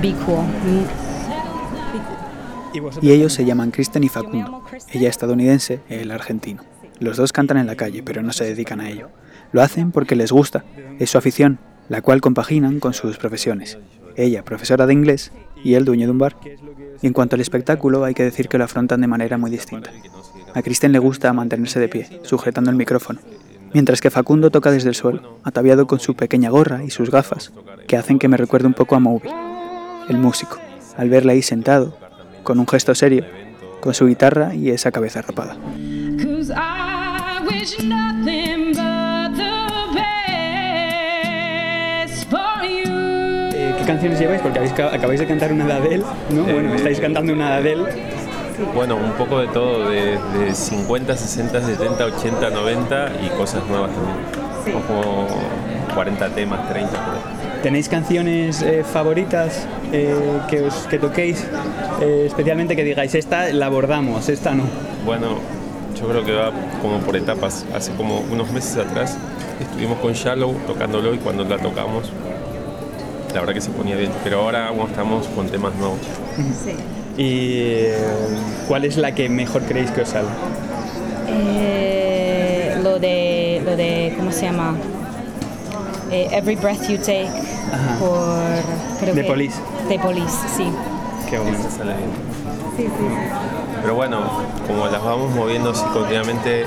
Be 0.02 0.14
Cool. 0.26 0.46
Y 3.02 3.12
ellos 3.12 3.34
se 3.34 3.46
llaman 3.46 3.72
Kristen 3.72 4.04
y 4.04 4.10
Facundo. 4.10 4.64
Ella 4.92 5.10
estadounidense, 5.10 5.80
él 5.90 6.12
argentino. 6.12 6.64
Los 7.00 7.18
dos 7.18 7.32
cantan 7.32 7.58
en 7.58 7.68
la 7.68 7.76
calle, 7.76 8.04
pero 8.04 8.22
no 8.22 8.34
se 8.34 8.46
dedican 8.46 8.82
a 8.82 8.90
ello. 8.90 9.10
Lo 9.52 9.62
hacen 9.62 9.92
porque 9.92 10.16
les 10.16 10.32
gusta, 10.32 10.66
es 11.00 11.10
su 11.10 11.18
afición, 11.18 11.60
la 11.88 12.02
cual 12.02 12.22
compaginan 12.22 12.80
con 12.80 12.94
sus 12.94 13.18
profesiones. 13.18 13.78
Ella, 14.18 14.44
profesora 14.44 14.88
de 14.88 14.94
inglés, 14.94 15.32
y 15.64 15.76
él, 15.76 15.86
dueño 15.86 16.08
de 16.08 16.12
un 16.12 16.18
bar. 16.18 16.36
Y 17.02 17.08
en 17.08 17.14
cuanto 17.14 17.36
al 17.36 17.42
espectáculo, 17.42 18.04
hay 18.04 18.14
que 18.14 18.24
decir 18.24 18.48
que 18.48 18.58
lo 18.58 18.64
afrontan 18.64 19.02
de 19.02 19.08
manera 19.08 19.38
muy 19.38 19.52
distinta. 19.52 19.92
A 20.54 20.62
Kristen 20.62 20.92
le 20.92 21.00
gusta 21.00 21.32
mantenerse 21.34 21.80
de 21.80 21.90
pie, 21.90 22.20
sujetando 22.24 22.72
el 22.72 22.78
micrófono, 22.78 23.20
mientras 23.74 24.00
que 24.00 24.10
Facundo 24.10 24.52
toca 24.52 24.72
desde 24.72 24.90
el 24.90 24.96
suelo, 24.96 25.40
ataviado 25.44 25.86
con 25.88 26.00
su 26.00 26.16
pequeña 26.16 26.50
gorra 26.50 26.84
y 26.84 26.90
sus 26.90 27.12
gafas, 27.12 27.52
que 27.88 27.98
hacen 27.98 28.20
que 28.20 28.28
me 28.28 28.38
recuerde 28.38 28.68
un 28.68 28.74
poco 28.74 28.96
a 28.96 29.00
Moby, 29.00 29.30
el 30.10 30.18
músico, 30.18 30.58
al 30.98 31.10
verle 31.10 31.34
ahí 31.34 31.42
sentado, 31.42 31.98
con 32.44 32.60
un 32.60 32.68
gesto 32.68 32.94
serio, 32.96 33.26
con 33.82 33.94
su 33.94 34.08
guitarra 34.08 34.54
y 34.56 34.70
esa 34.70 34.92
cabeza 34.92 35.22
rapada. 35.22 35.58
Eh, 43.58 43.76
¿Qué 43.78 43.86
canciones 43.86 44.20
lleváis? 44.20 44.42
Porque 44.42 44.60
habéis 44.60 44.74
ca- 44.74 44.94
acabáis 44.94 45.20
de 45.20 45.28
cantar 45.28 45.52
una 45.54 45.66
de 45.66 45.74
Adele, 45.74 46.04
¿no? 46.32 46.44
Bueno, 46.44 46.74
estáis 46.76 47.00
cantando 47.00 47.34
una 47.34 47.52
de 47.52 47.56
Adele. 47.56 47.84
Bueno, 48.74 48.96
un 48.96 49.12
poco 49.14 49.40
de 49.40 49.48
todo, 49.48 49.90
de, 49.90 50.18
de 50.40 50.54
50, 50.56 51.16
60, 51.18 51.62
70, 51.62 52.06
80, 52.06 52.50
90 52.52 53.12
y 53.26 53.30
cosas 53.38 53.66
nuevas 53.68 53.92
también. 53.92 54.82
Como 54.88 55.28
40 55.94 56.30
temas, 56.30 56.70
30 56.70 56.92
por 57.06 57.16
ahí. 57.16 57.22
¿Tenéis 57.66 57.90
canciones 57.90 58.62
eh, 58.62 58.84
favoritas 58.84 59.66
eh, 59.92 60.14
que, 60.48 60.62
os, 60.62 60.86
que 60.88 61.00
toquéis? 61.00 61.44
eh, 62.00 62.26
especialmente 62.28 62.76
que 62.76 62.84
digáis, 62.84 63.16
esta 63.16 63.52
la 63.54 63.66
abordamos, 63.66 64.30
esta 64.30 64.54
no. 64.54 64.66
Bueno, 65.04 65.40
yo 66.00 66.08
creo 66.08 66.24
que 66.24 66.32
va 66.32 66.52
como 66.84 67.00
por 67.00 67.16
etapas. 67.16 67.66
Hace 67.74 67.92
como 67.94 68.20
unos 68.32 68.52
meses 68.52 68.78
atrás 68.78 69.18
estuvimos 69.60 69.98
con 69.98 70.14
Shallow 70.14 70.54
tocándolo 70.68 71.16
y 71.16 71.18
cuando 71.18 71.44
la 71.44 71.58
tocamos, 71.58 72.12
la 73.34 73.40
verdad 73.40 73.56
que 73.56 73.62
se 73.62 73.72
ponía 73.72 73.96
bien. 73.96 74.12
Pero 74.24 74.42
ahora 74.42 74.68
aún 74.68 74.88
estamos 74.88 75.26
con 75.30 75.50
temas 75.50 75.74
nuevos. 75.74 75.98
¿Y 77.18 77.50
eh, 77.58 77.98
cuál 78.68 78.86
es 78.86 78.96
la 78.96 79.16
que 79.16 79.28
mejor 79.28 79.64
creéis 79.64 79.90
que 79.90 80.02
os 80.02 80.10
sale? 80.10 80.28
Eh, 81.30 82.78
lo 82.84 83.00
de, 83.00 83.64
lo 83.66 83.76
de, 83.76 84.14
¿cómo 84.16 84.32
se 84.32 84.44
llama? 84.44 84.76
Eh, 86.12 86.28
Every 86.32 86.56
Breath 86.56 86.88
You 86.88 87.00
Take 87.00 87.45
por... 88.00 89.00
creo 89.00 89.16
De 89.16 89.22
que- 89.22 89.28
Police. 89.28 89.60
De 89.90 90.00
Police, 90.00 90.38
sí. 90.56 90.72
Qué 91.30 91.40
bueno. 91.40 91.58
Sí, 91.58 92.84
sí, 92.84 92.88
Pero 93.82 93.96
bueno, 93.96 94.20
como 94.68 94.86
las 94.88 95.04
vamos 95.04 95.34
moviendo 95.34 95.72
así 95.72 95.84
continuamente, 95.94 96.66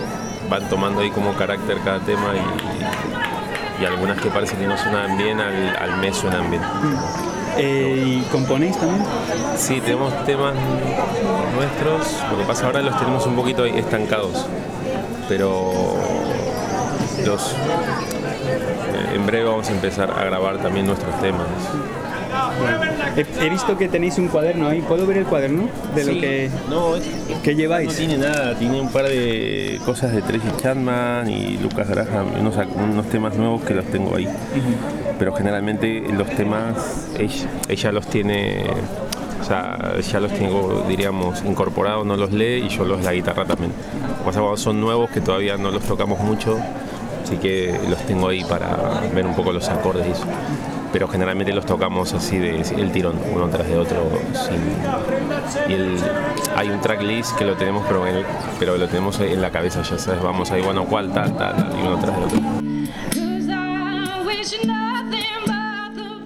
van 0.50 0.68
tomando 0.68 1.00
ahí 1.02 1.10
como 1.10 1.32
carácter 1.34 1.78
cada 1.84 2.00
tema 2.00 2.32
y, 2.34 3.82
y 3.82 3.86
algunas 3.86 4.18
que 4.20 4.30
parece 4.30 4.56
que 4.56 4.66
no 4.66 4.76
suenan 4.78 5.16
bien, 5.18 5.38
al, 5.40 5.76
al 5.76 5.96
mes 5.98 6.16
suenan 6.16 6.50
bien. 6.50 6.62
Eh, 7.58 8.20
¿Y 8.20 8.22
componéis 8.30 8.76
también? 8.78 9.04
Sí, 9.56 9.80
tenemos 9.80 10.12
temas 10.24 10.54
nuestros, 11.54 12.16
lo 12.30 12.38
que 12.38 12.44
pasa 12.44 12.66
ahora 12.66 12.80
los 12.82 12.96
tenemos 12.98 13.26
un 13.26 13.34
poquito 13.36 13.64
ahí 13.64 13.76
estancados, 13.78 14.46
pero 15.28 15.72
los, 17.26 17.54
en 19.14 19.26
breve 19.26 19.44
vamos 19.44 19.68
a 19.68 19.72
empezar 19.72 20.10
a 20.10 20.24
grabar 20.24 20.58
también 20.58 20.86
nuestros 20.86 21.18
temas. 21.20 21.46
Bueno, 22.60 22.80
he, 23.16 23.46
he 23.46 23.50
visto 23.50 23.76
que 23.76 23.88
tenéis 23.88 24.18
un 24.18 24.28
cuaderno 24.28 24.68
ahí. 24.68 24.80
¿Puedo 24.82 25.06
ver 25.06 25.18
el 25.18 25.24
cuaderno 25.24 25.68
de 25.94 26.04
lo 26.04 26.20
que, 26.20 26.50
No, 26.68 26.94
que 27.42 27.54
lleváis? 27.54 27.88
No 27.88 27.94
tiene 27.94 28.18
nada, 28.18 28.54
tiene 28.58 28.80
un 28.80 28.90
par 28.90 29.06
de 29.06 29.80
cosas 29.84 30.12
de 30.12 30.22
Tracy 30.22 30.48
Chapman 30.60 31.28
y 31.28 31.58
Lucas 31.58 31.88
Graham, 31.88 32.28
unos, 32.40 32.56
unos 32.76 33.08
temas 33.08 33.34
nuevos 33.36 33.62
que 33.62 33.74
los 33.74 33.84
tengo 33.86 34.16
ahí. 34.16 34.28
Pero 35.18 35.32
generalmente 35.34 36.04
los 36.12 36.28
temas 36.30 37.08
ella, 37.18 37.48
ella 37.68 37.92
los 37.92 38.06
tiene, 38.06 38.66
o 39.40 39.44
sea, 39.44 39.94
ya 40.00 40.20
los 40.20 40.32
tengo, 40.32 40.84
diríamos, 40.88 41.42
incorporados, 41.44 42.06
no 42.06 42.16
los 42.16 42.32
lee 42.32 42.64
y 42.66 42.68
yo 42.68 42.84
los 42.84 43.02
la 43.04 43.12
guitarra 43.12 43.44
también. 43.44 43.72
Es 44.28 44.36
que 44.36 44.56
son 44.56 44.80
nuevos 44.80 45.10
que 45.10 45.20
todavía 45.20 45.56
no 45.56 45.70
los 45.70 45.82
tocamos 45.84 46.20
mucho, 46.20 46.58
así 47.28 47.36
que 47.36 47.78
los 47.90 47.98
tengo 48.06 48.28
ahí 48.28 48.42
para 48.44 49.02
ver 49.14 49.26
un 49.26 49.34
poco 49.34 49.52
los 49.52 49.68
acordes 49.68 50.06
y 50.08 50.10
eso. 50.12 50.24
Pero 50.92 51.06
generalmente 51.06 51.52
los 51.52 51.66
tocamos 51.66 52.14
así 52.14 52.38
de 52.38 52.60
el 52.62 52.90
tirón, 52.92 53.16
uno 53.34 53.48
tras 53.48 53.68
de 53.68 53.76
otro. 53.76 54.08
sin- 54.32 55.68
y 55.70 55.74
el- 55.74 55.96
hay 56.56 56.70
un 56.70 56.80
tracklist 56.80 57.36
que 57.36 57.44
lo 57.44 57.54
tenemos, 57.56 57.84
pero, 57.86 58.06
en- 58.06 58.24
pero 58.58 58.78
lo 58.78 58.88
tenemos 58.88 59.20
en 59.20 59.42
la 59.42 59.50
cabeza, 59.50 59.82
ya 59.82 59.98
sabes, 59.98 60.22
vamos 60.22 60.50
ahí, 60.50 60.62
bueno, 60.62 60.86
cuál, 60.86 61.12
tal, 61.12 61.36
tal, 61.36 61.54
tal, 61.56 61.78
y 61.78 61.86
uno 61.86 61.98
tras 61.98 62.16
de 62.16 62.24
otro. 62.24 62.38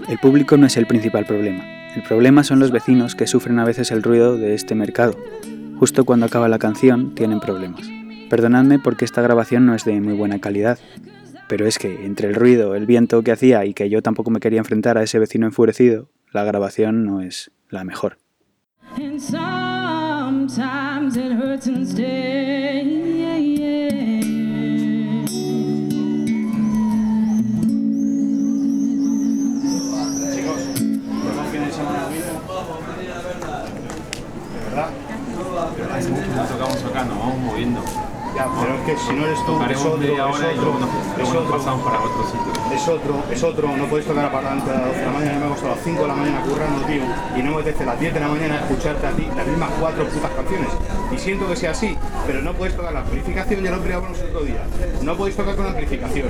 El 0.09 0.18
público 0.18 0.57
no 0.57 0.66
es 0.66 0.76
el 0.76 0.86
principal 0.86 1.24
problema. 1.24 1.64
El 1.96 2.03
problema 2.03 2.44
son 2.44 2.59
los 2.61 2.70
vecinos 2.70 3.14
que 3.16 3.26
sufren 3.26 3.59
a 3.59 3.64
veces 3.64 3.90
el 3.90 4.03
ruido 4.03 4.36
de 4.36 4.55
este 4.55 4.74
mercado. 4.74 5.16
Justo 5.78 6.05
cuando 6.05 6.26
acaba 6.26 6.48
la 6.48 6.59
canción 6.59 7.14
tienen 7.14 7.40
problemas. 7.40 7.82
Perdonadme 8.32 8.78
porque 8.78 9.04
esta 9.04 9.20
grabación 9.20 9.66
no 9.66 9.74
es 9.74 9.84
de 9.84 10.00
muy 10.00 10.14
buena 10.14 10.38
calidad, 10.38 10.78
pero 11.48 11.66
es 11.66 11.78
que 11.78 12.06
entre 12.06 12.28
el 12.28 12.34
ruido, 12.34 12.74
el 12.74 12.86
viento 12.86 13.22
que 13.22 13.30
hacía 13.30 13.66
y 13.66 13.74
que 13.74 13.90
yo 13.90 14.00
tampoco 14.00 14.30
me 14.30 14.40
quería 14.40 14.60
enfrentar 14.60 14.96
a 14.96 15.02
ese 15.02 15.18
vecino 15.18 15.44
enfurecido, 15.44 16.08
la 16.32 16.42
grabación 16.42 17.04
no 17.04 17.20
es 17.20 17.50
la 17.68 17.84
mejor. 17.84 18.16
Tocamos 36.48 36.84
acá, 36.84 37.04
nos 37.04 37.18
vamos 37.18 37.38
moviendo. 37.40 38.01
Ya, 38.43 38.49
pero 38.61 38.74
es 38.74 38.80
que 38.82 38.97
si 38.97 39.12
no 39.14 39.24
eres 39.24 39.38
tú, 39.47 39.55
es 39.62 39.78
otro, 39.78 40.03
es 40.03 40.20
otro, 40.20 40.74
es 41.22 41.28
otro. 41.28 41.57
pasamos 41.57 41.82
para 41.84 42.01
otro 42.01 42.24
sitio. 42.26 42.74
Es 42.74 42.88
otro, 42.88 43.22
es 43.30 43.43
otro, 43.45 43.76
no 43.76 43.86
podéis 43.86 44.09
tocar 44.09 44.24
aparte 44.24 44.49
a 44.49 44.74
las 44.74 44.86
12 44.86 44.99
de 44.99 45.07
la 45.07 45.12
mañana, 45.12 45.38
me 45.38 45.47
he 45.47 45.49
costado 45.49 45.72
a 45.72 45.76
las 45.76 45.84
5 45.84 46.03
de 46.03 46.09
la 46.09 46.14
mañana 46.14 46.40
currando, 46.43 46.86
tío, 46.86 47.03
y 47.36 47.43
no 47.43 47.51
me 47.53 47.62
a 47.62 47.84
las 47.84 48.01
10 48.01 48.14
de 48.14 48.20
la 48.20 48.28
mañana 48.28 48.57
escucharte 48.57 49.07
a 49.07 49.11
ti 49.12 49.28
las 49.36 49.47
mismas 49.47 49.70
cuatro 49.78 50.05
putas 50.07 50.30
canciones. 50.32 50.68
Y 51.12 51.18
siento 51.18 51.47
que 51.47 51.55
sea 51.55 51.70
así, 51.70 51.97
pero 52.26 52.43
no 52.43 52.53
podéis 52.53 52.76
tocar 52.76 52.93
la 52.93 53.01
amplificación, 53.01 53.62
ya 53.62 53.70
lo 53.70 53.80
creamos 53.80 54.18
el 54.18 54.26
otro 54.26 54.40
día. 54.40 54.66
No 55.03 55.16
podéis 55.16 55.36
tocar 55.36 55.55
con 55.55 55.66
amplificación, 55.66 56.26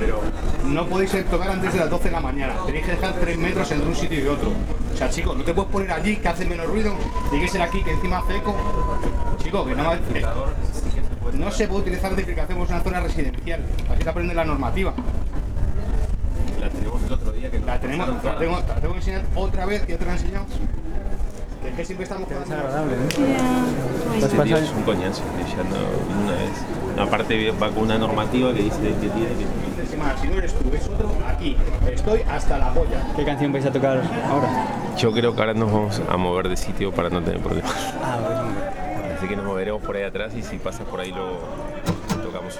no 0.65 0.85
podéis 0.85 1.25
tocar 1.31 1.49
antes 1.49 1.73
de 1.73 1.79
las 1.79 1.89
12 1.89 2.03
de 2.03 2.11
la 2.11 2.21
mañana, 2.21 2.53
tenéis 2.67 2.85
que 2.85 2.91
dejar 2.91 3.13
3 3.13 3.37
metros 3.39 3.71
entre 3.71 3.87
un 3.87 3.95
sitio 3.95 4.23
y 4.23 4.27
otro. 4.27 4.51
O 4.93 4.97
sea, 4.97 5.09
chicos, 5.09 5.35
no 5.35 5.43
te 5.43 5.51
puedes 5.51 5.71
poner 5.71 5.91
allí 5.91 6.17
que 6.17 6.27
hace 6.27 6.45
menos 6.45 6.67
ruido, 6.67 6.93
tiene 7.31 7.45
que 7.45 7.51
ser 7.51 7.63
aquí 7.63 7.81
que 7.83 7.91
encima 7.91 8.19
hace 8.19 8.37
eco. 8.37 8.55
Chicos, 9.41 9.67
que 9.67 9.75
no 9.75 9.89
me... 9.89 10.82
No 11.33 11.51
se 11.51 11.67
puede 11.67 11.81
utilizar 11.81 12.09
amplificación 12.09 12.57
en 12.57 12.63
una 12.63 12.79
zona 12.81 12.99
residencial, 12.99 13.61
así 13.91 14.03
te 14.03 14.09
aprende 14.09 14.33
la 14.33 14.45
normativa. 14.45 14.93
La 16.59 16.69
tenemos 16.69 17.03
el 17.03 17.11
otro 17.11 17.31
día 17.31 17.51
que 17.51 17.59
La 17.59 17.79
tenemos, 17.79 18.23
la 18.23 18.37
tengo, 18.37 18.59
la 18.67 18.75
tengo 18.75 18.93
que 18.93 18.99
enseñar 18.99 19.23
otra 19.35 19.65
vez, 19.65 19.81
que 19.83 19.93
ya 19.93 19.97
te 19.97 20.05
la 20.05 20.11
he 20.11 20.15
enseñado. 20.15 20.45
Que 21.61 21.69
es 21.69 21.75
que 21.75 21.85
siempre 21.85 22.03
estamos 22.03 22.27
jugando. 22.27 22.55
Ese 24.17 24.39
tío 24.39 24.57
es 24.57 24.69
un 24.71 24.83
coñazo, 24.83 25.23
que 25.37 25.43
ya 25.49 25.63
no, 25.63 26.23
una 26.23 26.31
vez. 26.33 26.51
No, 26.95 27.03
una 27.03 27.11
parte 27.11 27.51
va 27.51 27.69
con 27.69 27.83
una 27.83 27.97
normativa 27.97 28.53
que 28.53 28.63
dice 28.63 28.79
que 28.79 29.09
tiene 29.09 29.27
que... 29.37 29.63
Si 30.21 30.27
no 30.27 30.35
eres 30.35 30.53
tú, 30.53 30.69
es 30.73 30.87
otro, 30.87 31.09
aquí. 31.27 31.55
Estoy 31.89 32.21
hasta 32.29 32.57
la 32.57 32.73
polla. 32.73 33.01
¿Qué 33.15 33.23
canción 33.23 33.53
vais 33.53 33.65
a 33.65 33.71
tocar 33.71 34.01
ahora? 34.27 34.49
Yo 34.97 35.11
creo 35.11 35.33
que 35.33 35.39
ahora 35.39 35.53
nos 35.53 35.71
vamos 35.71 36.01
a 36.09 36.17
mover 36.17 36.49
de 36.49 36.57
sitio 36.57 36.91
para 36.91 37.09
no 37.09 37.21
tener 37.21 37.39
problemas. 37.39 37.71
Ah, 38.03 38.42
Así 39.23 39.29
que 39.29 39.37
nos 39.37 39.45
moveremos 39.45 39.81
por 39.81 39.95
ahí 39.95 40.03
atrás 40.03 40.35
y 40.35 40.43
si 40.43 40.57
pasas 40.57 40.85
por 40.85 40.99
ahí 40.99 41.13
lo 41.13 41.39
tocamos 42.21 42.59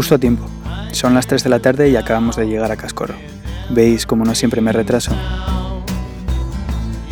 Justo 0.00 0.14
a 0.14 0.18
tiempo. 0.18 0.46
Son 0.92 1.12
las 1.12 1.26
3 1.26 1.44
de 1.44 1.50
la 1.50 1.58
tarde 1.58 1.90
y 1.90 1.96
acabamos 1.96 2.34
de 2.36 2.46
llegar 2.46 2.72
a 2.72 2.76
Cascorro. 2.76 3.16
¿Veis 3.68 4.06
como 4.06 4.24
no 4.24 4.34
siempre 4.34 4.62
me 4.62 4.72
retraso? 4.72 5.12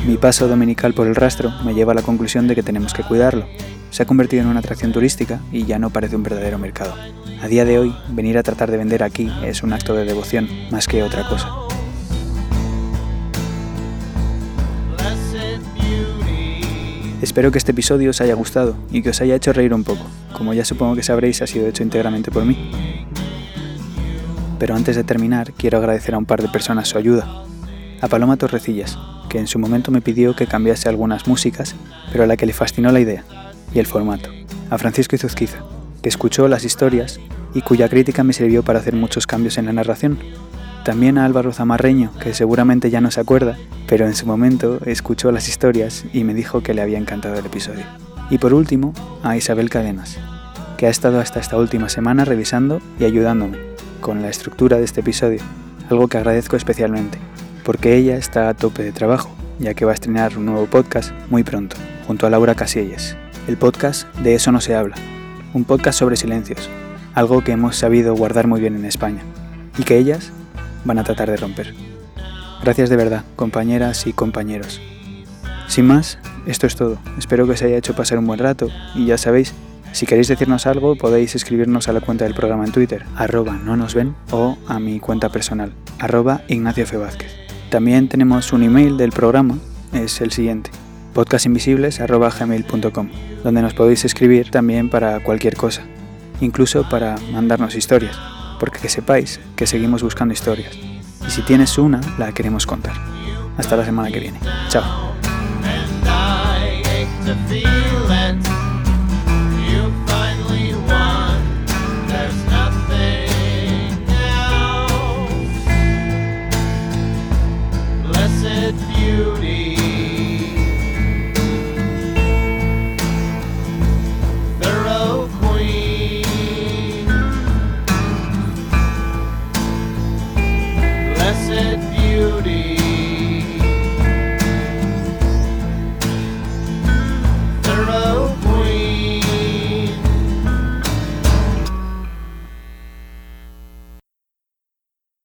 Mi 0.07 0.17
paso 0.17 0.49
dominical 0.49 0.95
por 0.95 1.07
el 1.07 1.15
rastro 1.15 1.53
me 1.67 1.75
lleva 1.75 1.93
a 1.93 1.97
la 1.97 2.01
conclusión 2.01 2.49
de 2.49 2.55
que 2.55 2.63
tenemos 2.63 2.95
que 2.95 3.03
cuidarlo. 3.03 3.47
Se 3.91 4.05
ha 4.05 4.07
convertido 4.07 4.43
en 4.43 4.49
una 4.49 4.61
atracción 4.61 4.91
turística 4.91 5.39
y 5.53 5.67
ya 5.67 5.79
no 5.79 5.91
parece 5.91 6.17
un 6.17 6.23
verdadero 6.23 6.59
mercado. 6.59 6.95
A 7.43 7.47
día 7.47 7.67
de 7.67 7.79
hoy, 7.79 7.95
venir 8.09 8.39
a 8.39 8.43
tratar 8.43 8.71
de 8.71 8.79
vender 8.79 9.03
aquí 9.03 9.31
es 9.45 9.63
un 9.63 9.75
acto 9.75 9.93
de 9.93 10.07
devoción 10.07 10.49
más 10.71 10.87
que 10.87 11.03
otra 11.03 11.29
cosa. 11.29 11.68
Espero 17.21 17.51
que 17.51 17.59
este 17.59 17.73
episodio 17.73 18.11
os 18.11 18.21
haya 18.21 18.35
gustado 18.35 18.77
y 18.93 19.03
que 19.03 19.11
os 19.11 19.21
haya 19.21 19.35
hecho 19.35 19.53
reír 19.53 19.75
un 19.75 19.83
poco. 19.83 20.07
Como 20.33 20.55
ya 20.55 20.65
supongo 20.65 20.95
que 20.95 21.03
sabréis, 21.03 21.43
ha 21.43 21.49
sido 21.49 21.67
hecho 21.67 21.83
íntegramente 21.83 22.31
por 22.31 22.45
mí. 22.45 22.71
Pero 24.61 24.77
antes 24.77 24.95
de 24.95 25.03
terminar, 25.03 25.53
quiero 25.53 25.79
agradecer 25.79 26.15
a 26.15 26.19
un 26.19 26.27
par 26.27 26.43
de 26.43 26.49
personas 26.49 26.89
su 26.89 26.97
ayuda. 26.97 27.45
A 28.01 28.07
Paloma 28.07 28.37
Torrecillas, 28.37 28.97
que 29.29 29.41
en 29.41 29.49
su 29.49 29.59
momento 29.59 29.91
me 29.91 30.01
pidió 30.01 30.37
que 30.37 30.47
cambiase 30.47 30.89
algunas 30.89 31.27
músicas, 31.27 31.75
pero 32.13 32.23
a 32.23 32.27
la 32.29 32.37
que 32.37 32.47
le 32.47 32.53
fascinó 32.53 32.93
la 32.93 33.01
idea 33.01 33.25
y 33.75 33.81
el 33.81 33.87
formato. 33.87 34.31
A 34.71 34.79
Francisco 34.79 35.17
Izuzquiza, 35.17 35.59
que 36.01 36.09
escuchó 36.09 36.47
las 36.47 36.65
historias 36.65 37.19
y 37.53 37.63
cuya 37.63 37.89
crítica 37.89 38.23
me 38.23 38.33
sirvió 38.33 38.63
para 38.63 38.79
hacer 38.79 38.95
muchos 38.95 39.27
cambios 39.27 39.59
en 39.59 39.67
la 39.67 39.73
narración. 39.73 40.19
También 40.85 41.19
a 41.19 41.25
Álvaro 41.25 41.53
Zamarreño, 41.53 42.13
que 42.21 42.35
seguramente 42.35 42.91
ya 42.91 43.01
no 43.01 43.11
se 43.11 43.21
acuerda, 43.21 43.57
pero 43.87 44.07
en 44.07 44.15
su 44.15 44.27
momento 44.27 44.81
escuchó 44.87 45.33
las 45.33 45.49
historias 45.49 46.05
y 46.13 46.25
me 46.25 46.35
dijo 46.35 46.63
que 46.63 46.75
le 46.75 46.83
había 46.83 46.99
encantado 46.99 47.39
el 47.39 47.47
episodio. 47.47 47.85
Y 48.31 48.39
por 48.39 48.55
último, 48.55 48.93
a 49.23 49.37
Isabel 49.37 49.71
Cadenas, 49.71 50.19
que 50.77 50.87
ha 50.87 50.91
estado 50.91 51.21
hasta 51.21 51.41
esta 51.41 51.57
última 51.57 51.89
semana 51.89 52.25
revisando 52.25 52.81
y 53.01 53.05
ayudándome 53.05 53.59
con 54.01 54.23
la 54.23 54.29
estructura 54.29 54.79
de 54.79 54.85
este 54.85 55.01
episodio, 55.01 55.41
algo 55.91 56.09
que 56.09 56.19
agradezco 56.19 56.57
especialmente, 56.57 57.19
porque 57.65 57.97
ella 57.97 58.17
está 58.17 58.49
a 58.49 58.55
tope 58.55 58.83
de 58.83 58.93
trabajo, 58.93 59.31
ya 59.59 59.75
que 59.75 59.85
va 59.85 59.91
a 59.93 59.95
estrenar 59.95 60.39
un 60.39 60.47
nuevo 60.47 60.67
podcast 60.67 61.13
muy 61.31 61.43
pronto, 61.43 61.77
junto 62.07 62.27
a 62.27 62.31
Laura 62.31 62.55
Casielles, 62.55 63.17
el 63.47 63.57
podcast 63.57 64.07
de 64.19 64.35
Eso 64.35 64.53
no 64.53 64.61
se 64.61 64.75
habla, 64.75 64.97
un 65.53 65.65
podcast 65.65 65.99
sobre 65.99 66.17
silencios, 66.17 66.69
algo 67.15 67.43
que 67.43 67.53
hemos 67.53 67.77
sabido 67.77 68.15
guardar 68.15 68.47
muy 68.47 68.61
bien 68.61 68.77
en 68.77 68.85
España, 68.85 69.23
y 69.79 69.83
que 69.83 69.99
ellas 69.99 70.33
van 70.89 70.99
a 70.99 71.05
tratar 71.05 71.31
de 71.31 71.37
romper. 71.37 71.73
Gracias 72.63 72.91
de 72.91 72.97
verdad, 72.97 73.23
compañeras 73.37 74.09
y 74.09 74.13
compañeros. 74.13 74.81
Sin 75.69 75.87
más, 75.87 76.19
esto 76.47 76.67
es 76.67 76.75
todo. 76.75 76.99
Espero 77.19 77.47
que 77.47 77.53
os 77.53 77.63
haya 77.63 77.77
hecho 77.77 77.95
pasar 77.95 78.19
un 78.19 78.27
buen 78.27 78.41
rato 78.41 78.69
y 78.95 79.07
ya 79.07 79.19
sabéis, 79.19 79.55
si 79.93 80.07
queréis 80.07 80.29
decirnos 80.29 80.67
algo 80.67 80.97
podéis 80.97 81.37
escribirnos 81.37 81.89
a 81.89 81.93
la 81.93 82.01
cuenta 82.01 82.25
del 82.25 82.35
programa 82.35 82.65
en 82.65 82.73
Twitter, 82.73 83.05
arroba 83.17 83.53
no 83.53 83.77
nos 83.77 83.95
ven, 83.95 84.17
o 84.31 84.59
a 84.67 84.81
mi 84.81 84.99
cuenta 84.99 85.29
personal, 85.29 85.73
arroba 85.99 86.41
Ignacio 86.49 86.85
F. 86.85 86.97
Vázquez. 86.97 87.31
También 87.71 88.09
tenemos 88.09 88.53
un 88.53 88.63
email 88.63 88.97
del 88.97 89.13
programa, 89.13 89.59
es 89.93 90.23
el 90.23 90.33
siguiente, 90.33 90.71
podcastinvisibles.gmail.com, 91.13 93.09
donde 93.45 93.63
nos 93.63 93.75
podéis 93.75 94.07
escribir 94.07 94.51
también 94.51 94.89
para 94.89 95.23
cualquier 95.23 95.55
cosa, 95.55 95.83
incluso 96.41 96.89
para 96.89 97.17
mandarnos 97.33 97.75
historias, 97.77 98.19
porque 98.59 98.79
que 98.79 98.89
sepáis 98.89 99.41
que 99.57 99.67
seguimos 99.67 100.03
buscando 100.03 100.35
historias. 100.35 100.77
Y 101.27 101.31
si 101.31 101.43
tienes 101.43 101.79
una, 101.79 102.01
la 102.19 102.33
queremos 102.33 102.67
contar. 102.67 102.95
Hasta 103.57 103.77
la 103.77 103.85
semana 103.85 104.11
que 104.11 104.21
viene. 104.21 104.41
Chao. 104.69 105.15